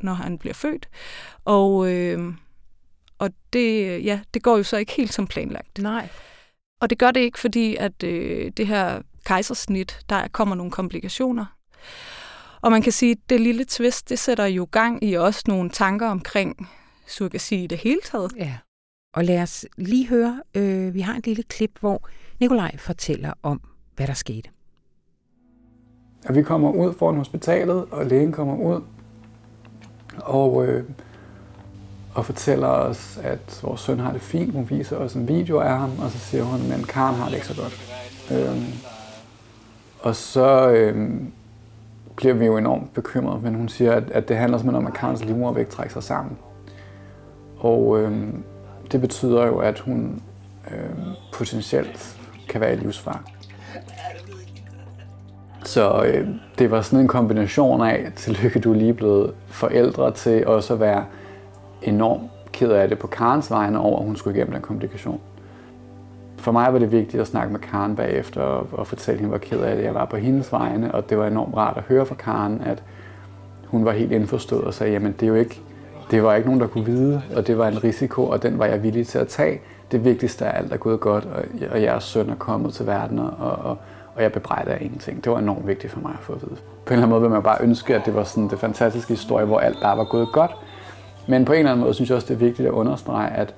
når 0.00 0.14
han 0.14 0.38
bliver 0.38 0.54
født. 0.54 0.88
Og, 1.44 1.92
øh, 1.92 2.34
og 3.18 3.30
det, 3.52 4.04
ja, 4.04 4.20
det 4.34 4.42
går 4.42 4.56
jo 4.56 4.62
så 4.62 4.76
ikke 4.76 4.92
helt 4.92 5.12
som 5.12 5.26
planlagt. 5.26 5.78
Nej. 5.78 6.08
Og 6.80 6.90
det 6.90 6.98
gør 6.98 7.10
det 7.10 7.20
ikke, 7.20 7.38
fordi 7.38 7.76
at 7.76 8.02
øh, 8.02 8.52
det 8.56 8.66
her 8.66 9.02
kejsersnit, 9.24 9.98
der 10.08 10.28
kommer 10.28 10.54
nogle 10.54 10.72
komplikationer. 10.72 11.46
Og 12.60 12.70
man 12.70 12.82
kan 12.82 12.92
sige, 12.92 13.12
at 13.12 13.18
det 13.30 13.40
lille 13.40 13.64
twist, 13.64 14.08
det 14.08 14.18
sætter 14.18 14.46
jo 14.46 14.68
gang 14.70 15.04
i 15.04 15.14
også 15.14 15.42
nogle 15.46 15.70
tanker 15.70 16.08
omkring 16.08 16.68
surrogasi 17.06 17.64
i 17.64 17.66
det 17.66 17.78
hele 17.78 18.00
taget. 18.04 18.32
Ja. 18.36 18.58
Og 19.14 19.24
lad 19.24 19.42
os 19.42 19.66
lige 19.76 20.08
høre, 20.08 20.42
øh, 20.54 20.94
vi 20.94 21.00
har 21.00 21.16
et 21.16 21.26
lille 21.26 21.42
klip, 21.42 21.70
hvor 21.80 22.08
Nikolaj 22.40 22.76
fortæller 22.78 23.32
om, 23.42 23.60
hvad 23.96 24.06
der 24.06 24.14
skete. 24.14 24.50
At 26.26 26.34
vi 26.34 26.42
kommer 26.42 26.70
ud 26.70 26.94
foran 26.94 27.16
hospitalet, 27.16 27.84
og 27.90 28.06
lægen 28.06 28.32
kommer 28.32 28.56
ud 28.56 28.80
og, 30.18 30.66
øh, 30.66 30.84
og 32.14 32.24
fortæller 32.26 32.66
os, 32.68 33.18
at 33.22 33.60
vores 33.62 33.80
søn 33.80 33.98
har 33.98 34.12
det 34.12 34.20
fint. 34.20 34.52
Hun 34.52 34.70
viser 34.70 34.96
os 34.96 35.14
en 35.14 35.28
video 35.28 35.58
af 35.58 35.78
ham, 35.78 35.90
og 36.02 36.10
så 36.10 36.18
siger 36.18 36.44
hun, 36.44 36.72
at 36.72 36.86
Karen 36.88 37.14
har 37.14 37.26
det 37.28 37.34
ikke 37.34 37.46
så 37.46 37.56
godt. 37.62 38.02
Øh, 38.32 38.62
Og 40.00 40.16
så 40.16 40.70
øh, 40.70 41.20
bliver 42.16 42.34
vi 42.34 42.46
jo 42.46 42.56
enormt 42.56 42.94
bekymrede, 42.94 43.40
men 43.42 43.54
hun 43.54 43.68
siger, 43.68 43.92
at, 43.92 44.10
at 44.10 44.28
det 44.28 44.36
handler 44.36 44.58
simpelthen 44.58 44.84
om, 44.84 44.92
at 44.92 44.94
Karens 44.98 45.24
livmorvægt 45.24 45.68
trækker 45.70 45.92
sig 45.92 46.02
sammen. 46.02 46.38
Og 47.58 48.00
øh, 48.00 48.26
det 48.92 49.00
betyder 49.00 49.46
jo, 49.46 49.58
at 49.58 49.78
hun 49.78 50.22
øh, 50.70 50.96
potentielt 51.32 52.18
kan 52.56 52.60
være 52.60 52.72
i 52.72 52.76
livsfar. 52.76 53.22
Så 55.64 56.04
øh, 56.04 56.28
det 56.58 56.70
var 56.70 56.80
sådan 56.80 56.98
en 56.98 57.08
kombination 57.08 57.82
af, 57.82 58.12
tillykke 58.16 58.60
du 58.60 58.72
er 58.72 58.76
lige 58.76 58.94
blevet 58.94 59.34
forældre 59.46 60.12
til 60.12 60.46
også 60.46 60.74
at 60.74 60.80
være 60.80 61.04
enormt 61.82 62.22
ked 62.52 62.70
af 62.70 62.88
det 62.88 62.98
på 62.98 63.06
Karens 63.06 63.50
vegne 63.50 63.80
over, 63.80 63.98
at 63.98 64.04
hun 64.04 64.16
skulle 64.16 64.36
igennem 64.36 64.52
den 64.52 64.62
komplikation. 64.62 65.20
For 66.36 66.52
mig 66.52 66.72
var 66.72 66.78
det 66.78 66.92
vigtigt 66.92 67.20
at 67.20 67.26
snakke 67.26 67.52
med 67.52 67.60
Karen 67.60 67.96
bagefter 67.96 68.40
og, 68.40 68.66
og 68.72 68.86
fortælle 68.86 69.18
hende, 69.18 69.28
hvor 69.28 69.38
ked 69.38 69.60
af 69.60 69.76
det 69.76 69.84
jeg 69.84 69.94
var 69.94 70.04
på 70.04 70.16
hendes 70.16 70.52
vegne, 70.52 70.94
og 70.94 71.10
det 71.10 71.18
var 71.18 71.26
enormt 71.26 71.56
rart 71.56 71.76
at 71.76 71.82
høre 71.82 72.06
fra 72.06 72.14
Karen, 72.14 72.62
at 72.66 72.82
hun 73.66 73.84
var 73.84 73.92
helt 73.92 74.12
indforstået 74.12 74.64
og 74.64 74.74
sagde, 74.74 74.92
jamen 74.92 75.12
det 75.12 75.22
er 75.22 75.28
jo 75.28 75.34
ikke, 75.34 75.60
det 76.10 76.22
var 76.22 76.34
ikke 76.34 76.48
nogen, 76.48 76.60
der 76.60 76.66
kunne 76.66 76.86
vide, 76.86 77.22
og 77.36 77.46
det 77.46 77.58
var 77.58 77.68
en 77.68 77.84
risiko, 77.84 78.26
og 78.26 78.42
den 78.42 78.58
var 78.58 78.66
jeg 78.66 78.82
villig 78.82 79.06
til 79.06 79.18
at 79.18 79.28
tage. 79.28 79.60
Det 79.90 80.04
vigtigste 80.04 80.44
er, 80.44 80.50
alt 80.50 80.72
er 80.72 80.76
gået 80.76 81.00
godt, 81.00 81.24
og, 81.24 81.44
og 81.70 81.82
jeres 81.82 82.04
søn 82.04 82.30
er 82.30 82.34
kommet 82.34 82.74
til 82.74 82.86
verden, 82.86 83.18
og, 83.18 83.30
og, 83.38 83.78
og 84.14 84.22
jeg 84.22 84.32
bebrejder 84.32 84.72
af 84.72 84.78
ingenting. 84.80 85.24
Det 85.24 85.32
var 85.32 85.38
enormt 85.38 85.66
vigtigt 85.66 85.92
for 85.92 86.00
mig 86.00 86.12
at 86.12 86.20
få 86.20 86.32
at 86.32 86.42
vide. 86.42 86.56
På 86.56 86.58
en 86.58 86.92
eller 86.92 86.96
anden 86.96 87.10
måde 87.10 87.20
vil 87.20 87.30
man 87.30 87.42
bare 87.42 87.58
ønske, 87.62 87.94
at 87.94 88.02
det 88.06 88.14
var 88.14 88.24
sådan 88.24 88.48
det 88.48 88.58
fantastiske 88.58 89.12
historie, 89.12 89.46
hvor 89.46 89.58
alt 89.58 89.78
bare 89.82 89.98
var 89.98 90.04
gået 90.04 90.28
godt. 90.32 90.50
Men 91.28 91.44
på 91.44 91.52
en 91.52 91.58
eller 91.58 91.70
anden 91.70 91.84
måde 91.84 91.94
synes 91.94 92.10
jeg 92.10 92.16
også, 92.16 92.28
det 92.28 92.34
er 92.34 92.38
vigtigt 92.38 92.68
at 92.68 92.72
understrege, 92.72 93.30
at 93.30 93.54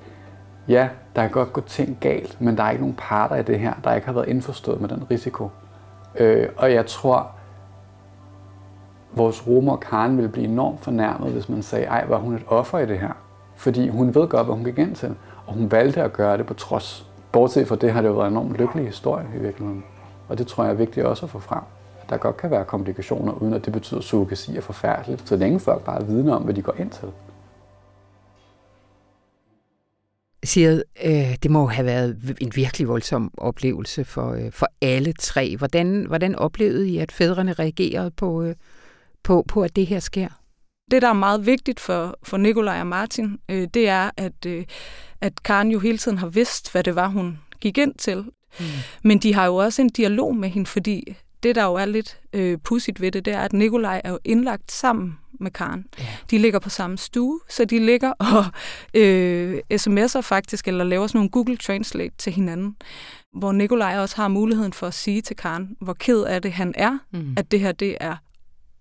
ja, 0.67 0.89
der 1.15 1.21
kan 1.21 1.31
godt 1.31 1.53
gå 1.53 1.61
ting 1.61 1.97
galt, 1.99 2.41
men 2.41 2.57
der 2.57 2.63
er 2.63 2.69
ikke 2.69 2.81
nogen 2.81 2.95
parter 2.97 3.35
i 3.35 3.43
det 3.43 3.59
her, 3.59 3.73
der 3.83 3.93
ikke 3.95 4.07
har 4.07 4.13
været 4.13 4.27
indforstået 4.27 4.81
med 4.81 4.89
den 4.89 5.03
risiko. 5.11 5.49
Øh, 6.15 6.47
og 6.57 6.73
jeg 6.73 6.85
tror, 6.85 7.31
vores 9.11 9.47
romer 9.47 9.75
Karen 9.75 10.17
ville 10.17 10.29
blive 10.29 10.47
enormt 10.47 10.81
fornærmet, 10.81 11.31
hvis 11.31 11.49
man 11.49 11.61
sagde, 11.63 11.85
ej, 11.85 12.05
var 12.05 12.17
hun 12.17 12.35
et 12.35 12.43
offer 12.47 12.79
i 12.79 12.85
det 12.85 12.99
her? 12.99 13.11
Fordi 13.55 13.89
hun 13.89 14.15
ved 14.15 14.27
godt, 14.27 14.45
hvad 14.45 14.55
hun 14.55 14.65
gik 14.65 14.77
ind 14.77 14.95
til, 14.95 15.15
og 15.49 15.55
hun 15.55 15.71
valgte 15.71 16.01
at 16.01 16.13
gøre 16.13 16.37
det 16.37 16.45
på 16.45 16.53
trods. 16.53 17.07
Bortset 17.31 17.67
fra 17.67 17.75
det 17.75 17.91
har 17.91 18.01
det 18.01 18.09
jo 18.09 18.13
været 18.13 18.27
en 18.27 18.33
enormt 18.33 18.57
lykkelig 18.57 18.85
historie 18.85 19.25
i 19.35 19.39
virkeligheden. 19.39 19.83
Og 20.27 20.37
det 20.37 20.47
tror 20.47 20.63
jeg 20.63 20.71
er 20.71 20.77
vigtigt 20.77 21.05
også 21.05 21.25
at 21.25 21.29
få 21.29 21.39
frem. 21.39 21.63
At 22.01 22.09
der 22.09 22.17
godt 22.17 22.37
kan 22.37 22.51
være 22.51 22.65
komplikationer, 22.65 23.33
uden 23.33 23.53
at 23.53 23.65
det 23.65 23.73
betyder, 23.73 23.99
at 23.99 24.03
surrogasi 24.03 24.57
er 24.57 24.61
forfærdeligt, 24.61 25.29
så 25.29 25.35
længe 25.35 25.59
folk 25.59 25.83
bare 25.83 26.01
er 26.01 26.05
vidne 26.05 26.35
om, 26.35 26.41
hvad 26.41 26.53
de 26.53 26.61
går 26.61 26.73
ind 26.79 26.89
til. 26.89 27.07
siger, 30.43 30.81
øh, 31.05 31.35
det 31.43 31.51
må 31.51 31.65
have 31.65 31.85
været 31.85 32.35
en 32.41 32.51
virkelig 32.55 32.87
voldsom 32.87 33.31
oplevelse 33.37 34.05
for, 34.05 34.33
øh, 34.33 34.51
for 34.51 34.67
alle 34.81 35.13
tre. 35.13 35.57
Hvordan, 35.57 36.05
hvordan 36.07 36.35
oplevede 36.35 36.89
I, 36.89 36.97
at 36.97 37.11
fædrene 37.11 37.53
reagerede 37.53 38.11
på, 38.11 38.43
øh, 38.43 38.55
på, 39.23 39.45
på, 39.47 39.61
at 39.63 39.75
det 39.75 39.87
her 39.87 39.99
sker? 39.99 40.27
Det, 40.91 41.01
der 41.01 41.07
er 41.07 41.13
meget 41.13 41.45
vigtigt 41.45 41.79
for, 41.79 42.17
for 42.23 42.37
Nikolaj 42.37 42.79
og 42.79 42.87
Martin, 42.87 43.39
øh, 43.49 43.67
det 43.73 43.89
er, 43.89 44.09
at, 44.17 44.45
øh, 44.45 44.65
at 45.21 45.43
Karen 45.43 45.71
jo 45.71 45.79
hele 45.79 45.97
tiden 45.97 46.17
har 46.17 46.27
vidst, 46.27 46.71
hvad 46.71 46.83
det 46.83 46.95
var, 46.95 47.07
hun 47.07 47.39
gik 47.61 47.77
ind 47.77 47.93
til. 47.95 48.17
Mm. 48.59 48.65
Men 49.03 49.17
de 49.17 49.33
har 49.33 49.45
jo 49.45 49.55
også 49.55 49.81
en 49.81 49.89
dialog 49.89 50.35
med 50.35 50.49
hende, 50.49 50.67
fordi 50.67 51.15
det, 51.43 51.55
der 51.55 51.63
jo 51.63 51.73
er 51.73 51.85
lidt 51.85 52.19
øh, 52.33 52.57
pudsigt 52.57 53.01
ved 53.01 53.11
det, 53.11 53.25
det 53.25 53.33
er, 53.33 53.39
at 53.39 53.53
Nikolaj 53.53 54.01
er 54.03 54.11
jo 54.11 54.19
indlagt 54.25 54.71
sammen 54.71 55.17
med 55.39 55.51
Karen. 55.51 55.85
Ja. 55.99 56.05
De 56.31 56.37
ligger 56.37 56.59
på 56.59 56.69
samme 56.69 56.97
stue, 56.97 57.39
så 57.49 57.65
de 57.65 57.85
ligger 57.85 58.11
og 58.11 58.45
øh, 58.93 59.59
sms'er 59.73 60.21
faktisk, 60.21 60.67
eller 60.67 60.83
laver 60.83 61.07
sådan 61.07 61.17
nogle 61.17 61.29
Google 61.29 61.57
Translate 61.57 62.15
til 62.17 62.33
hinanden, 62.33 62.75
hvor 63.33 63.51
Nikolaj 63.51 63.97
også 63.97 64.15
har 64.15 64.27
muligheden 64.27 64.73
for 64.73 64.87
at 64.87 64.93
sige 64.93 65.21
til 65.21 65.35
Karen, 65.35 65.75
hvor 65.81 65.93
ked 65.93 66.23
af 66.23 66.41
det 66.41 66.51
han 66.51 66.73
er, 66.77 66.97
mm. 67.11 67.35
at 67.37 67.51
det 67.51 67.59
her 67.59 67.71
det 67.71 67.97
er 67.99 68.15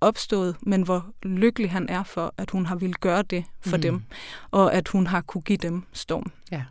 opstået, 0.00 0.56
men 0.62 0.82
hvor 0.82 1.06
lykkelig 1.22 1.70
han 1.70 1.88
er 1.88 2.02
for, 2.02 2.34
at 2.36 2.50
hun 2.50 2.66
har 2.66 2.76
ville 2.76 2.94
gøre 2.94 3.22
det 3.22 3.44
for 3.60 3.76
mm. 3.76 3.82
dem, 3.82 4.02
og 4.50 4.74
at 4.74 4.88
hun 4.88 5.06
har 5.06 5.20
kunne 5.20 5.42
give 5.42 5.58
dem 5.58 5.82
storm. 5.92 6.32
Ja. 6.52 6.64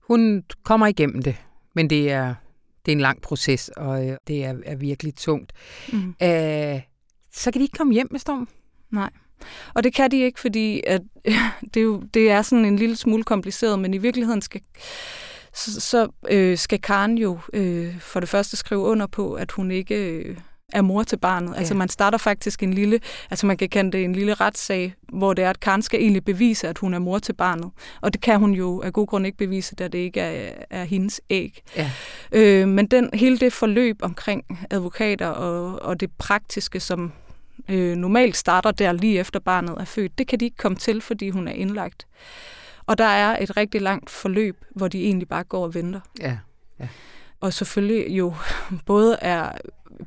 Hun 0.00 0.44
kommer 0.62 0.86
igennem 0.86 1.22
det, 1.22 1.36
men 1.74 1.90
det 1.90 2.10
er, 2.10 2.34
det 2.86 2.92
er 2.92 2.96
en 2.96 3.00
lang 3.00 3.22
proces, 3.22 3.68
og 3.68 4.08
øh, 4.08 4.16
det 4.26 4.44
er, 4.44 4.54
er 4.66 4.76
virkelig 4.76 5.14
tungt. 5.14 5.52
Mm. 5.92 6.14
Æh, 6.20 6.80
så 7.32 7.50
kan 7.50 7.58
de 7.58 7.64
ikke 7.64 7.76
komme 7.76 7.92
hjem 7.94 8.08
med 8.10 8.20
storm. 8.20 8.48
Nej. 8.90 9.10
Og 9.74 9.84
det 9.84 9.94
kan 9.94 10.10
de 10.10 10.20
ikke, 10.20 10.40
fordi 10.40 10.82
at, 10.86 11.02
det, 11.74 11.80
er 11.80 11.84
jo, 11.84 12.02
det 12.14 12.30
er 12.30 12.42
sådan 12.42 12.64
en 12.64 12.76
lille 12.76 12.96
smule 12.96 13.24
kompliceret, 13.24 13.78
men 13.78 13.94
i 13.94 13.98
virkeligheden 13.98 14.42
skal, 14.42 14.60
så, 15.54 15.80
så 15.80 16.08
øh, 16.30 16.58
skal 16.58 16.80
Karen 16.80 17.18
jo 17.18 17.38
øh, 17.52 18.00
for 18.00 18.20
det 18.20 18.28
første 18.28 18.56
skrive 18.56 18.80
under 18.80 19.06
på, 19.06 19.34
at 19.34 19.52
hun 19.52 19.70
ikke 19.70 19.94
øh, 19.94 20.38
er 20.74 20.82
mor 20.82 21.02
til 21.02 21.16
barnet. 21.16 21.52
Ja. 21.52 21.58
Altså 21.58 21.74
man 21.74 21.88
starter 21.88 22.18
faktisk 22.18 22.62
en 22.62 22.74
lille, 22.74 23.00
altså 23.30 23.46
man 23.46 23.56
kan 23.56 23.68
kende 23.68 23.92
det 23.92 24.04
en 24.04 24.14
lille 24.14 24.34
retssag, 24.34 24.94
hvor 25.12 25.34
det 25.34 25.44
er, 25.44 25.50
at 25.50 25.60
Karen 25.60 25.82
skal 25.82 26.00
egentlig 26.00 26.24
bevise, 26.24 26.68
at 26.68 26.78
hun 26.78 26.94
er 26.94 26.98
mor 26.98 27.18
til 27.18 27.32
barnet. 27.32 27.70
Og 28.00 28.12
det 28.12 28.20
kan 28.20 28.38
hun 28.38 28.52
jo 28.52 28.82
af 28.82 28.92
god 28.92 29.06
grund 29.06 29.26
ikke 29.26 29.38
bevise, 29.38 29.74
da 29.74 29.88
det 29.88 29.98
ikke 29.98 30.20
er, 30.20 30.52
er 30.70 30.84
hendes 30.84 31.20
æg. 31.30 31.62
Ja. 31.76 31.90
Øh, 32.32 32.68
men 32.68 32.86
den, 32.86 33.10
hele 33.14 33.38
det 33.38 33.52
forløb 33.52 33.98
omkring 34.02 34.66
advokater 34.70 35.26
og, 35.26 35.82
og 35.82 36.00
det 36.00 36.10
praktiske, 36.18 36.80
som 36.80 37.12
øh, 37.68 37.96
normalt 37.96 38.36
starter 38.36 38.70
der 38.70 38.92
lige 38.92 39.20
efter 39.20 39.40
barnet 39.40 39.74
er 39.80 39.84
født, 39.84 40.18
det 40.18 40.26
kan 40.26 40.40
de 40.40 40.44
ikke 40.44 40.56
komme 40.56 40.78
til, 40.78 41.00
fordi 41.00 41.30
hun 41.30 41.48
er 41.48 41.52
indlagt. 41.52 42.06
Og 42.86 42.98
der 42.98 43.04
er 43.04 43.42
et 43.42 43.56
rigtig 43.56 43.82
langt 43.82 44.10
forløb, 44.10 44.64
hvor 44.70 44.88
de 44.88 45.04
egentlig 45.04 45.28
bare 45.28 45.44
går 45.44 45.64
og 45.64 45.74
venter. 45.74 46.00
Ja. 46.20 46.38
ja. 46.80 46.88
Og 47.44 47.52
selvfølgelig 47.52 48.18
jo 48.18 48.34
både 48.86 49.16
er 49.20 49.52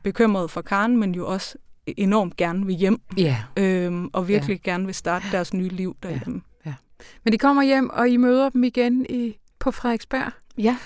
bekymret 0.03 0.51
for 0.51 0.61
Karen, 0.61 0.97
men 0.97 1.15
jo 1.15 1.27
også 1.27 1.57
enormt 1.87 2.37
gerne 2.37 2.65
vil 2.65 2.75
hjem. 2.75 3.01
Ja. 3.17 3.43
Øhm, 3.57 4.09
og 4.13 4.27
virkelig 4.27 4.61
ja. 4.65 4.71
gerne 4.71 4.85
vil 4.85 4.95
starte 4.95 5.25
deres 5.31 5.53
nye 5.53 5.69
liv 5.69 5.97
derhjemme. 6.03 6.41
Ja. 6.65 6.69
ja. 6.69 6.75
Men 7.23 7.33
de 7.33 7.37
kommer 7.37 7.63
hjem, 7.63 7.89
og 7.89 8.09
I 8.09 8.17
møder 8.17 8.49
dem 8.49 8.63
igen 8.63 9.05
i, 9.09 9.37
på 9.59 9.71
Frederiksberg. 9.71 10.31
Ja. 10.57 10.77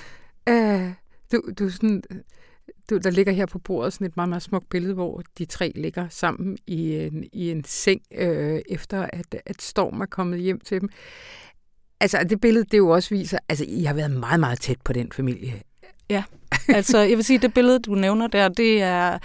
Øh, 0.49 0.93
du, 1.31 1.41
du 1.59 1.69
sådan, 1.69 2.03
du, 2.89 2.97
der 2.97 3.09
ligger 3.09 3.33
her 3.33 3.45
på 3.45 3.59
bordet 3.59 3.93
sådan 3.93 4.07
et 4.07 4.15
meget, 4.15 4.29
meget 4.29 4.43
smukt 4.43 4.69
billede, 4.69 4.93
hvor 4.93 5.21
de 5.37 5.45
tre 5.45 5.71
ligger 5.75 6.09
sammen 6.09 6.57
i 6.67 6.95
en, 6.95 7.23
i 7.33 7.51
en 7.51 7.63
seng, 7.63 8.01
øh, 8.17 8.61
efter 8.69 9.01
at, 9.13 9.35
at 9.45 9.61
Storm 9.61 10.01
er 10.01 10.05
kommet 10.05 10.39
hjem 10.39 10.59
til 10.59 10.81
dem. 10.81 10.89
Altså, 11.99 12.23
det 12.29 12.41
billede, 12.41 12.65
det 12.71 12.77
jo 12.77 12.89
også 12.89 13.09
viser, 13.09 13.37
altså, 13.49 13.65
I 13.67 13.83
har 13.83 13.93
været 13.93 14.11
meget, 14.11 14.39
meget 14.39 14.59
tæt 14.59 14.81
på 14.81 14.93
den 14.93 15.11
familie. 15.11 15.61
Ja, 16.11 16.23
altså, 16.67 16.97
jeg 16.97 17.17
vil 17.17 17.25
sige, 17.25 17.39
det 17.39 17.53
billede, 17.53 17.79
du 17.79 17.95
nævner 17.95 18.27
der, 18.27 18.49
det 18.49 18.81
er 18.81 19.17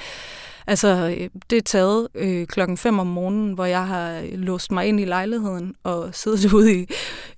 Altså, 0.69 1.17
det 1.51 1.57
er 1.57 1.63
taget 1.63 2.09
øh, 2.15 2.47
klokken 2.47 2.77
5 2.77 2.99
om 2.99 3.07
morgenen, 3.07 3.53
hvor 3.53 3.65
jeg 3.65 3.87
har 3.87 4.23
låst 4.33 4.73
mig 4.73 4.87
ind 4.87 5.01
i 5.01 5.05
lejligheden 5.05 5.75
og 5.83 6.09
siddet 6.13 6.53
ude 6.55 6.81
i 6.81 6.87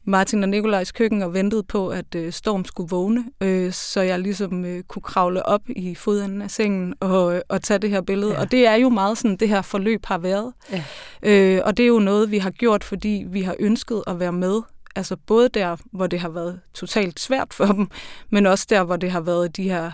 Martin 0.04 0.42
og 0.42 0.48
Nikolajs 0.48 0.92
køkken 0.92 1.22
og 1.22 1.34
ventet 1.34 1.66
på, 1.66 1.88
at 1.88 2.14
øh, 2.16 2.32
Storm 2.32 2.64
skulle 2.64 2.90
vågne, 2.90 3.24
øh, 3.42 3.72
så 3.72 4.00
jeg 4.00 4.18
ligesom 4.18 4.64
øh, 4.64 4.82
kunne 4.82 5.02
kravle 5.02 5.46
op 5.46 5.60
i 5.68 5.94
fodenden 5.94 6.42
af 6.42 6.50
sengen 6.50 6.94
og, 7.00 7.42
og 7.48 7.62
tage 7.62 7.78
det 7.78 7.90
her 7.90 8.00
billede. 8.00 8.32
Ja. 8.32 8.40
Og 8.40 8.50
det 8.50 8.66
er 8.66 8.74
jo 8.74 8.88
meget 8.88 9.18
sådan, 9.18 9.36
det 9.36 9.48
her 9.48 9.62
forløb 9.62 10.06
har 10.06 10.18
været. 10.18 10.52
Ja. 10.72 10.84
Øh, 11.22 11.60
og 11.64 11.76
det 11.76 11.82
er 11.82 11.88
jo 11.88 11.98
noget, 11.98 12.30
vi 12.30 12.38
har 12.38 12.50
gjort, 12.50 12.84
fordi 12.84 13.24
vi 13.26 13.42
har 13.42 13.54
ønsket 13.58 14.02
at 14.06 14.20
være 14.20 14.32
med 14.32 14.60
Altså 14.96 15.16
både 15.16 15.48
der, 15.48 15.76
hvor 15.92 16.06
det 16.06 16.20
har 16.20 16.28
været 16.28 16.60
totalt 16.74 17.20
svært 17.20 17.54
for 17.54 17.64
dem, 17.64 17.88
men 18.30 18.46
også 18.46 18.66
der, 18.70 18.84
hvor 18.84 18.96
det 18.96 19.10
har 19.10 19.20
været 19.20 19.56
de 19.56 19.62
her 19.62 19.90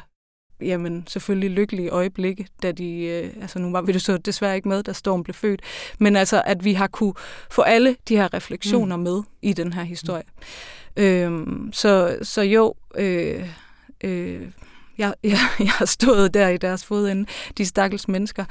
jamen, 0.61 1.07
selvfølgelig 1.07 1.51
lykkelige 1.51 1.89
øjeblikke, 1.89 2.47
da 2.63 2.73
de, 2.73 3.05
øh, 3.05 3.43
altså 3.43 3.59
nu 3.59 3.73
var 3.73 3.83
vi 3.83 3.93
det 3.93 4.03
så 4.03 4.19
desværre 4.19 4.57
ikke 4.57 4.69
med, 4.69 4.83
da 4.83 4.93
Storm 4.93 5.23
blev 5.23 5.35
født, 5.35 5.63
men 5.99 6.17
altså, 6.17 6.43
at 6.47 6.65
vi 6.65 6.73
har 6.73 6.87
kunne 6.87 7.15
få 7.51 7.63
alle 7.63 7.97
de 8.09 8.17
her 8.17 8.35
refleksioner 8.35 8.97
mm. 8.97 9.03
med 9.03 9.23
i 9.43 9.53
den 9.53 9.73
her 9.73 9.83
historie. 9.83 10.25
Mm. 10.97 11.03
Øhm, 11.03 11.73
så, 11.73 12.19
så 12.23 12.43
jo, 12.43 12.75
øh, 12.97 13.49
øh, 14.05 14.49
jeg, 14.99 15.15
jeg, 15.23 15.39
jeg 15.59 15.71
har 15.71 15.85
stået 15.85 16.35
der 16.35 16.49
i 16.49 16.57
deres 16.57 16.85
fodende, 16.85 17.27
de 17.59 17.67
stakkels 17.67 18.09
mennesker, 18.09 18.45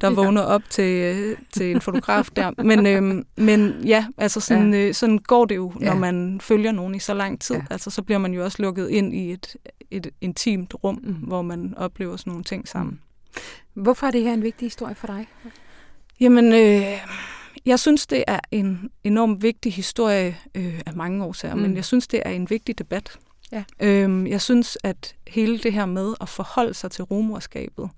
der 0.00 0.10
vågner 0.20 0.42
op 0.42 0.62
til, 0.70 1.36
til 1.52 1.70
en 1.70 1.80
fotograf 1.80 2.28
der. 2.36 2.62
Men, 2.62 2.86
øhm, 2.86 3.26
men 3.36 3.74
ja, 3.84 4.06
altså 4.18 4.40
sådan, 4.40 4.74
ja. 4.74 4.80
Øh, 4.80 4.94
sådan 4.94 5.18
går 5.18 5.44
det 5.44 5.56
jo, 5.56 5.72
når 5.80 5.86
ja. 5.86 5.94
man 5.94 6.40
følger 6.40 6.72
nogen 6.72 6.94
i 6.94 6.98
så 6.98 7.14
lang 7.14 7.40
tid. 7.40 7.56
Ja. 7.56 7.62
Altså 7.70 7.90
så 7.90 8.02
bliver 8.02 8.18
man 8.18 8.34
jo 8.34 8.44
også 8.44 8.62
lukket 8.62 8.88
ind 8.90 9.14
i 9.14 9.32
et, 9.32 9.56
et 9.90 10.06
intimt 10.20 10.74
rum, 10.84 11.00
mm. 11.02 11.12
hvor 11.12 11.42
man 11.42 11.74
oplever 11.76 12.16
sådan 12.16 12.30
nogle 12.30 12.44
ting 12.44 12.68
sammen. 12.68 13.00
Mm. 13.74 13.82
Hvorfor 13.82 14.06
er 14.06 14.10
det 14.10 14.22
her 14.22 14.32
en 14.32 14.42
vigtig 14.42 14.66
historie 14.66 14.94
for 14.94 15.06
dig? 15.06 15.28
Jamen, 16.20 16.52
øh, 16.52 16.82
jeg 17.66 17.80
synes, 17.80 18.06
det 18.06 18.24
er 18.26 18.40
en 18.50 18.90
enormt 19.04 19.42
vigtig 19.42 19.72
historie 19.72 20.36
øh, 20.54 20.80
af 20.86 20.94
mange 20.94 21.24
årsager, 21.24 21.54
mm. 21.54 21.62
men 21.62 21.76
jeg 21.76 21.84
synes, 21.84 22.06
det 22.06 22.22
er 22.24 22.30
en 22.30 22.50
vigtig 22.50 22.78
debat. 22.78 23.18
Ja. 23.52 23.64
Øhm, 23.80 24.26
jeg 24.26 24.40
synes, 24.40 24.78
at 24.84 25.14
hele 25.28 25.58
det 25.58 25.72
her 25.72 25.86
med 25.86 26.14
at 26.20 26.28
forholde 26.28 26.74
sig 26.74 26.90
til 26.90 27.04
rumorskabet, 27.04 27.90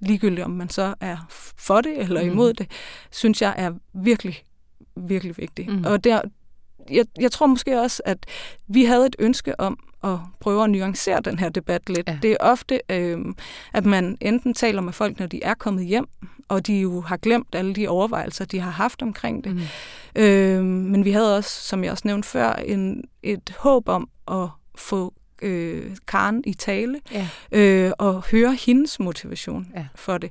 ligegyldigt 0.00 0.44
om 0.44 0.50
man 0.50 0.68
så 0.68 0.94
er 1.00 1.16
for 1.56 1.80
det 1.80 1.98
eller 1.98 2.22
mm. 2.22 2.30
imod 2.30 2.52
det, 2.52 2.70
synes 3.10 3.42
jeg 3.42 3.54
er 3.56 3.72
virkelig, 3.92 4.42
virkelig 4.96 5.36
vigtigt. 5.38 5.68
Mm. 5.68 5.84
Og 5.84 6.04
der, 6.04 6.22
jeg, 6.90 7.06
jeg 7.20 7.32
tror 7.32 7.46
måske 7.46 7.80
også, 7.80 8.02
at 8.04 8.26
vi 8.68 8.84
havde 8.84 9.06
et 9.06 9.16
ønske 9.18 9.60
om 9.60 9.78
at 10.04 10.18
prøve 10.40 10.64
at 10.64 10.70
nuancere 10.70 11.20
den 11.20 11.38
her 11.38 11.48
debat 11.48 11.88
lidt. 11.88 12.08
Ja. 12.08 12.18
Det 12.22 12.30
er 12.30 12.36
ofte, 12.40 12.80
øh, 12.90 13.18
at 13.72 13.86
man 13.86 14.18
enten 14.20 14.54
taler 14.54 14.80
med 14.80 14.92
folk, 14.92 15.18
når 15.18 15.26
de 15.26 15.42
er 15.42 15.54
kommet 15.54 15.84
hjem, 15.84 16.06
og 16.48 16.66
de 16.66 16.80
jo 16.80 17.00
har 17.00 17.16
glemt 17.16 17.54
alle 17.54 17.74
de 17.74 17.88
overvejelser, 17.88 18.44
de 18.44 18.60
har 18.60 18.70
haft 18.70 19.02
omkring 19.02 19.44
det. 19.44 19.54
Mm. 19.54 19.60
Øh, 20.22 20.64
men 20.64 21.04
vi 21.04 21.10
havde 21.10 21.36
også, 21.36 21.50
som 21.50 21.84
jeg 21.84 21.92
også 21.92 22.02
nævnte 22.06 22.28
før, 22.28 22.52
en, 22.52 23.04
et 23.22 23.54
håb 23.58 23.88
om 23.88 24.08
at 24.30 24.48
få 24.80 25.14
øh, 25.42 25.96
Karen 26.08 26.42
i 26.46 26.54
tale, 26.54 27.00
ja. 27.12 27.28
øh, 27.52 27.92
og 27.98 28.24
høre 28.30 28.54
hendes 28.54 29.00
motivation 29.00 29.68
ja. 29.76 29.86
for 29.94 30.18
det. 30.18 30.30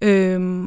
Øh, 0.00 0.64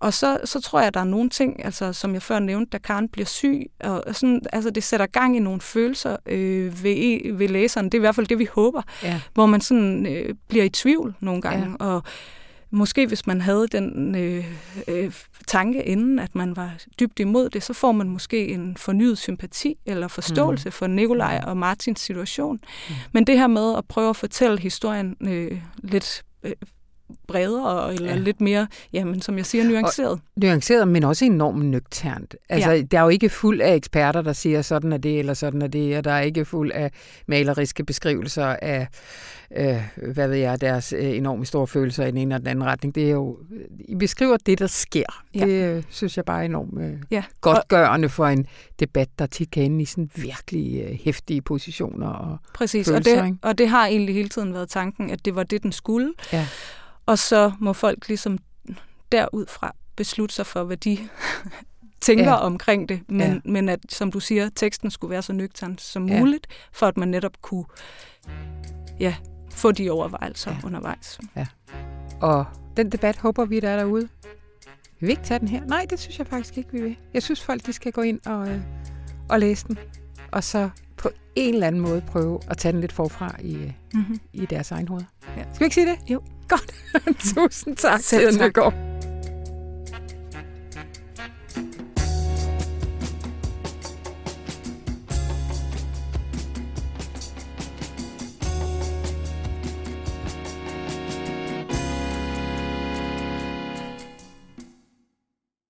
og 0.00 0.14
så, 0.14 0.38
så 0.44 0.60
tror 0.60 0.78
jeg, 0.78 0.86
at 0.86 0.94
der 0.94 1.00
er 1.00 1.04
nogle 1.04 1.30
ting, 1.30 1.64
altså, 1.64 1.92
som 1.92 2.14
jeg 2.14 2.22
før 2.22 2.38
nævnte, 2.38 2.70
da 2.70 2.78
Karen 2.78 3.08
bliver 3.08 3.26
syg, 3.26 3.70
og 3.80 4.14
sådan, 4.14 4.42
altså, 4.52 4.70
det 4.70 4.82
sætter 4.82 5.06
gang 5.06 5.36
i 5.36 5.38
nogle 5.38 5.60
følelser 5.60 6.16
øh, 6.26 6.84
ved, 6.84 7.32
ved 7.36 7.48
læseren. 7.48 7.86
Det 7.86 7.94
er 7.94 7.98
i 7.98 8.00
hvert 8.00 8.14
fald 8.14 8.26
det, 8.26 8.38
vi 8.38 8.48
håber. 8.52 8.82
Ja. 9.02 9.20
Hvor 9.34 9.46
man 9.46 9.60
sådan 9.60 10.06
øh, 10.06 10.34
bliver 10.48 10.64
i 10.64 10.68
tvivl 10.68 11.14
nogle 11.20 11.42
gange. 11.42 11.66
Ja. 11.80 11.86
Og 11.86 12.02
måske 12.74 13.06
hvis 13.06 13.26
man 13.26 13.40
havde 13.40 13.68
den 13.68 14.14
øh, 14.14 14.44
øh, 14.88 15.12
tanke 15.46 15.82
inden, 15.82 16.18
at 16.18 16.34
man 16.34 16.56
var 16.56 16.74
dybt 17.00 17.20
imod 17.20 17.50
det, 17.50 17.62
så 17.62 17.72
får 17.72 17.92
man 17.92 18.08
måske 18.08 18.48
en 18.48 18.76
fornyet 18.76 19.18
sympati 19.18 19.78
eller 19.86 20.08
forståelse 20.08 20.68
mm. 20.68 20.72
for 20.72 20.86
Nikolaj 20.86 21.42
og 21.46 21.56
Martins 21.56 22.00
situation. 22.00 22.60
Mm. 22.88 22.94
Men 23.12 23.26
det 23.26 23.38
her 23.38 23.46
med 23.46 23.74
at 23.78 23.84
prøve 23.84 24.10
at 24.10 24.16
fortælle 24.16 24.58
historien 24.58 25.16
øh, 25.20 25.60
lidt 25.78 26.24
øh, 26.42 26.52
bredere, 27.28 27.94
eller 27.94 28.10
ja. 28.10 28.18
lidt 28.18 28.40
mere, 28.40 28.66
jamen, 28.92 29.20
som 29.20 29.36
jeg 29.36 29.46
siger, 29.46 29.64
nuanceret. 29.64 30.10
Og, 30.10 30.20
nuanceret, 30.36 30.88
men 30.88 31.04
også 31.04 31.24
enormt 31.24 31.64
nøgternt. 31.64 32.36
Altså, 32.48 32.70
ja. 32.70 32.82
der 32.82 32.98
er 32.98 33.02
jo 33.02 33.08
ikke 33.08 33.28
fuld 33.28 33.60
af 33.60 33.74
eksperter, 33.74 34.22
der 34.22 34.32
siger, 34.32 34.62
sådan 34.62 34.92
er 34.92 34.96
det, 34.96 35.18
eller 35.18 35.34
sådan 35.34 35.62
er 35.62 35.66
det, 35.66 35.96
og 35.98 36.04
der 36.04 36.12
er 36.12 36.20
ikke 36.20 36.44
fuld 36.44 36.72
af 36.72 36.90
maleriske 37.26 37.84
beskrivelser 37.84 38.46
af, 38.46 38.88
øh, 39.56 39.82
hvad 40.12 40.28
ved 40.28 40.36
jeg, 40.36 40.60
deres 40.60 40.92
øh, 40.92 41.16
enormt 41.16 41.48
store 41.48 41.66
følelser 41.66 42.04
i 42.04 42.10
den 42.10 42.16
ene 42.16 42.34
og 42.34 42.40
den 42.40 42.48
anden 42.48 42.64
retning. 42.64 42.94
Det 42.94 43.06
er 43.06 43.10
jo, 43.10 43.38
I 43.78 43.94
beskriver 43.94 44.36
det, 44.46 44.58
der 44.58 44.66
sker. 44.66 45.22
Ja. 45.34 45.46
Det 45.46 45.76
øh, 45.76 45.82
synes 45.90 46.16
jeg 46.16 46.24
bare 46.24 46.40
er 46.40 46.44
enormt 46.44 46.80
øh, 46.80 46.92
ja. 47.10 47.24
godtgørende 47.40 48.08
for 48.08 48.26
en 48.26 48.46
debat, 48.80 49.08
der 49.18 49.26
tit 49.26 49.50
kan 49.50 49.62
ende 49.62 49.82
i 49.82 49.84
sådan 49.84 50.10
virkelig 50.14 50.82
øh, 50.82 50.98
hæftige 51.04 51.42
positioner 51.42 52.08
og 52.08 52.38
Præcis, 52.54 52.88
følelser, 52.88 53.22
og 53.22 53.28
det, 53.28 53.38
og 53.42 53.58
det 53.58 53.68
har 53.68 53.86
egentlig 53.86 54.14
hele 54.14 54.28
tiden 54.28 54.54
været 54.54 54.68
tanken, 54.68 55.10
at 55.10 55.24
det 55.24 55.34
var 55.34 55.42
det, 55.42 55.62
den 55.62 55.72
skulle. 55.72 56.12
Ja. 56.32 56.46
Og 57.06 57.18
så 57.18 57.52
må 57.58 57.72
folk 57.72 58.08
ligesom 58.08 58.38
derudfra 59.12 59.74
beslutte 59.96 60.34
sig 60.34 60.46
for, 60.46 60.64
hvad 60.64 60.76
de 60.76 60.98
tænker 62.00 62.30
ja. 62.30 62.36
omkring 62.36 62.88
det. 62.88 63.00
Men, 63.08 63.32
ja. 63.32 63.50
men 63.50 63.68
at, 63.68 63.80
som 63.88 64.12
du 64.12 64.20
siger, 64.20 64.50
teksten 64.56 64.90
skulle 64.90 65.10
være 65.10 65.22
så 65.22 65.32
nøgtern 65.32 65.78
som 65.78 66.08
ja. 66.08 66.18
muligt, 66.18 66.46
for 66.72 66.86
at 66.86 66.96
man 66.96 67.08
netop 67.08 67.32
kunne 67.42 67.64
ja, 69.00 69.14
få 69.50 69.72
de 69.72 69.90
overvejelser 69.90 70.50
ja. 70.50 70.66
undervejs. 70.66 71.20
Ja. 71.36 71.46
Og 72.20 72.44
den 72.76 72.92
debat 72.92 73.16
håber 73.16 73.44
vi, 73.44 73.60
der 73.60 73.70
er 73.70 73.76
derude. 73.76 74.08
Vi 75.00 75.06
vil 75.06 75.10
ikke 75.10 75.22
tage 75.22 75.40
den 75.40 75.48
her. 75.48 75.64
Nej, 75.64 75.86
det 75.90 75.98
synes 75.98 76.18
jeg 76.18 76.26
faktisk 76.26 76.58
ikke, 76.58 76.72
vi 76.72 76.82
vil. 76.82 76.96
Jeg 77.14 77.22
synes, 77.22 77.42
folk 77.42 77.66
de 77.66 77.72
skal 77.72 77.92
gå 77.92 78.02
ind 78.02 78.20
og, 78.26 78.48
øh, 78.48 78.60
og 79.28 79.40
læse 79.40 79.66
den. 79.68 79.78
Og 80.34 80.44
så 80.44 80.70
på 80.96 81.10
en 81.36 81.54
eller 81.54 81.66
anden 81.66 81.82
måde 81.82 82.00
prøve 82.00 82.40
at 82.48 82.58
tage 82.58 82.72
den 82.72 82.80
lidt 82.80 82.92
forfra 82.92 83.36
i, 83.40 83.72
mm-hmm. 83.94 84.20
i 84.32 84.46
deres 84.46 84.70
egen 84.70 84.88
hoved. 84.88 85.02
Ja. 85.36 85.42
Skal 85.42 85.60
vi 85.60 85.64
ikke 85.64 85.74
sige 85.74 85.86
det? 85.86 86.10
Jo. 86.10 86.22
Godt. 86.48 86.74
Tusind 87.34 87.76
tak, 87.76 88.00
Selv 88.00 88.38
tak. 88.38 88.52
går. 88.52 88.70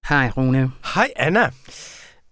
Hej 0.08 0.30
Rune. 0.36 0.70
Hej 0.94 1.08
Anna. 1.16 1.50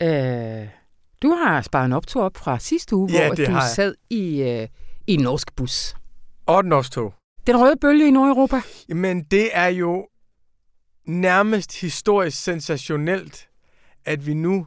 Øh, 0.03 0.82
du 1.23 1.31
har 1.31 1.63
sparet 1.63 1.85
en 1.85 1.93
optur 1.93 2.23
op 2.23 2.37
fra 2.37 2.59
sidste 2.59 2.97
uge, 2.97 3.13
ja, 3.13 3.27
hvor 3.27 3.35
du 3.35 3.61
sad 3.75 3.95
i, 4.11 4.43
øh, 4.43 4.69
i 5.07 5.15
en 5.15 5.21
norsk 5.21 5.57
bus. 5.57 5.95
Og 6.47 6.61
et 6.61 6.67
norsk 6.67 6.93
tog. 6.93 7.15
Den 7.47 7.61
røde 7.61 7.77
bølge 7.77 8.09
i 8.09 8.11
Nordeuropa? 8.11 8.61
Men 8.89 9.23
det 9.23 9.51
er 9.53 9.67
jo 9.67 10.09
nærmest 11.07 11.81
historisk 11.81 12.43
sensationelt, 12.43 13.49
at 14.05 14.27
vi 14.27 14.35
nu 14.35 14.67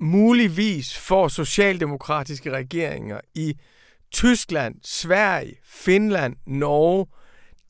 muligvis 0.00 0.98
får 0.98 1.28
socialdemokratiske 1.28 2.50
regeringer 2.50 3.20
i 3.34 3.54
Tyskland, 4.12 4.74
Sverige, 4.82 5.56
Finland, 5.64 6.36
Norge, 6.46 7.06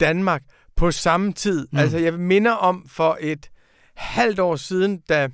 Danmark 0.00 0.42
på 0.76 0.90
samme 0.90 1.32
tid. 1.32 1.68
Mm. 1.72 1.78
Altså 1.78 1.98
jeg 1.98 2.14
minder 2.14 2.52
om 2.52 2.88
for 2.88 3.18
et 3.20 3.50
halvt 3.94 4.38
år 4.38 4.56
siden, 4.56 5.00
da 5.08 5.28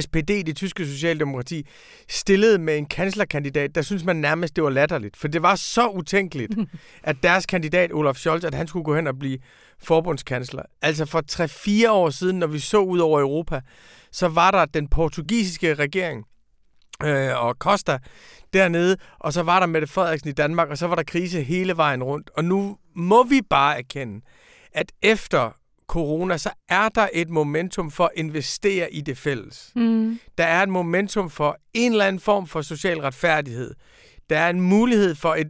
SPD, 0.00 0.28
det 0.28 0.56
tyske 0.56 0.86
socialdemokrati, 0.86 1.66
stillede 2.08 2.58
med 2.58 2.78
en 2.78 2.86
kanslerkandidat, 2.86 3.74
der 3.74 3.82
synes 3.82 4.04
man 4.04 4.16
nærmest, 4.16 4.56
det 4.56 4.64
var 4.64 4.70
latterligt. 4.70 5.16
For 5.16 5.28
det 5.28 5.42
var 5.42 5.54
så 5.54 5.88
utænkeligt, 5.88 6.52
at 7.02 7.16
deres 7.22 7.46
kandidat, 7.46 7.92
Olaf 7.92 8.16
Scholz, 8.16 8.44
at 8.44 8.54
han 8.54 8.66
skulle 8.66 8.84
gå 8.84 8.96
hen 8.96 9.06
og 9.06 9.18
blive 9.18 9.38
forbundskansler. 9.78 10.62
Altså 10.82 11.06
for 11.06 11.22
3-4 11.86 11.90
år 11.90 12.10
siden, 12.10 12.38
når 12.38 12.46
vi 12.46 12.58
så 12.58 12.78
ud 12.78 12.98
over 12.98 13.20
Europa, 13.20 13.60
så 14.12 14.28
var 14.28 14.50
der 14.50 14.64
den 14.64 14.88
portugisiske 14.88 15.74
regering, 15.74 16.24
øh, 17.02 17.44
og 17.44 17.54
Costa 17.58 17.98
dernede, 18.52 18.96
og 19.18 19.32
så 19.32 19.42
var 19.42 19.60
der 19.60 19.66
Mette 19.66 19.86
Frederiksen 19.86 20.28
i 20.28 20.32
Danmark, 20.32 20.68
og 20.68 20.78
så 20.78 20.86
var 20.86 20.94
der 20.94 21.02
krise 21.02 21.42
hele 21.42 21.76
vejen 21.76 22.02
rundt. 22.02 22.30
Og 22.36 22.44
nu 22.44 22.76
må 22.96 23.22
vi 23.22 23.40
bare 23.50 23.78
erkende, 23.78 24.20
at 24.72 24.92
efter 25.02 25.50
corona, 25.86 26.36
så 26.38 26.50
er 26.68 26.88
der 26.88 27.08
et 27.12 27.30
momentum 27.30 27.90
for 27.90 28.04
at 28.04 28.10
investere 28.16 28.92
i 28.92 29.00
det 29.00 29.18
fælles. 29.18 29.72
Mm. 29.76 30.18
Der 30.38 30.44
er 30.44 30.62
et 30.62 30.68
momentum 30.68 31.30
for 31.30 31.58
en 31.74 31.92
eller 31.92 32.04
anden 32.04 32.20
form 32.20 32.46
for 32.46 32.62
social 32.62 33.00
retfærdighed. 33.00 33.74
Der 34.30 34.38
er 34.38 34.50
en 34.50 34.60
mulighed 34.60 35.14
for 35.14 35.34
et 35.34 35.48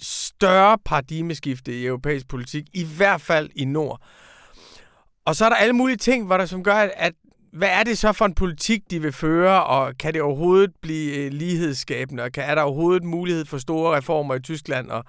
større 0.00 0.78
paradigmeskifte 0.84 1.80
i 1.80 1.86
europæisk 1.86 2.28
politik, 2.28 2.64
i 2.72 2.86
hvert 2.96 3.20
fald 3.20 3.50
i 3.56 3.64
Nord. 3.64 4.00
Og 5.24 5.36
så 5.36 5.44
er 5.44 5.48
der 5.48 5.56
alle 5.56 5.72
mulige 5.72 5.96
ting, 5.96 6.26
hvor 6.26 6.36
der 6.36 6.46
som 6.46 6.64
gør, 6.64 6.74
at 6.96 7.12
hvad 7.52 7.68
er 7.68 7.82
det 7.82 7.98
så 7.98 8.12
for 8.12 8.24
en 8.24 8.34
politik, 8.34 8.82
de 8.90 9.02
vil 9.02 9.12
føre, 9.12 9.64
og 9.64 9.98
kan 9.98 10.14
det 10.14 10.22
overhovedet 10.22 10.70
blive 10.82 11.16
øh, 11.16 11.32
lighedsskabende, 11.32 12.22
og 12.22 12.32
kan, 12.32 12.44
er 12.44 12.54
der 12.54 12.62
overhovedet 12.62 13.04
mulighed 13.04 13.44
for 13.44 13.58
store 13.58 13.96
reformer 13.96 14.34
i 14.34 14.40
Tyskland, 14.40 14.90
og 14.90 15.04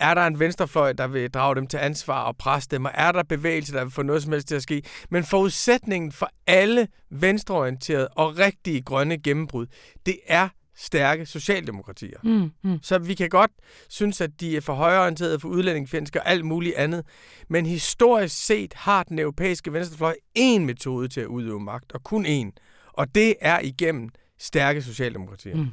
er 0.00 0.14
der 0.14 0.26
en 0.26 0.38
venstrefløj, 0.38 0.92
der 0.92 1.06
vil 1.06 1.30
drage 1.30 1.54
dem 1.54 1.66
til 1.66 1.76
ansvar 1.76 2.22
og 2.22 2.36
presse 2.36 2.68
dem? 2.68 2.84
Og 2.84 2.90
er 2.94 3.12
der 3.12 3.22
bevægelse, 3.22 3.72
der 3.72 3.84
vil 3.84 3.92
få 3.92 4.02
noget 4.02 4.22
som 4.22 4.32
helst 4.32 4.48
til 4.48 4.54
at 4.54 4.62
ske? 4.62 4.82
Men 5.10 5.24
forudsætningen 5.24 6.12
for 6.12 6.30
alle 6.46 6.88
venstreorienterede 7.10 8.08
og 8.08 8.38
rigtige 8.38 8.82
grønne 8.82 9.18
gennembrud, 9.18 9.66
det 10.06 10.18
er 10.26 10.48
stærke 10.76 11.26
socialdemokratier. 11.26 12.18
Mm, 12.22 12.50
mm. 12.62 12.78
Så 12.82 12.98
vi 12.98 13.14
kan 13.14 13.28
godt 13.28 13.50
synes, 13.88 14.20
at 14.20 14.30
de 14.40 14.56
er 14.56 14.60
for 14.60 14.74
højreorienterede, 14.74 15.40
for 15.40 15.48
udlændingfjendske 15.48 16.20
og 16.20 16.28
alt 16.28 16.44
muligt 16.44 16.76
andet. 16.76 17.04
Men 17.48 17.66
historisk 17.66 18.46
set 18.46 18.74
har 18.74 19.02
den 19.02 19.18
europæiske 19.18 19.72
venstrefløj 19.72 20.14
én 20.38 20.58
metode 20.58 21.08
til 21.08 21.20
at 21.20 21.26
udøve 21.26 21.60
magt, 21.60 21.92
og 21.92 22.04
kun 22.04 22.26
én. 22.26 22.50
Og 22.92 23.14
det 23.14 23.34
er 23.40 23.60
igennem 23.60 24.08
stærke 24.38 24.82
socialdemokratier. 24.82 25.56
Mm. 25.56 25.68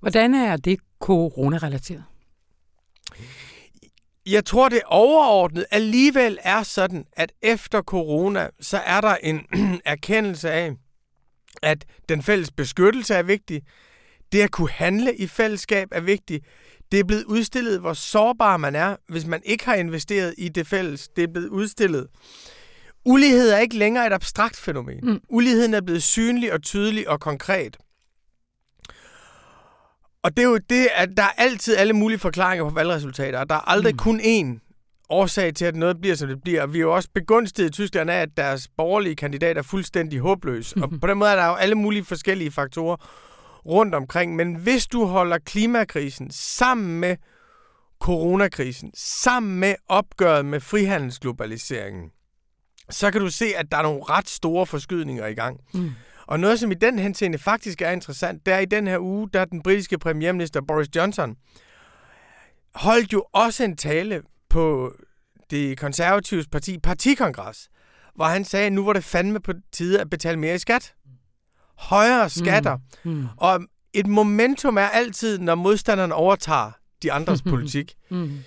Hvordan 0.00 0.34
er 0.34 0.56
det 0.56 0.80
coronarelateret? 1.00 2.04
Jeg 4.26 4.44
tror, 4.44 4.68
det 4.68 4.80
overordnet 4.86 5.66
alligevel 5.70 6.38
er 6.42 6.62
sådan, 6.62 7.04
at 7.12 7.32
efter 7.42 7.82
corona, 7.82 8.48
så 8.60 8.78
er 8.78 9.00
der 9.00 9.16
en 9.16 9.40
erkendelse 9.84 10.50
af, 10.50 10.72
at 11.62 11.84
den 12.08 12.22
fælles 12.22 12.50
beskyttelse 12.50 13.14
er 13.14 13.22
vigtig. 13.22 13.62
Det 14.32 14.40
at 14.40 14.50
kunne 14.50 14.70
handle 14.70 15.16
i 15.16 15.26
fællesskab 15.26 15.88
er 15.92 16.00
vigtigt. 16.00 16.44
Det 16.92 17.00
er 17.00 17.04
blevet 17.04 17.24
udstillet, 17.24 17.80
hvor 17.80 17.92
sårbar 17.92 18.56
man 18.56 18.74
er, 18.74 18.96
hvis 19.08 19.26
man 19.26 19.42
ikke 19.44 19.64
har 19.64 19.74
investeret 19.74 20.34
i 20.38 20.48
det 20.48 20.66
fælles. 20.66 21.08
Det 21.08 21.24
er 21.24 21.28
blevet 21.32 21.48
udstillet. 21.48 22.06
Ulighed 23.04 23.50
er 23.50 23.58
ikke 23.58 23.76
længere 23.76 24.06
et 24.06 24.12
abstrakt 24.12 24.56
fænomen. 24.56 25.00
Mm. 25.02 25.20
Uligheden 25.28 25.74
er 25.74 25.80
blevet 25.80 26.02
synlig 26.02 26.52
og 26.52 26.62
tydelig 26.62 27.08
og 27.08 27.20
konkret. 27.20 27.76
Og 30.22 30.36
det 30.36 30.42
er 30.44 30.48
jo 30.48 30.58
det, 30.70 30.88
at 30.94 31.08
der 31.16 31.22
er 31.22 31.32
altid 31.36 31.76
alle 31.76 31.92
mulige 31.92 32.18
forklaringer 32.18 32.68
på 32.68 32.74
valgresultater, 32.74 33.38
og 33.38 33.48
der 33.48 33.54
er 33.54 33.70
aldrig 33.70 33.94
mm. 33.94 33.98
kun 33.98 34.20
én 34.20 34.70
årsag 35.08 35.54
til, 35.54 35.64
at 35.64 35.76
noget 35.76 36.00
bliver, 36.00 36.16
som 36.16 36.28
det 36.28 36.42
bliver. 36.42 36.66
Vi 36.66 36.78
er 36.78 36.82
jo 36.82 36.94
også 36.94 37.08
begunstiget 37.14 37.68
i 37.68 37.72
Tyskland 37.72 38.10
af, 38.10 38.20
at 38.22 38.28
deres 38.36 38.68
borgerlige 38.76 39.16
kandidat 39.16 39.58
er 39.58 39.62
fuldstændig 39.62 40.20
håbløs. 40.20 40.72
Og 40.72 40.90
på 41.00 41.06
den 41.06 41.18
måde 41.18 41.30
er 41.30 41.36
der 41.36 41.46
jo 41.46 41.54
alle 41.54 41.74
mulige 41.74 42.04
forskellige 42.04 42.50
faktorer 42.50 42.96
rundt 43.66 43.94
omkring. 43.94 44.36
Men 44.36 44.54
hvis 44.54 44.86
du 44.86 45.04
holder 45.04 45.38
klimakrisen 45.38 46.30
sammen 46.30 47.00
med 47.00 47.16
coronakrisen, 48.00 48.90
sammen 48.96 49.60
med 49.60 49.74
opgøret 49.88 50.46
med 50.46 50.60
frihandelsglobaliseringen, 50.60 52.10
så 52.90 53.10
kan 53.10 53.20
du 53.20 53.30
se, 53.30 53.46
at 53.56 53.66
der 53.70 53.78
er 53.78 53.82
nogle 53.82 54.02
ret 54.02 54.28
store 54.28 54.66
forskydninger 54.66 55.26
i 55.26 55.34
gang. 55.34 55.60
Mm. 55.74 55.90
Og 56.30 56.40
noget, 56.40 56.60
som 56.60 56.70
i 56.70 56.74
den 56.74 56.98
henseende 56.98 57.38
faktisk 57.38 57.82
er 57.82 57.90
interessant, 57.90 58.46
det 58.46 58.54
er 58.54 58.58
i 58.58 58.64
den 58.64 58.86
her 58.86 58.98
uge, 58.98 59.28
der 59.32 59.44
den 59.44 59.62
britiske 59.62 59.98
premierminister 59.98 60.60
Boris 60.68 60.88
Johnson 60.96 61.36
holdt 62.74 63.12
jo 63.12 63.24
også 63.32 63.64
en 63.64 63.76
tale 63.76 64.22
på 64.50 64.94
det 65.50 65.78
konservatives 65.78 66.46
parti 66.48 66.78
partikongres, 66.78 67.68
hvor 68.14 68.24
han 68.24 68.44
sagde, 68.44 68.66
at 68.66 68.72
nu 68.72 68.84
var 68.84 68.92
det 68.92 69.04
fandme 69.04 69.40
på 69.40 69.52
tide 69.72 70.00
at 70.00 70.10
betale 70.10 70.36
mere 70.36 70.54
i 70.54 70.58
skat. 70.58 70.94
Højere 71.78 72.30
skatter. 72.30 72.78
Mm. 73.04 73.10
Mm. 73.10 73.26
Og 73.36 73.60
et 73.92 74.06
momentum 74.06 74.76
er 74.76 74.88
altid, 74.88 75.38
når 75.38 75.54
modstanderen 75.54 76.12
overtager 76.12 76.70
de 77.02 77.12
andres 77.12 77.42
politik. 77.52 77.94
Mm. 78.10 78.38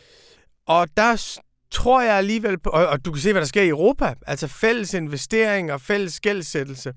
Og 0.67 0.87
der 0.97 1.39
tror 1.71 2.01
jeg 2.01 2.15
alligevel 2.15 2.59
på, 2.59 2.69
og, 2.69 2.87
og 2.87 3.05
du 3.05 3.11
kan 3.11 3.21
se, 3.21 3.31
hvad 3.31 3.41
der 3.41 3.47
sker 3.47 3.61
i 3.61 3.69
Europa, 3.69 4.13
altså 4.27 4.47
fælles 4.47 4.93
investeringer, 4.93 5.77
fælles 5.77 6.19
gældsættelse, 6.19 6.93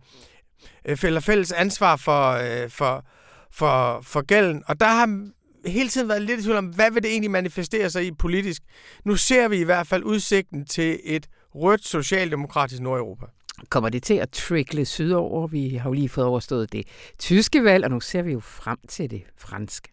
øh, 0.84 0.98
eller 1.02 1.20
fælles 1.20 1.52
ansvar 1.52 1.96
for, 1.96 2.30
øh, 2.30 2.70
for, 2.70 3.04
for, 3.50 4.00
for 4.02 4.22
gælden. 4.22 4.62
Og 4.66 4.80
der 4.80 4.86
har 4.86 5.30
hele 5.68 5.88
tiden 5.88 6.08
været 6.08 6.22
lidt 6.22 6.40
i 6.40 6.42
tvivl 6.42 6.56
om, 6.56 6.66
hvad 6.66 6.90
vil 6.90 7.02
det 7.02 7.10
egentlig 7.10 7.30
manifestere 7.30 7.90
sig 7.90 8.06
i 8.06 8.12
politisk. 8.12 8.62
Nu 9.04 9.16
ser 9.16 9.48
vi 9.48 9.56
i 9.56 9.64
hvert 9.64 9.86
fald 9.86 10.04
udsigten 10.04 10.64
til 10.64 11.00
et 11.04 11.26
rødt 11.54 11.84
socialdemokratisk 11.84 12.82
Nordeuropa. 12.82 13.26
Kommer 13.68 13.90
det 13.90 14.02
til 14.02 14.14
at 14.14 14.30
trickle 14.30 14.84
sydover? 14.84 15.46
Vi 15.46 15.74
har 15.74 15.90
jo 15.90 15.94
lige 15.94 16.08
fået 16.08 16.26
overstået 16.26 16.72
det 16.72 16.86
tyske 17.18 17.64
valg, 17.64 17.84
og 17.84 17.90
nu 17.90 18.00
ser 18.00 18.22
vi 18.22 18.32
jo 18.32 18.40
frem 18.40 18.78
til 18.88 19.10
det 19.10 19.22
franske. 19.38 19.88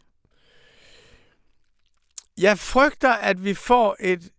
Jeg 2.37 2.59
frygter, 2.59 3.11
at 3.11 3.43
vi 3.43 3.53
får 3.53 3.95
et 3.99 4.29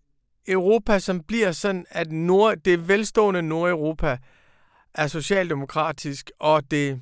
Europa, 0.48 0.98
som 0.98 1.20
bliver 1.20 1.52
sådan, 1.52 1.86
at 1.90 2.12
nord, 2.12 2.56
det 2.56 2.88
velstående 2.88 3.42
Nordeuropa 3.42 4.18
er 4.94 5.06
socialdemokratisk, 5.06 6.30
og 6.38 6.70
det 6.70 7.00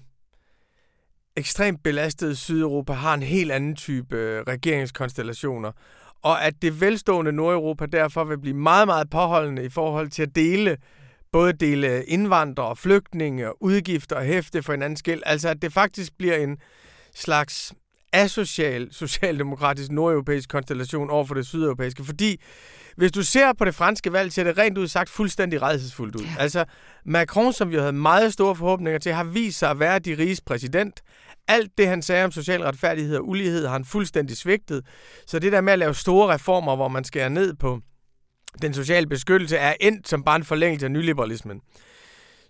ekstremt 1.36 1.82
belastede 1.82 2.36
Sydeuropa 2.36 2.92
har 2.92 3.14
en 3.14 3.22
helt 3.22 3.52
anden 3.52 3.76
type 3.76 4.16
øh, 4.16 4.42
regeringskonstellationer. 4.42 5.72
Og 6.22 6.44
at 6.44 6.54
det 6.62 6.80
velstående 6.80 7.32
Nordeuropa 7.32 7.86
derfor 7.86 8.24
vil 8.24 8.38
blive 8.38 8.56
meget, 8.56 8.88
meget 8.88 9.10
påholdende 9.10 9.64
i 9.64 9.68
forhold 9.68 10.08
til 10.08 10.22
at 10.22 10.34
dele 10.34 10.76
både 11.32 11.52
dele 11.52 12.04
indvandrere, 12.04 12.76
flygtninge, 12.76 13.62
udgifter 13.62 14.16
og 14.16 14.22
hæfte 14.22 14.62
for 14.62 14.72
hinandens 14.72 15.02
gæld. 15.02 15.22
Altså 15.26 15.48
at 15.48 15.62
det 15.62 15.72
faktisk 15.72 16.12
bliver 16.18 16.36
en 16.36 16.58
slags 17.14 17.74
asocial 18.12 18.88
socialdemokratisk 18.92 19.90
nordeuropæisk 19.90 20.48
konstellation 20.48 21.10
over 21.10 21.24
for 21.24 21.34
det 21.34 21.46
sydeuropæiske. 21.46 22.04
Fordi 22.04 22.40
hvis 22.96 23.12
du 23.12 23.22
ser 23.22 23.52
på 23.58 23.64
det 23.64 23.74
franske 23.74 24.12
valg, 24.12 24.32
ser 24.32 24.44
det 24.44 24.58
rent 24.58 24.78
ud 24.78 24.88
sagt 24.88 25.10
fuldstændig 25.10 25.62
redselsfuldt 25.62 26.16
ud. 26.16 26.26
Altså 26.38 26.64
Macron, 27.04 27.52
som 27.52 27.70
vi 27.70 27.76
havde 27.76 27.92
meget 27.92 28.32
store 28.32 28.56
forhåbninger 28.56 28.98
til, 28.98 29.12
har 29.12 29.24
vist 29.24 29.58
sig 29.58 29.70
at 29.70 29.78
være 29.78 29.98
de 29.98 30.18
riges 30.18 30.40
præsident. 30.40 31.00
Alt 31.48 31.78
det, 31.78 31.88
han 31.88 32.02
sagde 32.02 32.24
om 32.24 32.30
social 32.30 32.62
retfærdighed 32.62 33.16
og 33.16 33.28
ulighed, 33.28 33.66
har 33.66 33.72
han 33.72 33.84
fuldstændig 33.84 34.36
svigtet. 34.36 34.86
Så 35.26 35.38
det 35.38 35.52
der 35.52 35.60
med 35.60 35.72
at 35.72 35.78
lave 35.78 35.94
store 35.94 36.34
reformer, 36.34 36.76
hvor 36.76 36.88
man 36.88 37.04
skærer 37.04 37.28
ned 37.28 37.54
på 37.54 37.80
den 38.62 38.74
sociale 38.74 39.06
beskyttelse, 39.06 39.56
er 39.56 39.74
endt 39.80 40.08
som 40.08 40.24
bare 40.24 40.36
en 40.36 40.44
forlængelse 40.44 40.86
af 40.86 40.90
nyliberalismen. 40.90 41.60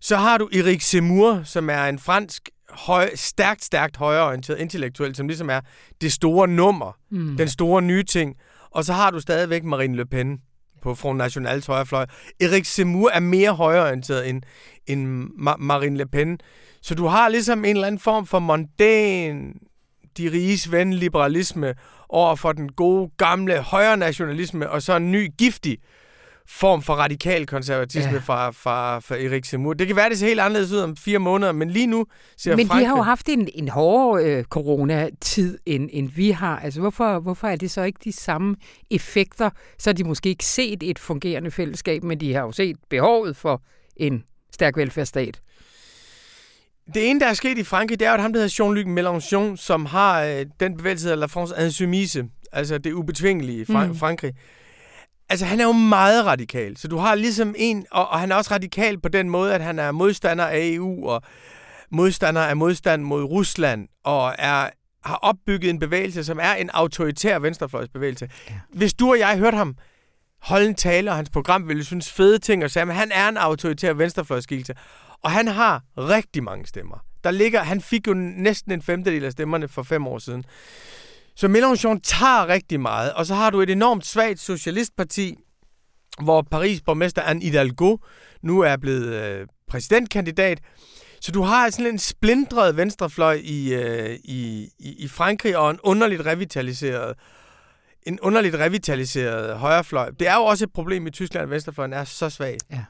Så 0.02 0.16
har 0.16 0.38
du 0.38 0.48
Erik 0.52 0.82
Zemmour, 0.82 1.42
som 1.44 1.70
er 1.70 1.84
en 1.84 1.98
fransk 1.98 2.48
høj, 2.70 3.10
stærkt, 3.14 3.64
stærkt 3.64 3.96
højreorienteret 3.96 4.58
intellektuel, 4.58 5.14
som 5.14 5.28
ligesom 5.28 5.50
er 5.50 5.60
det 6.00 6.12
store 6.12 6.48
nummer, 6.48 6.92
mm. 7.10 7.36
den 7.36 7.48
store 7.48 7.82
nye 7.82 8.02
ting. 8.02 8.34
Og 8.70 8.84
så 8.84 8.92
har 8.92 9.10
du 9.10 9.20
stadigvæk 9.20 9.64
Marine 9.64 9.96
Le 9.96 10.06
Pen 10.06 10.38
på 10.82 10.94
Front 10.94 11.18
Nationals 11.18 11.66
højrefløj. 11.66 12.06
Erik 12.40 12.64
Zemmour 12.64 13.10
er 13.10 13.20
mere 13.20 13.52
højreorienteret 13.54 14.28
end, 14.28 14.42
end 14.86 15.24
Ma- 15.24 15.56
Marine 15.58 15.96
Le 15.96 16.06
Pen. 16.06 16.38
Så 16.82 16.94
du 16.94 17.06
har 17.06 17.28
ligesom 17.28 17.64
en 17.64 17.76
eller 17.76 17.86
anden 17.86 17.98
form 17.98 18.26
for 18.26 18.38
mondæn, 18.38 19.54
de 20.16 20.30
riges 20.32 20.72
ven, 20.72 20.92
liberalisme, 20.92 21.74
over 22.08 22.36
for 22.36 22.52
den 22.52 22.72
gode, 22.72 23.10
gamle 23.16 23.60
højre 23.60 23.96
nationalisme, 23.96 24.70
og 24.70 24.82
så 24.82 24.96
en 24.96 25.12
ny, 25.12 25.28
giftig 25.38 25.78
form 26.60 26.82
for 26.82 26.94
radikal 26.94 27.46
konservatisme 27.46 28.12
ja. 28.12 28.18
fra, 28.18 28.50
fra, 28.50 28.98
fra 28.98 29.16
Erik 29.16 29.44
Zemmour. 29.44 29.72
Det 29.72 29.86
kan 29.86 29.96
være, 29.96 30.08
det 30.08 30.18
ser 30.18 30.26
helt 30.26 30.40
anderledes 30.40 30.72
ud 30.72 30.78
om 30.78 30.96
fire 30.96 31.18
måneder, 31.18 31.52
men 31.52 31.70
lige 31.70 31.86
nu 31.86 32.06
ser 32.36 32.56
Men 32.56 32.66
Frankrig... 32.66 32.82
de 32.82 32.88
har 32.88 32.96
jo 32.96 33.02
haft 33.02 33.28
en, 33.28 33.48
en 33.54 33.68
hårdere 33.68 34.24
øh, 34.24 34.44
coronatid, 34.44 35.58
end, 35.66 35.88
end 35.92 36.10
vi 36.10 36.30
har. 36.30 36.58
Altså, 36.58 36.80
hvorfor, 36.80 37.18
hvorfor 37.18 37.48
er 37.48 37.56
det 37.56 37.70
så 37.70 37.82
ikke 37.82 37.98
de 38.04 38.12
samme 38.12 38.56
effekter? 38.90 39.50
Så 39.78 39.90
har 39.90 39.94
de 39.94 40.04
måske 40.04 40.28
ikke 40.28 40.44
set 40.44 40.82
et 40.82 40.98
fungerende 40.98 41.50
fællesskab, 41.50 42.04
men 42.04 42.20
de 42.20 42.34
har 42.34 42.40
jo 42.40 42.52
set 42.52 42.76
behovet 42.90 43.36
for 43.36 43.62
en 43.96 44.24
stærk 44.54 44.76
velfærdsstat. 44.76 45.40
Det 46.94 47.10
ene, 47.10 47.20
der 47.20 47.26
er 47.26 47.34
sket 47.34 47.58
i 47.58 47.64
Frankrig, 47.64 48.00
det 48.00 48.08
er 48.08 48.12
at 48.12 48.20
ham, 48.20 48.32
der 48.32 48.40
hedder 48.40 48.64
Jean-Luc 48.64 48.86
Mélenchon, 48.98 49.56
som 49.56 49.86
har 49.86 50.22
øh, 50.22 50.46
den 50.60 50.76
bevægelse, 50.76 51.08
der 51.08 51.16
La 51.16 51.26
France 51.26 51.54
Insoumise, 51.64 52.24
altså 52.52 52.78
det 52.78 52.92
ubetvingelige 52.92 53.58
i 53.58 53.64
mm. 53.68 53.94
Frankrig. 53.94 54.32
Altså, 55.28 55.46
han 55.46 55.60
er 55.60 55.64
jo 55.64 55.72
meget 55.72 56.26
radikal, 56.26 56.76
så 56.76 56.88
du 56.88 56.96
har 56.96 57.14
ligesom 57.14 57.54
en, 57.58 57.86
og, 57.90 58.08
og 58.08 58.20
han 58.20 58.32
er 58.32 58.36
også 58.36 58.54
radikal 58.54 59.00
på 59.00 59.08
den 59.08 59.28
måde, 59.28 59.54
at 59.54 59.60
han 59.60 59.78
er 59.78 59.92
modstander 59.92 60.44
af 60.44 60.58
EU, 60.62 61.08
og 61.08 61.22
modstander 61.90 62.40
af 62.40 62.56
modstand 62.56 63.02
mod 63.02 63.24
Rusland, 63.24 63.88
og 64.04 64.34
er 64.38 64.70
har 65.04 65.14
opbygget 65.16 65.70
en 65.70 65.78
bevægelse, 65.78 66.24
som 66.24 66.38
er 66.42 66.52
en 66.52 66.70
autoritær 66.70 67.38
venstrefløjsbevægelse. 67.38 68.28
Ja. 68.50 68.54
Hvis 68.68 68.94
du 68.94 69.10
og 69.10 69.18
jeg 69.18 69.38
hørte 69.38 69.56
ham 69.56 69.76
holde 70.42 70.66
en 70.66 70.74
tale, 70.74 71.10
og 71.10 71.16
hans 71.16 71.30
program 71.30 71.68
ville 71.68 71.84
synes 71.84 72.12
fede 72.12 72.38
ting, 72.38 72.64
og 72.64 72.70
sige, 72.70 72.82
at 72.82 72.94
han 72.94 73.12
er 73.14 73.28
en 73.28 73.36
autoritær 73.36 73.92
venstrefløjsskikkelse. 73.92 74.74
Og 75.22 75.30
han 75.30 75.48
har 75.48 75.82
rigtig 75.98 76.44
mange 76.44 76.66
stemmer. 76.66 77.04
Der 77.24 77.30
ligger, 77.30 77.62
han 77.62 77.80
fik 77.80 78.06
jo 78.06 78.14
næsten 78.14 78.72
en 78.72 78.82
femtedel 78.82 79.24
af 79.24 79.32
stemmerne 79.32 79.68
for 79.68 79.82
fem 79.82 80.06
år 80.06 80.18
siden. 80.18 80.44
Så 81.36 81.46
Mélenchon 81.46 82.00
tager 82.00 82.48
rigtig 82.48 82.80
meget, 82.80 83.12
og 83.12 83.26
så 83.26 83.34
har 83.34 83.50
du 83.50 83.60
et 83.60 83.70
enormt 83.70 84.06
svagt 84.06 84.40
socialistparti, 84.40 85.36
hvor 86.22 86.42
Paris 86.50 86.80
borgmester 86.80 87.22
Anne 87.22 87.42
Hidalgo 87.42 87.96
nu 88.42 88.60
er 88.60 88.76
blevet 88.76 89.14
øh, 89.14 89.46
præsidentkandidat. 89.68 90.60
Så 91.20 91.32
du 91.32 91.42
har 91.42 91.70
sådan 91.70 91.86
en 91.86 91.98
splindret 91.98 92.76
venstrefløj 92.76 93.40
i, 93.42 93.74
øh, 93.74 94.18
i, 94.24 94.68
i, 94.78 94.94
i 94.98 95.08
Frankrig 95.08 95.56
og 95.56 95.70
en 95.70 95.78
underligt 95.82 96.26
revitaliseret 96.26 97.14
en 98.06 98.20
underligt 98.20 98.54
revitaliseret 98.54 99.58
højrefløj. 99.58 100.10
Det 100.10 100.28
er 100.28 100.34
jo 100.34 100.44
også 100.44 100.64
et 100.64 100.72
problem 100.72 101.06
i 101.06 101.10
Tyskland, 101.10 101.42
at 101.42 101.50
venstrefløjen 101.50 101.92
er 101.92 102.04
så 102.04 102.30
svag. 102.30 102.56
Ja. 102.70 102.84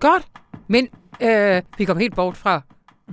Godt, 0.00 0.26
men 0.68 0.88
øh, 1.22 1.62
vi 1.78 1.84
kom 1.84 1.98
helt 1.98 2.14
bort 2.14 2.36
fra 2.36 2.62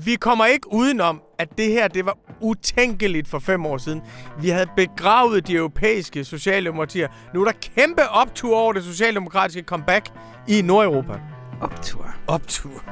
vi 0.06 0.16
kommer 0.16 0.46
ikke 0.46 0.74
udenom, 0.74 1.22
at 1.40 1.58
det 1.58 1.72
her 1.72 1.88
det 1.88 2.06
var 2.06 2.18
utænkeligt 2.42 3.28
for 3.28 3.40
fem 3.40 3.66
år 3.66 3.78
siden. 3.78 4.02
Vi 4.42 4.50
havde 4.50 4.70
begravet 4.76 5.48
de 5.48 5.56
europæiske 5.56 6.24
socialdemokratier. 6.24 7.08
Nu 7.34 7.42
er 7.42 7.46
der 7.46 7.52
kæmpe 7.76 8.10
optur 8.10 8.58
over 8.58 8.74
det 8.74 8.84
socialdemokratiske 8.84 9.62
comeback 9.62 10.10
i 10.48 10.62
Nordeuropa. 10.62 11.20
Optur. 11.62 12.16
Optur. 12.28 12.84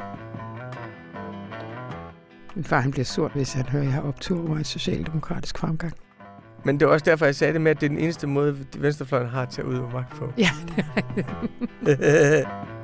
Min 2.56 2.64
far 2.64 2.80
han 2.80 2.92
bliver 2.92 3.06
sur, 3.06 3.28
hvis 3.28 3.54
han 3.54 3.66
hører, 3.66 3.84
at 3.84 3.88
jeg 3.88 3.94
har 3.94 4.02
optur 4.02 4.50
over 4.50 4.60
et 4.60 4.68
socialdemokratisk 4.68 5.58
fremgang. 5.58 5.94
Men 6.66 6.80
det 6.80 6.86
er 6.86 6.90
også 6.90 7.06
derfor, 7.06 7.26
jeg 7.26 7.36
sagde 7.36 7.54
det 7.54 7.62
med, 7.62 7.72
at 7.72 7.82
det 7.82 7.86
er 7.86 7.90
den 7.90 8.00
eneste 8.00 8.28
måde, 8.28 8.66
venstrefløjen 8.78 9.30
har 9.30 9.46
til 9.46 9.62
at 9.62 9.68
udøve 9.68 9.90
magt 9.94 10.16
på. 10.16 10.34
Ja, 10.38 10.50
det 11.86 11.98
er 12.00 12.46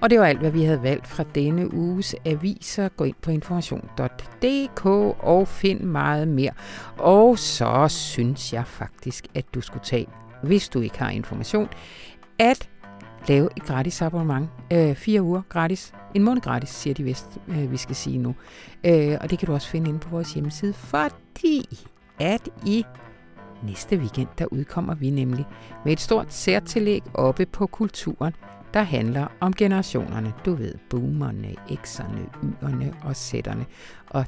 Og 0.00 0.10
det 0.10 0.20
var 0.20 0.26
alt, 0.26 0.38
hvad 0.38 0.50
vi 0.50 0.64
havde 0.64 0.82
valgt 0.82 1.06
fra 1.06 1.24
denne 1.34 1.74
uges 1.74 2.14
aviser. 2.24 2.88
Gå 2.88 3.04
ind 3.04 3.16
på 3.22 3.30
information.dk 3.30 4.86
og 5.24 5.48
find 5.48 5.80
meget 5.80 6.28
mere. 6.28 6.50
Og 6.98 7.38
så 7.38 7.86
synes 7.88 8.52
jeg 8.52 8.66
faktisk, 8.66 9.26
at 9.34 9.44
du 9.54 9.60
skulle 9.60 9.84
tage, 9.84 10.06
hvis 10.42 10.68
du 10.68 10.80
ikke 10.80 10.98
har 10.98 11.10
information, 11.10 11.68
at 12.38 12.68
lave 13.28 13.48
et 13.56 13.62
gratis 13.62 14.02
abonnement. 14.02 14.48
Øh, 14.72 14.94
fire 14.94 15.22
uger 15.22 15.42
gratis. 15.48 15.92
En 16.14 16.22
måned 16.22 16.42
gratis, 16.42 16.68
siger 16.68 16.94
de 16.94 17.02
vist, 17.02 17.38
øh, 17.48 17.72
vi 17.72 17.76
skal 17.76 17.94
sige 17.94 18.18
nu. 18.18 18.34
Øh, 18.84 19.16
og 19.20 19.30
det 19.30 19.38
kan 19.38 19.46
du 19.46 19.52
også 19.52 19.68
finde 19.68 19.88
inde 19.88 20.00
på 20.00 20.08
vores 20.08 20.32
hjemmeside, 20.32 20.72
fordi 20.72 21.86
at 22.20 22.48
i 22.66 22.84
næste 23.62 23.96
weekend, 23.96 24.28
der 24.38 24.46
udkommer 24.46 24.94
vi 24.94 25.10
nemlig 25.10 25.46
med 25.84 25.92
et 25.92 26.00
stort 26.00 26.32
særtillæg 26.32 27.02
oppe 27.14 27.46
på 27.46 27.66
kulturen 27.66 28.32
der 28.74 28.82
handler 28.82 29.26
om 29.40 29.52
generationerne. 29.52 30.32
Du 30.44 30.54
ved, 30.54 30.74
boomerne, 30.90 31.54
x'erne, 31.70 32.20
y'erne 32.42 33.06
og 33.06 33.16
sætterne. 33.16 33.66
Og 34.06 34.24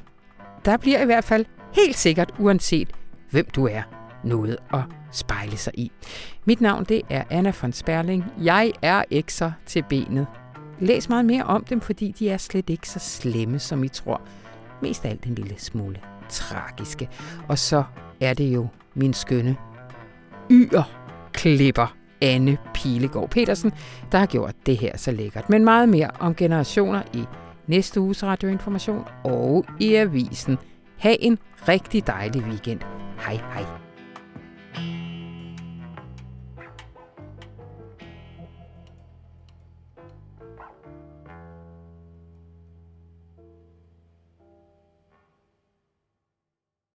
der 0.65 0.77
bliver 0.77 1.01
i 1.01 1.05
hvert 1.05 1.23
fald 1.23 1.45
helt 1.75 1.97
sikkert, 1.97 2.33
uanset 2.39 2.89
hvem 3.29 3.47
du 3.55 3.67
er, 3.67 3.81
noget 4.23 4.57
at 4.73 4.81
spejle 5.11 5.57
sig 5.57 5.73
i. 5.75 5.91
Mit 6.45 6.61
navn 6.61 6.83
det 6.83 7.01
er 7.09 7.23
Anna 7.29 7.53
von 7.61 7.73
Sperling. 7.73 8.25
Jeg 8.43 8.71
er 8.81 9.03
X'er 9.13 9.51
til 9.65 9.83
benet. 9.89 10.27
Læs 10.79 11.09
meget 11.09 11.25
mere 11.25 11.43
om 11.43 11.63
dem, 11.63 11.81
fordi 11.81 12.11
de 12.19 12.29
er 12.29 12.37
slet 12.37 12.69
ikke 12.69 12.89
så 12.89 12.99
slemme, 12.99 13.59
som 13.59 13.83
I 13.83 13.87
tror. 13.87 14.21
Mest 14.81 15.05
af 15.05 15.09
alt 15.09 15.25
en 15.25 15.35
lille 15.35 15.55
smule 15.57 15.99
tragiske. 16.29 17.09
Og 17.47 17.57
så 17.57 17.83
er 18.21 18.33
det 18.33 18.53
jo 18.53 18.67
min 18.95 19.13
skønne 19.13 19.55
yr-klipper. 20.51 22.00
Anne 22.21 22.57
Pilegaard 22.73 23.29
Petersen, 23.29 23.71
der 24.11 24.17
har 24.17 24.25
gjort 24.25 24.55
det 24.65 24.77
her 24.77 24.97
så 24.97 25.11
lækkert. 25.11 25.49
Men 25.49 25.63
meget 25.63 25.89
mere 25.89 26.09
om 26.19 26.35
generationer 26.35 27.01
i 27.13 27.23
næste 27.67 28.01
uges 28.01 28.23
radioinformation 28.23 29.03
og 29.23 29.65
i 29.79 29.95
avisen. 29.95 30.57
Ha' 30.97 31.15
en 31.19 31.37
rigtig 31.67 32.07
dejlig 32.07 32.41
weekend. 32.43 32.79
Hej 33.25 33.33
hej. 33.33 33.80